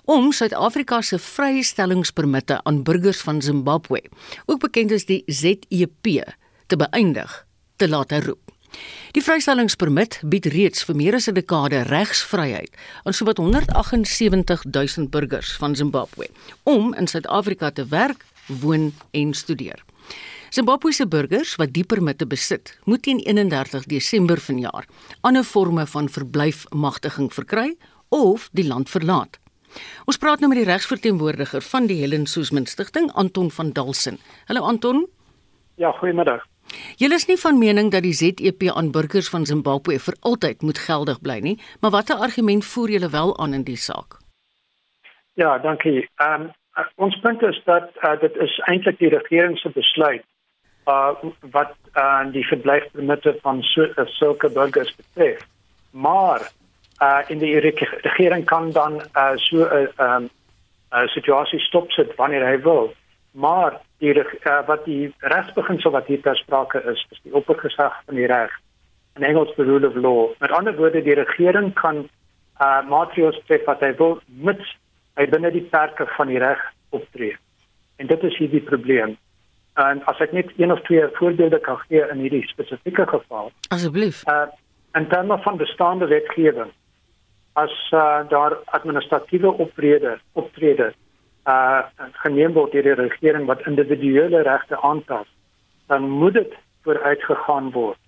om 0.04 0.32
Suid-Afrika 0.32 1.00
se 1.02 1.18
vrystellingspermitte 1.18 2.60
aan 2.64 2.82
burgers 2.82 3.20
van 3.20 3.42
Zimbabwe, 3.42 4.02
ook 4.46 4.60
bekend 4.60 4.92
as 4.92 5.04
die 5.04 5.22
ZEP, 5.26 6.34
te 6.66 6.76
beëindig, 6.76 7.46
te 7.76 7.88
laat 7.88 8.10
herroep. 8.10 8.50
Die 9.12 9.22
vrystellingspermit 9.22 10.20
bied 10.24 10.46
reeds 10.46 10.82
vir 10.82 10.96
meer 10.96 11.14
as 11.14 11.28
'n 11.28 11.34
dekade 11.34 11.82
regsvryheid 11.82 12.70
aan 13.04 13.12
sowat 13.12 13.36
178 13.36 14.64
000 14.64 15.08
burgers 15.08 15.52
van 15.52 15.76
Zimbabwe 15.76 16.26
om 16.62 16.94
in 16.94 17.06
Suid-Afrika 17.06 17.70
te 17.70 17.86
werk, 17.86 18.24
woon 18.46 18.92
en 19.10 19.34
studeer. 19.34 19.84
Zimbabwe 20.50 20.92
se 20.92 21.04
burgers 21.04 21.50
wat 21.60 21.74
die 21.76 21.84
permitte 21.84 22.24
besit, 22.26 22.70
moet 22.88 23.02
teen 23.04 23.18
31 23.20 23.84
Desember 23.84 24.40
vanjaar 24.40 24.86
ander 25.20 25.44
forme 25.44 25.84
van 25.86 26.06
verblyfmagtiging 26.08 27.28
verkry 27.34 27.74
of 28.08 28.46
die 28.56 28.64
land 28.64 28.88
verlaat. 28.88 29.36
Ons 30.08 30.16
praat 30.16 30.40
nou 30.40 30.48
met 30.48 30.62
die 30.62 30.70
regsverteenwoordiger 30.70 31.60
van 31.62 31.88
die 31.90 31.98
Helen 32.00 32.24
Suzman 32.26 32.64
Stichting, 32.66 33.10
Anton 33.12 33.50
van 33.52 33.72
Dalsen. 33.76 34.16
Hallo 34.48 34.62
Anton. 34.64 35.04
Ja, 35.76 35.92
goeiemiddag. 35.98 36.46
Julle 36.96 37.20
is 37.20 37.28
nie 37.28 37.36
van 37.36 37.60
mening 37.60 37.92
dat 37.92 38.02
die 38.02 38.16
ZEP 38.16 38.64
aan 38.72 38.88
burgers 38.92 39.28
van 39.28 39.44
Zimbabwe 39.46 39.98
vir 40.00 40.16
altyd 40.20 40.64
moet 40.64 40.80
geldig 40.80 41.20
bly 41.20 41.38
nie, 41.44 41.58
maar 41.80 41.92
watter 41.92 42.16
argument 42.16 42.64
voer 42.64 42.96
julle 42.96 43.12
wel 43.12 43.36
aan 43.36 43.52
in 43.52 43.68
die 43.68 43.76
saak? 43.76 44.16
Ja, 45.36 45.58
dankie. 45.58 46.08
Ehm 46.16 46.48
um, 46.48 46.50
ons 46.94 47.20
punt 47.20 47.42
is 47.42 47.60
dat 47.64 47.90
uh, 48.00 48.16
dit 48.20 48.36
is 48.36 48.58
eintlik 48.70 48.98
die 48.98 49.12
regering 49.12 49.58
se 49.58 49.68
besluit 49.74 50.24
uh, 50.88 51.30
wat 51.52 51.74
uh, 51.94 52.24
die 52.32 52.46
verblyfpermitte 52.46 53.36
van 53.42 53.62
so, 53.62 53.84
uh, 53.84 54.06
sulke 54.18 54.48
burgers 54.48 54.94
betref. 54.96 55.44
Maar 55.90 56.50
uh, 57.02 57.20
in 57.28 57.38
die 57.38 57.58
regering 57.58 58.44
kan 58.44 58.72
dan 58.72 59.02
uh, 59.14 59.36
so 59.36 59.64
'n 59.64 59.88
uh, 59.98 60.06
um, 60.06 60.30
uh, 60.92 61.06
situasie 61.06 61.60
stop 61.60 61.90
sit 61.90 62.14
wanneer 62.16 62.46
hy 62.46 62.60
wil. 62.62 62.92
Maar 63.30 63.80
die 63.98 64.14
uh, 64.14 64.66
wat 64.66 64.84
die 64.84 65.14
regsbeginsel 65.18 65.90
wat 65.90 66.06
hier 66.06 66.20
ter 66.20 66.36
sprake 66.36 66.82
is, 66.82 67.06
is 67.10 67.20
die 67.22 67.34
oppergesag 67.34 68.02
van 68.06 68.14
die 68.14 68.26
reg. 68.26 68.50
In 69.16 69.22
Engels 69.22 69.54
the 69.56 69.64
rule 69.64 69.86
of 69.86 69.94
law. 69.94 70.28
Met 70.38 70.50
ander 70.50 70.76
woorde, 70.76 71.02
die 71.02 71.14
regering 71.14 71.74
kan 71.74 72.08
uh, 72.60 72.82
maatreëls 72.88 73.40
tref 73.46 73.64
wat 73.66 73.80
hy 73.80 73.92
wil 73.98 74.20
mits 74.26 74.76
hy 75.18 75.26
binne 75.26 75.50
die 75.50 75.66
perke 75.70 76.06
van 76.16 76.30
die 76.30 76.38
reg 76.38 76.60
optree. 76.94 77.34
En 77.98 78.06
dit 78.06 78.22
is 78.22 78.36
hier 78.38 78.50
die 78.50 78.62
probleem. 78.62 79.16
En 79.78 80.00
as 80.10 80.18
ek 80.18 80.32
net 80.34 80.50
een 80.56 80.72
of 80.74 80.80
twee 80.86 81.04
voorbeelde 81.20 81.60
kan 81.62 81.78
gee 81.86 82.02
in 82.10 82.18
hierdie 82.24 82.46
spesifieke 82.50 83.06
geval. 83.06 83.52
Asseblief. 83.68 84.24
Uh 84.26 84.48
in 84.96 85.06
terme 85.08 85.36
van 85.38 85.56
bestaande 85.56 86.06
wetgewing 86.06 86.70
as 87.52 87.74
uh, 87.94 88.28
daar 88.28 88.56
administratiewe 88.64 89.52
optrede 89.52 90.18
optrede 90.32 90.92
uh 91.46 91.82
geneem 92.22 92.52
word 92.56 92.72
deur 92.72 92.88
die 92.88 92.96
regering 92.98 93.46
wat 93.46 93.66
individuele 93.66 94.42
regte 94.42 94.80
aantas, 94.80 95.28
dan 95.86 96.08
moet 96.10 96.34
dit 96.34 96.56
vooruitgegaan 96.82 97.70
word. 97.76 98.00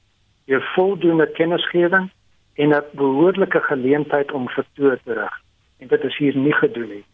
Jy 0.51 0.59
voldoende 0.75 1.29
kennisgewing 1.39 2.11
en 2.55 2.75
'n 2.75 2.83
behoorlike 2.93 3.61
geleentheid 3.61 4.33
om 4.33 4.49
vertoë 4.49 4.99
te 5.05 5.13
rig. 5.23 5.37
En 5.79 5.89
dit 5.89 6.05
is 6.05 6.17
hier 6.17 6.37
nie 6.37 6.55
gedoen 6.55 6.89
nie. 6.89 7.05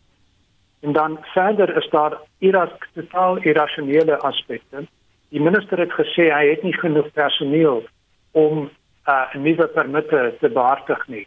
En 0.81 0.93
dan 0.93 1.19
verder 1.23 1.77
is 1.77 1.89
daar 1.91 2.19
iras 2.39 2.71
totaal 2.95 3.37
irrasionele 3.37 4.19
aspekte. 4.19 4.87
Die 5.29 5.41
minister 5.41 5.79
het 5.79 5.93
gesê 5.93 6.29
hy 6.31 6.45
het 6.51 6.63
nie 6.63 6.77
genoeg 6.79 7.13
personeel 7.13 7.85
om 8.31 8.59
uh, 8.59 9.35
'n 9.35 9.39
uh, 9.39 9.43
nuwe 9.43 9.67
permitte 9.67 10.35
te 10.41 10.49
behartig 10.49 11.07
nie. 11.07 11.27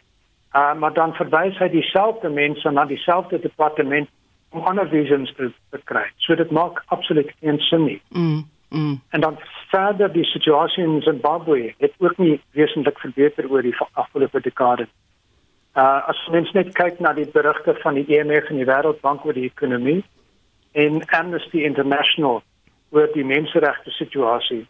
Uh, 0.52 0.74
maar 0.74 0.92
dan 0.92 1.14
verwys 1.14 1.58
hy 1.58 1.68
dieselfde 1.68 2.28
mense 2.28 2.70
na 2.70 2.84
dieselfde 2.84 3.38
departement 3.40 4.08
om 4.50 4.64
ander 4.66 4.88
visums 4.88 5.34
te, 5.36 5.52
te 5.70 5.80
kry. 5.84 6.06
So 6.16 6.34
dit 6.34 6.50
maak 6.50 6.82
absoluut 6.86 7.30
geen 7.40 7.58
sin 7.58 7.84
nie. 7.84 8.00
Mm, 8.08 8.44
mm. 8.68 9.00
En 9.08 9.20
dan 9.20 9.38
verder 9.68 10.12
die 10.12 10.24
situasie 10.24 10.84
in 10.84 11.02
Zimbabwe 11.02 11.74
het 11.78 11.92
ook 11.98 12.16
nie 12.18 12.40
wesentlik 12.50 12.98
verbeter 12.98 13.50
oor 13.50 13.62
die 13.62 13.76
afgelope 13.92 14.40
dekade 14.40 14.82
nie. 14.82 14.99
Uh 15.80 16.02
as 16.10 16.20
mens 16.34 16.50
net 16.52 16.72
kyk 16.76 16.98
na 17.00 17.12
die 17.16 17.28
berigte 17.34 17.72
van 17.82 17.96
die 17.96 18.04
IMF 18.12 18.48
en 18.50 18.58
die 18.60 18.68
Wêreldbank 18.68 19.22
oor 19.24 19.36
die 19.36 19.46
ekonomie 19.48 20.02
en 20.82 20.98
Amnesty 21.18 21.62
International 21.64 22.42
oor 22.90 23.06
die 23.14 23.24
menseregte 23.24 23.92
situasie, 23.94 24.64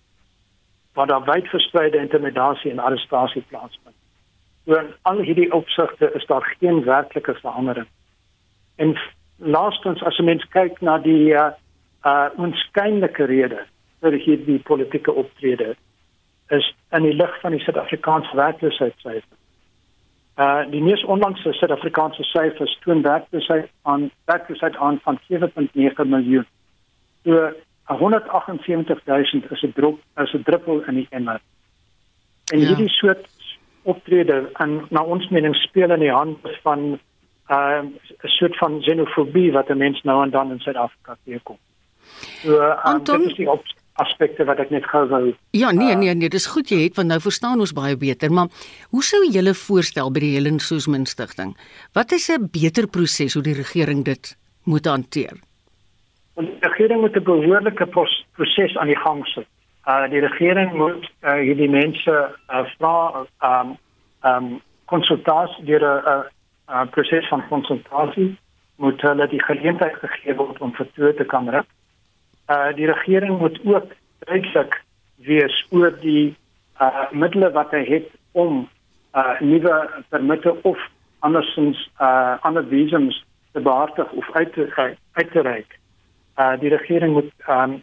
waar 0.94 1.08
daar 1.10 1.24
wyd 1.26 1.48
verspreide 1.50 1.98
intimidasie 1.98 2.70
en 2.70 2.82
arrestasie 2.84 3.42
plaasvind. 3.48 3.96
Oor 4.70 4.92
al 5.10 5.24
hierdie 5.24 5.48
opsigte 5.56 6.12
is 6.20 6.26
daar 6.30 6.46
geen 6.60 6.84
werklike 6.84 7.34
verandering. 7.40 7.88
En 8.76 8.94
laastens 9.56 10.04
as 10.06 10.22
mens 10.30 10.46
kyk 10.54 10.78
na 10.84 10.98
die 11.08 11.32
uh, 11.32 11.50
uh 12.06 12.28
onskynlike 12.36 13.26
rede 13.32 13.64
vir 14.04 14.20
hierdie 14.28 14.60
politieke 14.70 15.12
optrede 15.24 15.74
is 16.54 16.72
in 16.94 17.08
die 17.08 17.16
lig 17.16 17.34
van 17.42 17.56
die 17.56 17.64
Suid-Afrikaanse 17.66 18.36
werkloosheidsyfers 18.36 19.39
Uh 20.40 20.62
die 20.72 20.80
mees 20.80 21.02
onlangse 21.04 21.52
Suid-Afrikaanse 21.52 22.24
syfers 22.24 22.78
toon 22.84 23.02
werkloosheid 23.02 23.68
aan 23.82 24.10
werkloosheid 24.24 24.76
aan 24.76 25.00
van 25.02 25.18
7.9 25.28 26.06
miljoen. 26.14 26.46
So 27.24 27.52
178000 27.84 29.50
is 29.50 29.62
'n 29.62 29.72
drop 29.74 29.98
is 30.16 30.32
'n 30.32 30.42
druppel 30.42 30.82
in 30.86 30.94
die 30.94 31.06
emmer. 31.10 31.40
En 32.52 32.60
ja. 32.60 32.66
hierdie 32.66 32.88
soort 32.88 33.28
optrede 33.82 34.50
en 34.52 34.86
na 34.90 35.02
ons 35.02 35.28
mening 35.28 35.54
speel 35.54 35.90
in 35.90 36.00
die 36.00 36.12
hand 36.12 36.38
van 36.62 36.98
uh 37.48 37.82
'n 37.82 37.98
soort 38.38 38.56
van 38.56 38.80
xenofobie 38.80 39.52
wat 39.52 39.74
mense 39.74 40.00
nou 40.04 40.22
en 40.22 40.30
dan 40.30 40.50
in 40.50 40.60
Suid-Afrika 40.60 41.16
teekom. 41.24 41.58
So 42.42 42.62
um, 42.62 42.78
Anton, 42.82 43.18
dit 43.18 43.30
is 43.30 43.36
die 43.36 43.50
op 43.50 43.64
aspekte 43.98 44.44
wat 44.44 44.60
ek 44.62 44.70
net 44.70 44.86
gou 44.86 45.02
wou. 45.08 45.34
Ja, 45.56 45.70
nee 45.72 45.94
nee 45.96 46.14
nee, 46.14 46.28
dis 46.28 46.46
goed 46.46 46.70
jy 46.70 46.84
het 46.84 46.96
want 46.96 47.08
nou 47.08 47.20
verstaan 47.20 47.60
ons 47.60 47.74
baie 47.76 47.96
beter, 47.96 48.32
maar 48.32 48.48
hoe 48.90 49.02
sou 49.04 49.20
julle 49.26 49.54
voorstel 49.54 50.10
by 50.10 50.20
die 50.20 50.34
Helen 50.36 50.60
Suzman 50.60 51.06
Stichting? 51.06 51.56
Wat 51.92 52.12
is 52.12 52.30
'n 52.30 52.48
beter 52.52 52.86
proses 52.86 53.34
hoe 53.34 53.42
die 53.42 53.54
regering 53.54 54.04
dit 54.04 54.36
moet 54.64 54.86
hanteer? 54.86 55.36
Die 56.36 56.58
regering 56.60 57.00
moet 57.00 57.16
'n 57.16 57.24
behoorlike 57.24 57.86
proses 58.32 58.76
aan 58.76 58.86
die 58.86 59.00
gang 59.06 59.26
sit. 59.26 59.46
Uh 59.86 60.08
die 60.10 60.20
regering 60.20 60.72
moet 60.72 61.10
uh, 61.22 61.34
hierdie 61.34 61.70
mense 61.70 62.36
uh, 62.48 62.64
vra 62.78 63.26
um 63.42 63.76
um 64.22 64.60
konsultasie 64.86 65.64
deur 65.64 65.80
'n 65.80 66.08
uh, 66.08 66.22
uh, 66.68 66.86
proses 66.90 67.28
van 67.28 67.48
konsultasie 67.48 68.38
moet 68.76 69.00
hulle 69.00 69.28
die 69.28 69.42
geleentheid 69.42 69.96
gegee 70.00 70.34
word 70.34 70.60
om 70.60 70.72
vertoë 70.74 71.16
te 71.16 71.24
kan 71.24 71.48
rig. 71.48 71.66
Uh 72.50 72.74
die 72.74 72.86
regering 72.86 73.38
moet 73.38 73.60
ook 73.64 73.92
duidelik 74.18 74.82
wees 75.16 75.66
oor 75.70 75.92
die 76.00 76.36
uh 76.80 77.10
middele 77.10 77.50
wat 77.54 77.70
hy 77.70 77.84
het 77.86 78.08
om 78.32 78.64
uh 79.14 79.40
nuwe 79.40 79.76
permitte 80.08 80.56
of 80.62 80.78
andersins 81.18 81.90
uh 82.00 82.34
ander 82.40 82.66
visums 82.66 83.24
te 83.52 83.60
behartig 83.60 84.10
of 84.12 84.32
uit 84.32 84.52
te 84.52 84.66
uit 85.12 85.30
te 85.30 85.40
reik. 85.40 85.78
Uh 86.36 86.58
die 86.60 86.74
regering 86.74 87.12
moet 87.12 87.32
um 87.48 87.82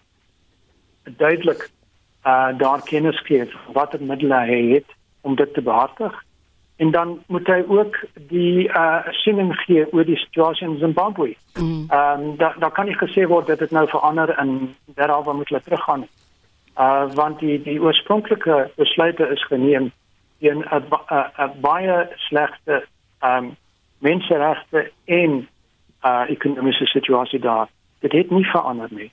duidelik 1.03 1.69
uh 2.25 2.51
daar 2.57 2.83
kennis 2.83 3.19
gee 3.23 3.47
watter 3.73 4.03
middele 4.03 4.43
hy 4.51 4.61
het 4.73 4.95
om 5.21 5.35
dit 5.35 5.53
te 5.53 5.61
behartig 5.61 6.23
en 6.77 6.91
dan 6.91 7.23
moet 7.27 7.47
hy 7.47 7.63
ook 7.67 7.97
die 8.29 8.67
uh 8.69 9.07
siening 9.23 9.55
gee 9.65 9.85
oor 9.93 10.05
die 10.05 10.17
situasie 10.17 10.67
in 10.67 10.77
Zimbabwe. 10.77 11.35
Ehm 11.53 11.65
mm. 11.65 11.87
um, 11.91 12.37
daar 12.37 12.55
daar 12.59 12.71
kan 12.71 12.85
nie 12.85 12.97
gesê 12.97 13.27
word 13.27 13.47
dat 13.47 13.59
dit 13.59 13.71
nou 13.71 13.87
verander 13.87 14.29
en 14.29 14.75
daaroor 14.85 15.35
moet 15.35 15.49
hulle 15.49 15.61
teruggaan. 15.61 16.07
Uh 16.77 17.13
want 17.13 17.39
die 17.39 17.61
die 17.61 17.81
oorspronklike 17.81 18.71
besluite 18.75 19.27
is 19.27 19.45
geneem 19.45 19.91
in 20.37 20.65
'n 20.69 21.51
baie 21.61 22.07
slegte 22.15 22.85
ehm 23.19 23.43
um, 23.43 23.55
menseregte 23.99 24.91
en 25.05 25.47
uh 26.03 26.23
ekonomiese 26.27 26.85
situasie 26.85 27.39
daar. 27.39 27.67
Dit 27.99 28.11
het 28.11 28.29
nie 28.29 28.45
verander 28.45 28.87
nie. 28.89 29.11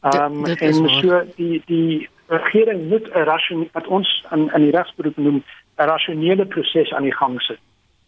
Ehm 0.00 0.32
um, 0.32 0.44
en 0.44 0.74
so 0.74 1.22
die 1.36 1.62
die 1.66 2.08
regering 2.26 2.88
moet 2.88 3.08
'n 3.14 3.18
rasionele 3.18 3.68
wat 3.72 3.86
ons 3.86 4.24
in 4.30 4.50
in 4.54 4.62
die 4.62 4.76
regsberoep 4.76 5.16
noem 5.16 5.44
'n 5.78 5.88
rasionele 5.88 6.46
proses 6.46 6.92
aan 6.92 7.02
die 7.02 7.16
gang 7.16 7.40
sit. 7.42 7.58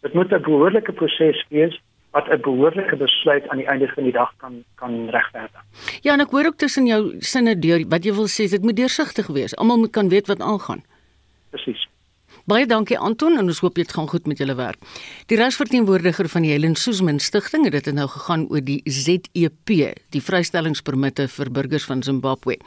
Dit 0.01 0.13
moet 0.13 0.31
'n 0.31 0.41
behoorlike 0.41 0.91
proses 0.91 1.45
wees 1.49 1.79
wat 2.11 2.27
'n 2.29 2.41
behoorlike 2.41 2.95
besluit 2.95 3.47
aan 3.47 3.57
die 3.57 3.67
einde 3.67 3.87
van 3.87 4.03
die 4.03 4.11
dag 4.11 4.33
kan 4.37 4.63
kan 4.75 5.09
regverdig. 5.09 5.63
Ja, 6.01 6.13
en 6.13 6.19
ek 6.19 6.31
hoor 6.31 6.45
ook 6.45 6.57
tussen 6.57 6.85
jou 6.85 7.15
sinne 7.19 7.59
deur 7.59 7.85
wat 7.87 8.03
jy 8.03 8.13
wil 8.13 8.27
sê, 8.27 8.49
dit 8.49 8.61
moet 8.61 8.75
deursigtig 8.75 9.27
wees. 9.27 9.55
Almal 9.55 9.77
moet 9.77 9.91
kan 9.91 10.09
weet 10.09 10.27
wat 10.27 10.41
aangaan. 10.41 10.83
Presies. 11.49 11.87
Baie 12.49 12.65
dankie 12.65 12.97
Anton 12.97 13.37
en 13.37 13.45
ons 13.45 13.59
hoop 13.59 13.75
dit 13.75 13.91
gaan 13.91 14.07
goed 14.09 14.25
met 14.25 14.37
julle 14.37 14.55
werk. 14.55 14.77
Die 15.29 15.37
regsverteenwoordiger 15.37 16.29
van 16.29 16.41
die 16.41 16.51
Helen 16.51 16.75
Suzman 16.75 17.19
Stichting 17.19 17.67
het 17.67 17.83
dit 17.83 17.93
nou 17.93 18.07
gegaan 18.07 18.47
oor 18.49 18.63
die 18.65 18.81
ZEP, 18.85 19.69
die 20.09 20.21
vrystellingspermitte 20.21 21.27
vir 21.27 21.51
burgers 21.51 21.85
van 21.85 22.01
Zimbabwe. 22.03 22.57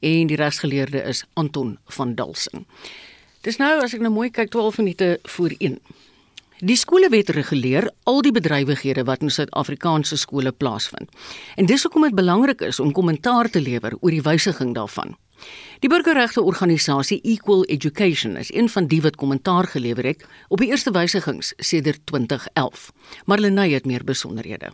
En 0.00 0.30
die 0.30 0.36
regsgeleerde 0.36 1.02
is 1.02 1.24
Anton 1.34 1.78
van 1.86 2.14
Dalsing. 2.14 2.66
Dis 3.44 3.58
nou 3.60 3.74
as 3.84 3.92
ek 3.92 4.00
nou 4.00 4.08
mooi 4.08 4.30
kyk 4.32 4.48
12 4.54 4.78
minute 4.80 5.06
voor 5.28 5.52
1. 5.58 5.74
Die 6.64 6.76
skolewet 6.80 7.28
reguleer 7.36 7.90
al 8.08 8.22
die 8.24 8.32
bedrywighede 8.32 9.02
wat 9.04 9.20
in 9.20 9.32
Suid-Afrikaanse 9.34 10.16
skole 10.16 10.52
plaasvind. 10.52 11.10
En 11.60 11.68
dis 11.68 11.82
hoekom 11.84 12.06
dit 12.06 12.16
belangrik 12.16 12.64
is 12.64 12.80
om 12.80 12.94
kommentaar 12.96 13.50
te 13.52 13.60
lewer 13.60 13.98
oor 14.00 14.14
die 14.16 14.22
wysiging 14.24 14.72
daarvan. 14.78 15.12
Die 15.84 15.90
burgerregte 15.92 16.40
organisasie 16.40 17.20
Equal 17.20 17.66
Education 17.68 18.38
is 18.40 18.54
een 18.54 18.70
van 18.72 18.88
die 18.88 19.02
wat 19.04 19.20
kommentaar 19.20 19.68
gelewer 19.68 20.08
het 20.08 20.24
op 20.48 20.64
die 20.64 20.70
eerste 20.72 20.94
wysigings 20.96 21.52
sedert 21.58 22.00
2011. 22.08 22.88
Marlene 23.28 23.68
het 23.74 23.84
meer 23.84 24.04
besonderhede. 24.04 24.72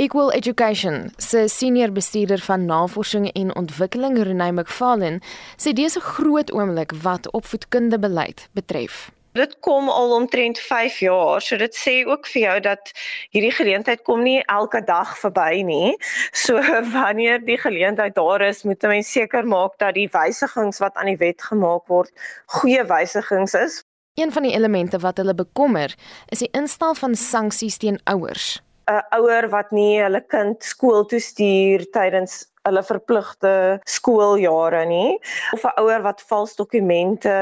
Equal 0.00 0.32
Education 0.32 1.12
se 1.16 1.48
senior 1.48 1.92
bestuurder 1.92 2.38
van 2.38 2.64
navorsing 2.64 3.32
en 3.32 3.56
ontwikkeling 3.56 4.22
Renay 4.22 4.50
McFarlane 4.50 5.20
sê 5.60 5.72
dis 5.76 5.96
'n 5.96 6.00
groot 6.00 6.52
oomblik 6.52 6.92
wat 7.02 7.30
opvoedkundige 7.30 8.00
beleid 8.00 8.48
betref. 8.52 9.10
Dit 9.32 9.58
kom 9.60 9.88
al 9.88 10.14
omtrent 10.14 10.58
5 10.58 10.98
jaar, 10.98 11.42
so 11.42 11.56
dit 11.56 11.76
sê 11.76 12.06
ook 12.06 12.26
vir 12.26 12.42
jou 12.42 12.60
dat 12.60 12.92
hierdie 13.30 13.52
geleentheid 13.52 14.02
kom 14.02 14.22
nie 14.22 14.42
elke 14.46 14.80
dag 14.84 15.18
verby 15.18 15.62
nie. 15.62 15.96
So 16.32 16.56
wanneer 16.96 17.44
die 17.44 17.58
geleentheid 17.58 18.14
daar 18.14 18.40
is, 18.40 18.62
moet 18.62 18.82
mense 18.82 19.10
seker 19.10 19.44
maak 19.44 19.76
dat 19.78 19.94
die 19.94 20.08
wysigings 20.08 20.78
wat 20.78 20.96
aan 20.96 21.12
die 21.12 21.20
wet 21.20 21.42
gemaak 21.42 21.84
word, 21.86 22.10
goeie 22.46 22.84
wysigings 22.84 23.54
is. 23.54 23.84
Een 24.14 24.32
van 24.32 24.42
die 24.42 24.54
elemente 24.56 24.98
wat 24.98 25.16
hulle 25.16 25.34
bekommer, 25.34 25.94
is 26.28 26.38
die 26.38 26.50
instel 26.52 26.94
van 26.94 27.14
sanksies 27.14 27.76
teen 27.76 28.00
ouers 28.04 28.62
'n 28.90 29.02
ouer 29.20 29.48
wat 29.54 29.70
nie 29.76 30.00
hulle 30.02 30.20
kind 30.34 30.62
skool 30.72 31.04
toe 31.10 31.20
stuur 31.22 31.84
tydens 31.96 32.40
hulle 32.68 32.82
verpligte 32.84 33.52
skooljare 33.94 34.82
nie 34.90 35.12
of 35.56 35.64
'n 35.64 35.78
ouer 35.82 36.02
wat 36.08 36.24
vals 36.32 36.56
dokumente 36.58 37.36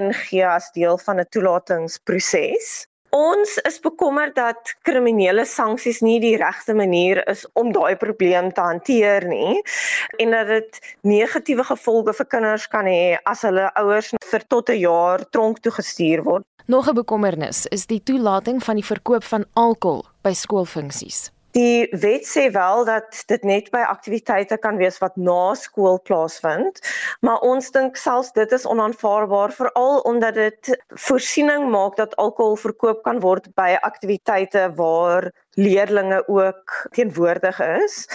ingee 0.00 0.46
as 0.46 0.70
deel 0.76 0.98
van 1.06 1.20
'n 1.20 1.30
toelatingsproses. 1.34 2.70
Ons 3.10 3.56
is 3.66 3.80
bekommerd 3.82 4.36
dat 4.36 4.74
kriminele 4.86 5.44
sanksies 5.44 5.98
nie 6.00 6.20
die 6.22 6.36
regte 6.38 6.74
manier 6.78 7.18
is 7.32 7.42
om 7.58 7.72
daai 7.74 7.96
probleem 7.98 8.52
te 8.54 8.60
hanteer 8.60 9.26
nie 9.26 9.62
en 10.22 10.30
dat 10.30 10.46
dit 10.46 10.78
negatiewe 11.02 11.64
gevolge 11.72 12.14
vir 12.20 12.28
kinders 12.36 12.68
kan 12.70 12.86
hê 12.86 13.18
as 13.24 13.42
hulle 13.42 13.66
ouers 13.82 14.14
vir 14.30 14.46
tot 14.54 14.70
'n 14.70 14.78
jaar 14.78 15.26
tronk 15.30 15.58
toe 15.58 15.72
gestuur 15.72 16.22
word. 16.22 16.46
Nog 16.70 16.88
'n 16.88 16.94
bekommernis 16.94 17.66
is 17.66 17.86
die 17.86 18.02
toelating 18.02 18.62
van 18.64 18.74
die 18.74 18.84
verkoop 18.84 19.24
van 19.24 19.44
alkohol 19.52 20.04
by 20.22 20.32
skoolfunksies. 20.32 21.30
Die 21.50 21.88
wet 21.90 22.26
sê 22.26 22.50
wel 22.50 22.84
dat 22.84 23.22
dit 23.26 23.42
net 23.42 23.70
by 23.70 23.78
aktiwiteite 23.78 24.56
kan 24.56 24.76
wees 24.76 24.98
wat 24.98 25.16
na 25.16 25.54
skool 25.54 26.00
plaasvind, 26.02 26.78
maar 27.20 27.40
ons 27.40 27.70
dink 27.70 27.96
selfs 27.96 28.30
dit 28.32 28.52
is 28.52 28.66
onaanvaarbaar 28.66 29.52
veral 29.52 29.98
omdat 29.98 30.34
dit 30.34 30.82
voorsiening 30.88 31.70
maak 31.70 31.96
dat 31.96 32.16
alkohol 32.16 32.56
verkoop 32.56 33.02
kan 33.02 33.20
word 33.20 33.50
by 33.54 33.74
aktiwiteite 33.80 34.70
waar 34.74 35.32
leerdlinge 35.54 36.22
ook 36.28 36.86
teenwoordig 36.90 37.60
is. 37.60 38.06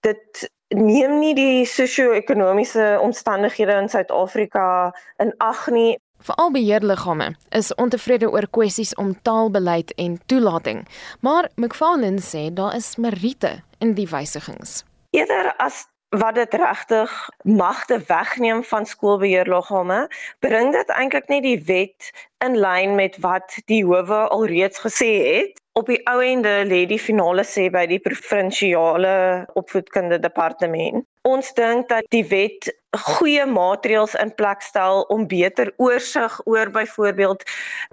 Dit 0.00 0.52
neem 0.68 1.18
nie 1.18 1.34
die 1.34 1.64
sosio-ekonomiese 1.64 2.98
omstandighede 3.00 3.72
in 3.72 3.88
Suid-Afrika 3.88 4.92
in 5.16 5.32
ag 5.38 5.68
nie. 5.70 5.96
Veral 6.22 6.50
beheerliggame 6.54 7.34
is 7.50 7.74
ontevrede 7.74 8.28
oor 8.30 8.46
kwessies 8.50 8.94
om 8.94 9.22
taalbeleid 9.22 9.94
en 9.98 10.20
toelating, 10.26 10.84
maar 11.20 11.48
McFarlane 11.54 12.22
sê 12.22 12.44
daar 12.54 12.76
is 12.78 12.96
meriete 12.96 13.62
in 13.78 13.96
die 13.98 14.06
wysigings. 14.06 14.84
Eerder 15.10 15.50
as 15.56 15.82
wat 16.14 16.34
dit 16.34 16.54
regtig 16.54 17.30
magte 17.42 17.98
wegneem 18.06 18.62
van 18.64 18.86
skoolbeheerliggame, 18.86 20.06
bring 20.38 20.70
dit 20.72 20.94
eintlik 20.94 21.26
net 21.32 21.42
die 21.42 21.58
wet 21.66 22.12
in 22.44 22.58
lyn 22.60 22.94
met 22.94 23.18
wat 23.24 23.58
die 23.66 23.82
howe 23.82 24.28
alreeds 24.28 24.78
gesê 24.84 25.10
het. 25.26 25.61
Op 25.72 25.88
die 25.88 26.00
ou 26.04 26.20
ende 26.20 26.50
lê 26.68 26.82
die 26.84 27.00
finale 27.00 27.46
sê 27.48 27.70
by 27.72 27.86
die 27.88 28.00
provinsiale 28.04 29.46
opvoedkundige 29.56 30.20
departement. 30.20 31.06
Ons 31.24 31.52
dink 31.56 31.88
dat 31.88 32.04
die 32.12 32.24
wet 32.28 32.68
goeie 33.06 33.46
maatreëls 33.48 34.12
in 34.20 34.34
plek 34.36 34.60
stel 34.60 35.06
om 35.14 35.24
beter 35.30 35.70
oorsig 35.80 36.34
oor 36.44 36.68
byvoorbeeld 36.74 37.46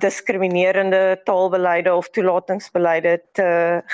diskriminerende 0.04 1.22
taalbeleide 1.24 1.94
of 1.96 2.10
toelatingsbeleide 2.12 3.16
te 3.40 3.48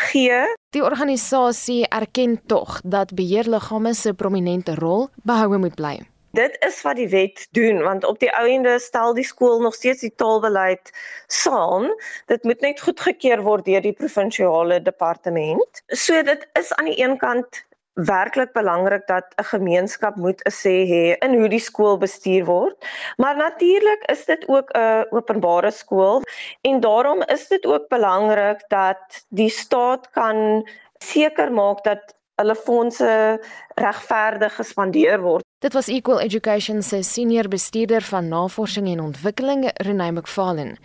gee. 0.07 0.41
Die 0.73 0.83
organisasie 0.83 1.83
erken 1.87 2.39
tog 2.49 2.81
dat 2.81 3.13
beheerliggame 3.13 3.93
se 3.93 4.13
prominente 4.13 4.73
rol 4.81 5.09
behoue 5.23 5.61
moet 5.61 5.77
bly. 5.77 5.99
Dit 6.35 6.55
is 6.67 6.81
wat 6.83 6.97
die 6.99 7.09
wet 7.09 7.47
doen 7.55 7.81
want 7.83 8.03
op 8.03 8.19
die 8.19 8.31
ou 8.35 8.47
ende 8.49 8.79
stel 8.83 9.13
die 9.15 9.23
skool 9.23 9.61
nog 9.63 9.75
steeds 9.77 10.03
die 10.03 10.13
taalbeleid 10.19 10.91
saam. 11.31 11.87
Dit 12.31 12.43
moet 12.43 12.61
net 12.65 12.81
goedgekeur 12.83 13.43
word 13.45 13.65
deur 13.69 13.83
die 13.85 13.95
provinsiale 13.95 14.81
departement. 14.83 15.83
So 15.87 16.23
dit 16.27 16.43
is 16.59 16.73
aan 16.75 16.91
die 16.91 16.99
een 16.99 17.15
kant 17.21 17.63
werklik 17.95 18.51
belangrik 18.53 19.07
dat 19.07 19.25
'n 19.39 19.43
gemeenskap 19.43 20.15
moet 20.15 20.41
'n 20.43 20.51
sê 20.51 20.75
hê 20.91 21.15
in 21.25 21.37
hoe 21.39 21.49
die 21.49 21.63
skool 21.69 21.97
bestuur 21.97 22.45
word. 22.45 22.75
Maar 23.17 23.37
natuurlik 23.37 24.03
is 24.11 24.25
dit 24.25 24.47
ook 24.47 24.69
'n 24.75 25.05
openbare 25.09 25.71
skool 25.71 26.21
en 26.61 26.79
daarom 26.79 27.21
is 27.21 27.47
dit 27.47 27.65
ook 27.65 27.87
belangrik 27.87 28.59
dat 28.67 29.25
die 29.29 29.49
staat 29.49 30.09
kan 30.11 30.67
seker 30.97 31.51
maak 31.51 31.83
dat 31.83 32.14
hulle 32.35 32.55
fondse 32.55 33.39
regverdig 33.79 34.55
gespandeer 34.55 35.21
word. 35.23 35.43
Dit 35.63 35.73
was 35.73 35.87
Equal 35.87 36.19
Education 36.19 36.83
se 36.83 37.01
senior 37.03 37.47
bestuurder 37.47 38.01
van 38.01 38.27
navorsing 38.27 38.87
en 38.91 38.99
ontwikkeling 38.99 39.69
Renay 39.73 40.11
McFarlane. 40.11 40.75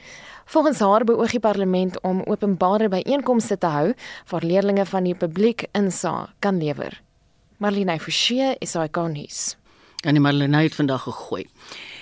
Volgens 0.51 0.79
haar 0.79 1.05
beoog 1.05 1.31
die 1.31 1.41
parlement 1.41 2.01
om 2.01 2.23
openbare 2.27 2.89
byeenkomste 2.89 3.59
te 3.59 3.67
hou 3.67 3.93
waar 4.31 4.47
leerdlinge 4.47 4.87
van 4.87 5.07
die 5.07 5.15
publiek 5.15 5.67
insa 5.73 6.33
kan 6.39 6.59
lewer. 6.59 7.01
Marlene 7.59 7.99
Forsie 8.01 8.55
is 8.59 8.75
hy 8.75 8.89
konnies. 8.89 9.57
En 10.03 10.17
die 10.17 10.23
Marlene 10.23 10.63
het 10.65 10.75
vandag 10.75 11.03
gegooi. 11.03 11.45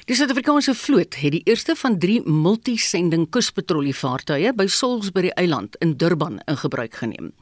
Die 0.09 0.17
Suid-Afrikaanse 0.17 0.73
vloot 0.73 1.19
het 1.21 1.35
die 1.35 1.43
eerste 1.45 1.75
van 1.77 1.99
3 2.01 2.23
multisending 2.25 3.27
kuspatrollievaartuie 3.29 4.55
by 4.57 4.65
Salisbury 4.73 5.29
Eiland 5.37 5.77
in 5.85 5.91
Durban 6.01 6.39
in 6.49 6.57
gebruik 6.57 6.95
geneem. 6.97 7.35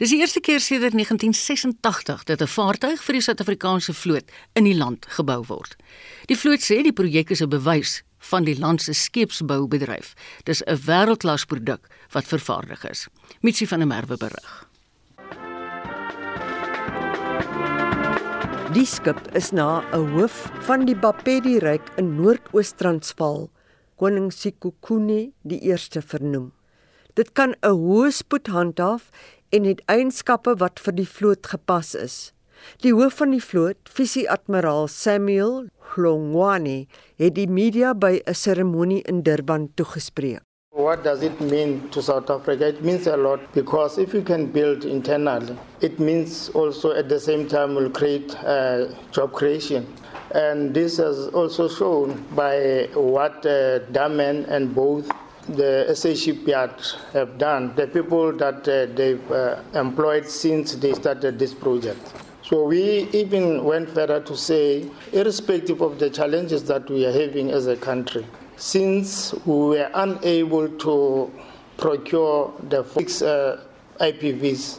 Dis 0.00 0.14
die 0.14 0.22
eerste 0.24 0.40
keer 0.40 0.62
sedert 0.64 0.96
1986 0.96 2.24
dat 2.24 2.40
'n 2.40 2.48
vaartuig 2.48 3.04
vir 3.04 3.12
die 3.12 3.20
Suid-Afrikaanse 3.20 3.92
vloot 3.92 4.32
in 4.54 4.64
die 4.64 4.76
land 4.76 5.06
gebou 5.08 5.44
word. 5.46 5.76
Die 6.26 6.38
vloot 6.38 6.64
sê 6.64 6.80
die 6.82 6.96
projek 6.96 7.30
is 7.30 7.42
'n 7.42 7.48
bewys 7.48 8.02
van 8.18 8.44
die 8.44 8.58
land 8.58 8.82
se 8.82 8.92
skeepsboubedryf. 8.92 10.14
Dis 10.44 10.62
'n 10.64 10.80
wêreldklas 10.86 11.44
produk 11.44 11.86
wat 12.10 12.24
vervaardig 12.24 12.88
is. 12.88 13.08
Mitsi 13.40 13.66
van 13.66 13.78
der 13.78 13.88
Merwe 13.88 14.16
berig. 14.16 14.65
Die 18.76 18.84
skip 18.84 19.16
is 19.32 19.54
na 19.56 19.80
'n 19.96 20.02
hoof 20.12 20.34
van 20.66 20.82
die 20.84 20.94
Bapedi-ryk 20.94 21.86
in 21.96 22.10
Noordoos-Transvaal, 22.18 23.48
koning 23.96 24.28
Sekhukhune 24.28 25.32
die 25.48 25.60
eerste 25.70 26.02
vernoem. 26.02 26.52
Dit 27.14 27.32
kan 27.32 27.54
'n 27.62 27.72
hoë 27.72 28.12
spoed 28.12 28.52
handhaaf 28.52 29.08
en 29.48 29.64
het 29.64 29.80
eienskappe 29.88 30.58
wat 30.60 30.76
vir 30.78 30.92
die 30.92 31.08
vloot 31.08 31.46
gepas 31.46 31.94
is. 31.94 32.32
Die 32.84 32.92
hoof 32.92 33.16
van 33.16 33.30
die 33.30 33.40
vloot, 33.40 33.80
visie-admiraal 33.88 34.88
Samuel 34.88 35.68
Hlongwane, 35.94 36.86
het 37.16 37.34
die 37.34 37.48
media 37.48 37.94
by 37.94 38.20
'n 38.26 38.34
seremonie 38.34 39.02
in 39.08 39.22
Durban 39.22 39.72
toegespreek. 39.74 40.45
What 40.76 41.02
does 41.04 41.22
it 41.22 41.40
mean 41.40 41.88
to 41.88 42.02
South 42.02 42.28
Africa? 42.28 42.66
It 42.66 42.84
means 42.84 43.06
a 43.06 43.16
lot 43.16 43.40
because 43.54 43.96
if 43.96 44.12
you 44.12 44.20
can 44.20 44.44
build 44.44 44.84
internally, 44.84 45.56
it 45.80 45.98
means 45.98 46.50
also 46.50 46.92
at 46.92 47.08
the 47.08 47.18
same 47.18 47.48
time 47.48 47.74
will 47.74 47.88
create 47.88 48.36
uh, 48.44 48.88
job 49.10 49.32
creation. 49.32 49.90
And 50.32 50.74
this 50.74 50.98
has 50.98 51.28
also 51.28 51.66
shown 51.70 52.22
by 52.34 52.90
what 52.92 53.36
uh, 53.46 53.78
Damen 53.90 54.46
and 54.48 54.74
both 54.74 55.10
the 55.48 55.94
SA 55.94 56.12
shipyard 56.12 56.74
have 57.14 57.38
done, 57.38 57.74
the 57.74 57.86
people 57.86 58.36
that 58.36 58.68
uh, 58.68 58.84
they've 58.94 59.32
uh, 59.32 59.62
employed 59.72 60.28
since 60.28 60.74
they 60.74 60.92
started 60.92 61.38
this 61.38 61.54
project. 61.54 62.12
So 62.42 62.64
we 62.64 63.08
even 63.14 63.64
went 63.64 63.88
further 63.88 64.20
to 64.20 64.36
say, 64.36 64.90
irrespective 65.14 65.80
of 65.80 65.98
the 65.98 66.10
challenges 66.10 66.64
that 66.64 66.90
we 66.90 67.06
are 67.06 67.12
having 67.12 67.50
as 67.50 67.66
a 67.66 67.78
country, 67.78 68.26
since 68.56 69.34
we 69.44 69.76
were 69.76 69.90
unable 69.94 70.68
to 70.68 71.30
procure 71.76 72.52
the 72.68 72.84
six 72.84 73.22
uh, 73.22 73.60
IPVs, 74.00 74.78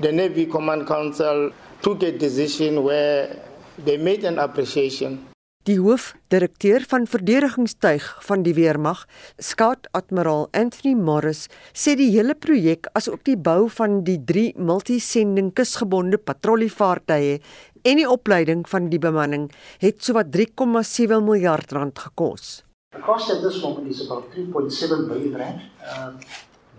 the 0.00 0.12
Navy 0.12 0.46
Command 0.46 0.86
Council 0.86 1.50
took 1.82 2.02
a 2.02 2.12
decision 2.12 2.82
where 2.82 3.36
they 3.84 3.96
made 3.96 4.24
an 4.24 4.38
appreciation. 4.38 5.26
Die 5.66 5.80
hoofdirekteur 5.82 6.84
van 6.86 7.08
verdedigingstuig 7.10 8.04
van 8.22 8.44
die 8.46 8.52
weermag, 8.54 9.00
skaat-admiraal 9.42 10.44
Anthony 10.54 10.92
Morris, 10.94 11.48
sê 11.74 11.96
die 11.98 12.12
hele 12.14 12.36
projek 12.38 12.86
asook 12.94 13.24
die 13.26 13.34
bou 13.34 13.66
van 13.74 14.04
die 14.06 14.20
3 14.28 14.52
multisending 14.62 15.50
kusgebonde 15.58 16.22
patrollievaartuie 16.22 17.40
en 17.82 17.98
die 17.98 18.06
opleiding 18.06 18.62
van 18.70 18.86
die 18.94 19.02
bemanning 19.02 19.50
het 19.82 20.06
sowat 20.06 20.30
3,7 20.38 21.18
miljard 21.26 21.74
rand 21.74 21.98
gekos. 21.98 22.65
The 22.96 23.02
cost 23.02 23.28
at 23.28 23.42
this 23.42 23.60
moment 23.60 23.88
is 23.88 24.00
about 24.06 24.32
3.7 24.32 24.72
billion 25.08 25.36
rand. 25.36 25.60
Uh, 25.84 26.12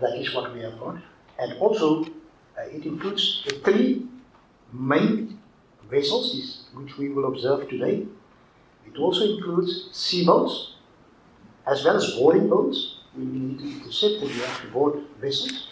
that 0.00 0.18
is 0.18 0.34
what 0.34 0.52
we 0.52 0.60
have 0.66 0.74
got. 0.80 0.96
And 1.38 1.52
also, 1.62 2.02
uh, 2.02 2.66
it 2.74 2.84
includes 2.84 3.44
the 3.46 3.54
three 3.62 4.02
main 4.72 5.38
vessels 5.88 6.66
which 6.74 6.98
we 6.98 7.10
will 7.10 7.30
observe 7.30 7.68
today. 7.68 8.02
It 8.84 8.98
also 8.98 9.36
includes 9.36 9.90
sea 9.92 10.26
boats 10.26 10.74
as 11.70 11.84
well 11.84 11.96
as 11.96 12.10
boarding 12.18 12.48
boats. 12.48 12.96
We 13.16 13.24
need 13.24 13.58
to 13.60 13.64
intercept 13.78 14.18
and 14.18 14.26
we 14.26 14.40
have 14.42 14.60
to 14.62 14.66
board 14.74 14.98
vessels. 15.20 15.68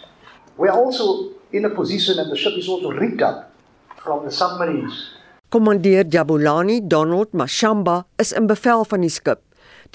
We 0.55 0.69
are 0.69 0.77
also 0.79 1.35
in 1.51 1.65
a 1.65 1.69
position, 1.69 2.19
and 2.19 2.31
the 2.31 2.37
ship 2.37 2.53
is 2.57 2.69
also 2.69 2.91
rigged 2.91 3.21
up 3.21 3.51
from 3.97 4.23
the 4.23 4.31
submarines. 4.31 5.11
Kommandeer 5.51 6.03
Jabulani 6.03 6.87
Donald 6.87 7.31
Mashamba 7.31 8.05
is 8.17 8.31
in 8.31 8.47
bevel 8.47 8.85
van 8.85 9.01
die 9.01 9.11
skip. 9.11 9.43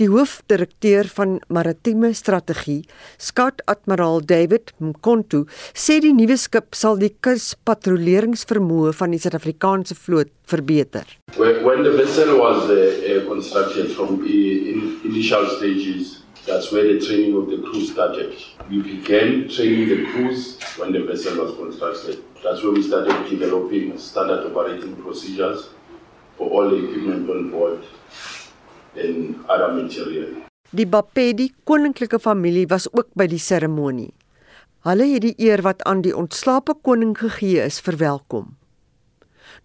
Die 0.01 0.09
hoofdirekteur 0.09 1.05
van 1.13 1.35
maritieme 1.53 2.15
strategie, 2.17 2.81
skaaadmiraal 3.21 4.23
David 4.25 4.73
Mkontu, 4.81 5.43
sê 5.77 5.99
die 6.01 6.15
nuwe 6.17 6.39
skip 6.41 6.73
sal 6.79 6.97
die 7.03 7.11
kuspatrolleringsvermoë 7.27 8.95
van 8.97 9.13
die 9.13 9.21
Suid-Afrikaanse 9.21 9.99
vloot 9.99 10.33
verbeter. 10.49 11.05
When 11.37 11.85
the 11.85 11.93
vessel 11.93 12.39
was 12.41 12.71
uh, 12.73 12.79
uh, 12.79 13.29
constructed 13.29 13.93
from 13.93 14.25
in 14.25 15.01
initial 15.05 15.45
stages, 15.59 16.23
that's 16.47 16.73
where 16.73 16.89
the 16.89 16.99
training 17.05 17.37
of 17.37 17.51
the 17.53 17.61
crew 17.61 17.85
started. 17.85 18.33
We 18.71 18.81
began 18.81 19.49
training 19.53 19.89
the 19.93 20.07
crews 20.09 20.57
when 20.79 20.93
the 20.97 21.05
vessel 21.05 21.37
was 21.37 21.53
constructed. 21.57 22.25
That's 22.43 22.65
where 22.65 22.73
we 22.73 22.83
started 22.83 23.29
developing 23.29 23.99
standard 23.99 24.49
operating 24.49 24.97
procedures 24.97 25.69
for 26.39 26.49
all 26.49 26.71
the 26.71 26.81
equipment 26.81 27.29
on 27.29 27.51
board 27.51 27.85
en 28.95 29.45
other 29.49 29.73
material. 29.75 30.31
Die 30.71 30.87
Bapedi 30.87 31.51
koninklike 31.65 32.19
familie 32.21 32.67
was 32.67 32.89
ook 32.93 33.11
by 33.15 33.27
die 33.29 33.41
seremonie. 33.41 34.13
Hulle 34.87 35.07
het 35.13 35.23
die 35.23 35.35
eer 35.39 35.63
wat 35.63 35.83
aan 35.87 36.01
die 36.03 36.15
ontslape 36.17 36.75
koning 36.83 37.15
gegee 37.19 37.61
is 37.63 37.81
verwelkom. 37.81 38.57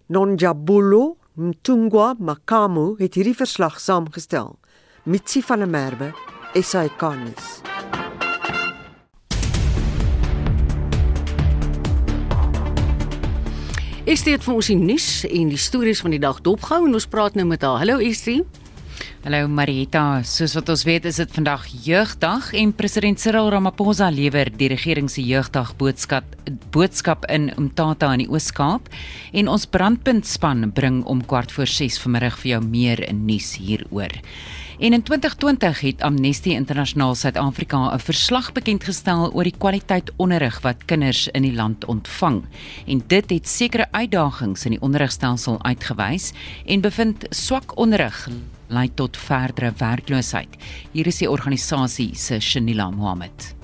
Nonjabulo 0.08 1.18
Mtungwa 1.38 2.16
Makamu 2.20 2.96
het 3.00 3.16
hierdie 3.16 3.36
verslag 3.38 3.80
saamgestel. 3.80 4.56
Mitsi 5.04 5.42
van 5.42 5.64
der 5.64 5.70
Merwe, 5.72 6.12
SAK-nuus. 6.54 7.62
Estie 14.08 14.32
het 14.38 14.46
vir 14.46 14.54
ons 14.56 14.70
die 14.72 14.80
nuus 14.80 15.10
en 15.28 15.50
die 15.52 15.60
stories 15.60 16.00
van 16.00 16.14
die 16.16 16.22
dag 16.24 16.40
dopgehou 16.44 16.86
en 16.88 16.96
ons 16.96 17.10
praat 17.12 17.36
nou 17.36 17.44
met 17.48 17.64
haar. 17.64 17.82
Hallo 17.84 18.00
Estie. 18.00 18.46
Hallo 19.28 19.48
Marita, 19.52 20.22
soos 20.24 20.54
wat 20.56 20.70
ons 20.72 20.86
weet 20.88 21.04
is 21.10 21.18
dit 21.20 21.34
vandag 21.36 21.66
jeugdag 21.84 22.46
en 22.56 22.70
president 22.72 23.20
Cyril 23.20 23.50
Ramaphosa 23.52 24.08
lewer 24.08 24.48
die 24.56 24.70
regering 24.72 25.10
se 25.12 25.20
jeugdag 25.26 25.74
boodskap 25.76 26.24
boodskap 26.72 27.26
in 27.28 27.50
Umtata 27.58 28.14
in 28.16 28.24
die 28.24 28.30
Oos-Kaap 28.32 28.88
en 29.36 29.50
ons 29.52 29.66
brandpuntspan 29.68 30.70
bring 30.72 31.02
om 31.12 31.26
kwart 31.28 31.52
voor 31.52 31.68
6 31.68 32.00
vanmiddag 32.06 32.38
vir 32.40 32.54
jou 32.54 32.62
meer 32.64 33.04
nuus 33.14 33.58
hieroor. 33.60 34.16
En 34.80 34.94
in 34.94 35.04
2020 35.04 35.80
het 35.82 36.02
Amnesty 36.06 36.54
Internasionaal 36.54 37.16
Suid-Afrika 37.16 37.94
'n 37.94 38.00
verslag 38.00 38.52
bekend 38.54 38.84
gestel 38.84 39.34
oor 39.34 39.44
die 39.44 39.58
kwaliteit 39.58 40.12
onderrig 40.18 40.62
wat 40.62 40.86
kinders 40.86 41.28
in 41.28 41.42
die 41.42 41.54
land 41.54 41.86
ontvang. 41.86 42.44
En 42.86 43.04
dit 43.08 43.30
het 43.30 43.48
sekere 43.48 43.88
uitdagings 43.92 44.66
in 44.66 44.72
die 44.72 44.82
onderrigstelsel 44.82 45.64
uitgewys 45.64 46.32
en 46.66 46.82
bevind 46.82 47.26
swak 47.30 47.78
onderrig 47.78 48.30
lei 48.68 48.90
tot 48.94 49.18
verdere 49.18 49.72
werkloosheid. 49.78 50.58
Hier 50.92 51.08
is 51.08 51.18
die 51.18 51.30
organisasie 51.30 52.16
se 52.16 52.40
Shanila 52.40 52.92
Mohammed. 52.92 53.56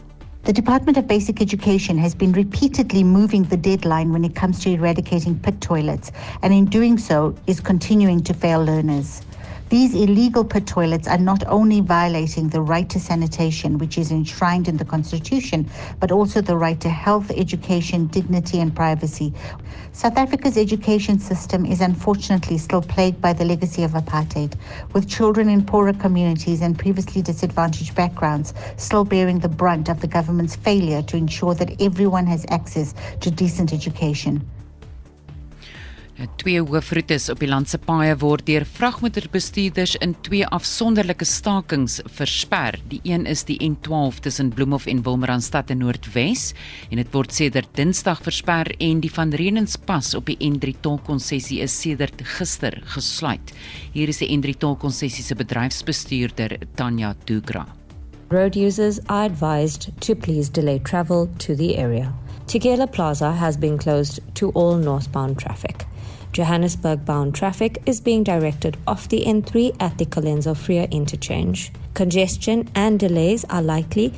The 0.43 0.51
Department 0.51 0.97
of 0.97 1.07
Basic 1.07 1.39
Education 1.39 1.97
has 1.97 2.13
been 2.13 2.33
repeatedly 2.33 3.03
moving 3.03 3.43
the 3.47 3.55
deadline 3.57 4.11
when 4.11 4.25
it 4.25 4.35
comes 4.35 4.59
to 4.63 4.69
eradicating 4.69 5.39
pit 5.39 5.61
toilets, 5.61 6.11
and 6.41 6.53
in 6.53 6.65
doing 6.65 6.97
so, 6.97 7.33
is 7.47 7.61
continuing 7.61 8.21
to 8.23 8.33
fail 8.33 8.63
learners. 8.63 9.21
These 9.69 9.95
illegal 9.95 10.43
pit 10.43 10.67
toilets 10.67 11.07
are 11.07 11.17
not 11.17 11.43
only 11.47 11.81
violating 11.81 12.49
the 12.49 12.61
right 12.61 12.87
to 12.89 12.99
sanitation, 12.99 13.79
which 13.79 13.97
is 13.97 14.11
enshrined 14.11 14.67
in 14.67 14.77
the 14.77 14.85
Constitution, 14.85 15.67
but 15.99 16.11
also 16.11 16.41
the 16.41 16.57
right 16.57 16.79
to 16.81 16.89
health, 16.89 17.31
education, 17.31 18.07
dignity, 18.07 18.59
and 18.59 18.75
privacy. 18.75 19.33
South 19.91 20.17
Africa's 20.17 20.57
education 20.57 21.17
system 21.17 21.65
is 21.65 21.81
unfortunately 21.81 22.57
still 22.59 22.81
plagued 22.81 23.19
by 23.19 23.33
the 23.33 23.45
legacy 23.45 23.83
of 23.83 23.91
apartheid, 23.91 24.53
with 24.93 25.09
children 25.09 25.49
in 25.49 25.65
poorer 25.65 25.93
communities 25.93 26.61
and 26.61 26.77
previously 26.77 27.21
disadvantaged 27.21 27.95
backgrounds 27.95 28.53
still 28.77 29.05
bearing 29.05 29.39
the 29.39 29.49
brunt 29.49 29.89
of 29.89 30.01
the 30.01 30.07
government's 30.07 30.55
failure 30.55 31.01
to 31.01 31.17
ensure 31.17 31.55
that 31.55 31.81
everyone 31.81 32.27
has 32.27 32.45
access 32.49 32.93
to 33.21 33.31
decent 33.31 33.73
education. 33.73 34.47
Twee 36.37 36.61
hoofroetes 36.61 37.25
op 37.33 37.39
die 37.41 37.47
land 37.49 37.71
se 37.71 37.79
paaie 37.81 38.13
word 38.21 38.45
deur 38.45 38.63
vragmotorbestuurders 38.69 39.95
in 40.05 40.11
twee 40.21 40.45
afsonderlike 40.45 41.25
stakings 41.25 41.95
versper. 42.05 42.77
Die 42.91 42.99
een 43.09 43.25
is 43.25 43.41
die 43.49 43.57
N12 43.65 44.19
tussen 44.21 44.51
Bloemhof 44.53 44.85
en 44.85 45.01
Wilmerandstad 45.03 45.71
in 45.73 45.81
Noordwes 45.81 46.51
en 46.91 47.01
dit 47.01 47.09
word 47.15 47.33
sedert 47.33 47.71
Dinsdag 47.73 48.21
versper 48.21 48.69
en 48.77 49.01
die 49.01 49.09
van 49.11 49.33
Renenspas 49.33 50.13
op 50.13 50.29
die 50.29 50.37
N3 50.37 50.75
tolkonsessie 50.85 51.63
is 51.65 51.73
sedert 51.81 52.21
gister 52.35 52.77
gesluit. 52.93 53.53
Hier 53.95 54.11
is 54.13 54.21
die 54.21 54.29
N3 54.37 54.53
tolkonsessie 54.61 55.25
se 55.25 55.37
bedryfsbestuurder 55.39 56.59
Tanya 56.77 57.15
Dugra. 57.25 57.65
Road 58.29 58.55
users 58.55 58.99
are 59.07 59.25
advised 59.25 59.89
to 59.99 60.13
please 60.13 60.51
delay 60.51 60.77
travel 60.79 61.27
to 61.39 61.55
the 61.55 61.73
area. 61.77 62.13
Tigela 62.45 62.85
Plaza 62.85 63.31
has 63.31 63.57
been 63.57 63.79
closed 63.79 64.21
to 64.35 64.51
all 64.53 64.77
northbound 64.77 65.39
traffic. 65.39 65.87
Johannesburg 66.37 67.05
bound 67.05 67.35
traffic 67.35 67.81
is 67.85 68.01
being 68.01 68.23
directed 68.23 68.77
off 68.87 69.07
the 69.09 69.23
N3 69.25 69.75
at 69.79 69.97
the 69.97 70.05
Colenso 70.05 70.55
Freer 70.55 70.87
interchange. 70.91 71.71
Congestion 71.93 72.69
and 72.75 72.99
delays 72.99 73.45
are 73.49 73.61
likely. 73.61 74.11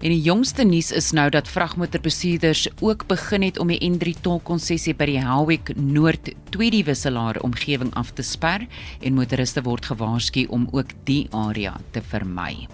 En 0.00 0.08
die 0.08 0.22
jongste 0.24 0.64
nuus 0.64 0.88
is 0.96 1.10
nou 1.12 1.28
dat 1.30 1.48
vragmotorbestuurders 1.48 2.68
ook 2.80 3.04
begin 3.06 3.42
het 3.42 3.58
om 3.58 3.68
die 3.68 3.80
N3 3.84 4.14
tolkonsessie 4.24 4.94
by 4.96 5.10
die 5.10 5.20
Helwick 5.20 5.74
Noord 5.76 6.32
tweede 6.54 6.80
wisselaar 6.88 7.36
omgewing 7.44 7.92
af 8.00 8.14
te 8.16 8.24
sper 8.24 8.64
en 9.00 9.18
motoriste 9.18 9.60
word 9.66 9.90
gewaarsku 9.92 10.46
om 10.48 10.68
ook 10.72 10.96
die 11.04 11.26
area 11.36 11.76
te 11.92 12.00
vermy. 12.02 12.64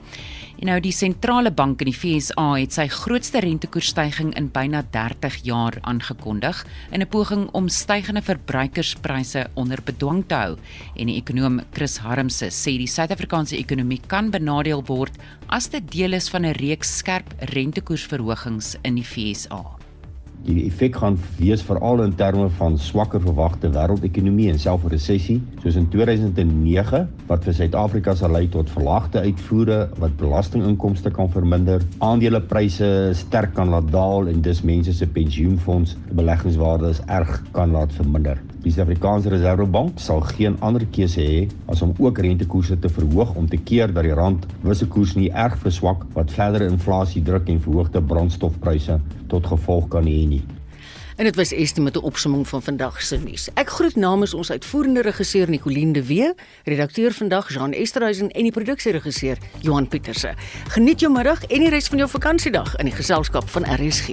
En 0.57 0.71
nou 0.71 0.79
die 0.81 0.95
sentrale 0.95 1.51
bank 1.53 1.83
in 1.85 1.91
die 1.91 1.97
FSA 1.97 2.47
het 2.57 2.73
sy 2.73 2.87
grootste 2.89 3.43
rentekoersstyging 3.45 4.33
in 4.41 4.49
byna 4.55 4.81
30 4.95 5.43
jaar 5.45 5.77
aangekondig 5.83 6.65
in 6.91 7.03
'n 7.03 7.09
poging 7.13 7.49
om 7.53 7.69
stygende 7.69 8.23
verbruikerspryse 8.23 9.47
onder 9.55 9.83
bedwang 9.85 10.25
te 10.27 10.35
hou. 10.35 10.57
En 10.97 11.07
die 11.07 11.21
ekonom 11.21 11.61
Chris 11.73 11.99
Harmse 11.99 12.49
sê 12.49 12.79
die 12.79 12.89
Suid-Afrikaanse 12.89 13.57
ekonomie 13.57 14.01
kan 14.07 14.31
benadeel 14.31 14.83
word 14.87 15.13
as 15.49 15.69
dit 15.69 15.93
deel 15.93 16.13
is 16.13 16.29
van 16.29 16.47
'n 16.47 16.57
reeks 16.57 16.97
skerp 16.97 17.35
rentekoersverhogings 17.39 18.77
in 18.83 18.95
die 18.95 19.05
FSA 19.05 19.76
die 20.47 20.67
effek 20.67 20.97
gaan 21.01 21.17
wees 21.41 21.63
veral 21.67 22.03
in 22.05 22.15
terme 22.19 22.49
van 22.59 22.79
swakker 22.79 23.21
verwagte 23.23 23.71
wêreldekonomie 23.75 24.49
en 24.53 24.59
self 24.63 24.85
'n 24.85 24.93
resessie 24.95 25.41
soos 25.63 25.77
in 25.77 25.89
2009 25.91 27.09
wat 27.27 27.45
vir 27.45 27.55
Suid-Afrika 27.55 28.15
sal 28.15 28.33
lei 28.33 28.47
tot 28.49 28.71
verlaagde 28.71 29.21
uitvoere 29.21 29.89
wat 29.99 30.17
belastinginkomste 30.17 31.11
kan 31.11 31.31
verminder, 31.31 31.83
aandelepryse 31.99 33.11
sterk 33.15 33.55
kan 33.55 33.69
laat 33.75 33.91
daal 33.93 34.29
en 34.29 34.41
dus 34.43 34.63
mense 34.63 34.93
se 34.93 35.07
pensioenfonds 35.07 35.97
beleggingswaardes 36.13 37.03
erg 37.07 37.43
kan 37.53 37.71
laat 37.71 37.93
verminder. 37.93 38.39
Die 38.67 38.73
Suid-Afrikaanse 38.75 39.31
Reservebank 39.31 40.01
sal 40.03 40.25
geen 40.27 40.57
ander 40.67 40.83
keuse 40.91 41.23
hê 41.23 41.43
as 41.71 41.85
om 41.87 41.93
ook 42.03 42.19
rentekoerse 42.19 42.75
te 42.83 42.89
verhoog 42.91 43.37
om 43.39 43.47
te 43.47 43.61
keer 43.63 43.93
dat 43.95 44.03
die 44.03 44.15
rand 44.19 44.49
wisselkoers 44.65 45.13
nie 45.15 45.29
erg 45.31 45.55
verswak 45.63 46.01
wat 46.17 46.33
verdere 46.35 46.67
inflasie 46.67 47.23
druk 47.23 47.47
en 47.53 47.61
verhoogde 47.63 48.03
brandstofpryse 48.03 48.97
tot 49.31 49.47
gevolg 49.47 49.87
kan 49.93 50.09
hê 50.11 50.25
nie. 50.33 50.41
En 51.17 51.29
dit 51.29 51.39
was 51.39 51.53
Estie 51.55 51.83
met 51.83 51.95
'n 51.95 52.03
opsomming 52.11 52.49
van 52.49 52.63
vandag 52.63 53.03
se 53.03 53.17
nuus. 53.17 53.49
Ek 53.55 53.69
groet 53.69 53.97
namens 53.97 54.35
ons 54.35 54.51
uitvoerende 54.51 55.03
regisseur 55.03 55.49
Nicoline 55.51 55.93
de 55.93 56.07
Wee, 56.07 56.35
redakteur 56.65 57.13
vandag 57.13 57.55
Jean 57.55 57.73
Esterhuizen 57.73 58.31
en 58.31 58.43
die 58.43 58.53
produksieregisseur 58.53 59.39
Johan 59.61 59.89
Pieterse. 59.89 60.35
Geniet 60.69 61.01
jou 61.01 61.13
middag 61.13 61.45
en 61.45 61.59
die 61.59 61.71
res 61.71 61.89
van 61.89 61.99
jou 61.99 62.11
vakansiedag 62.11 62.77
in 62.77 62.85
die 62.85 62.95
geselskap 62.95 63.49
van 63.49 63.63
RSG. 63.63 64.13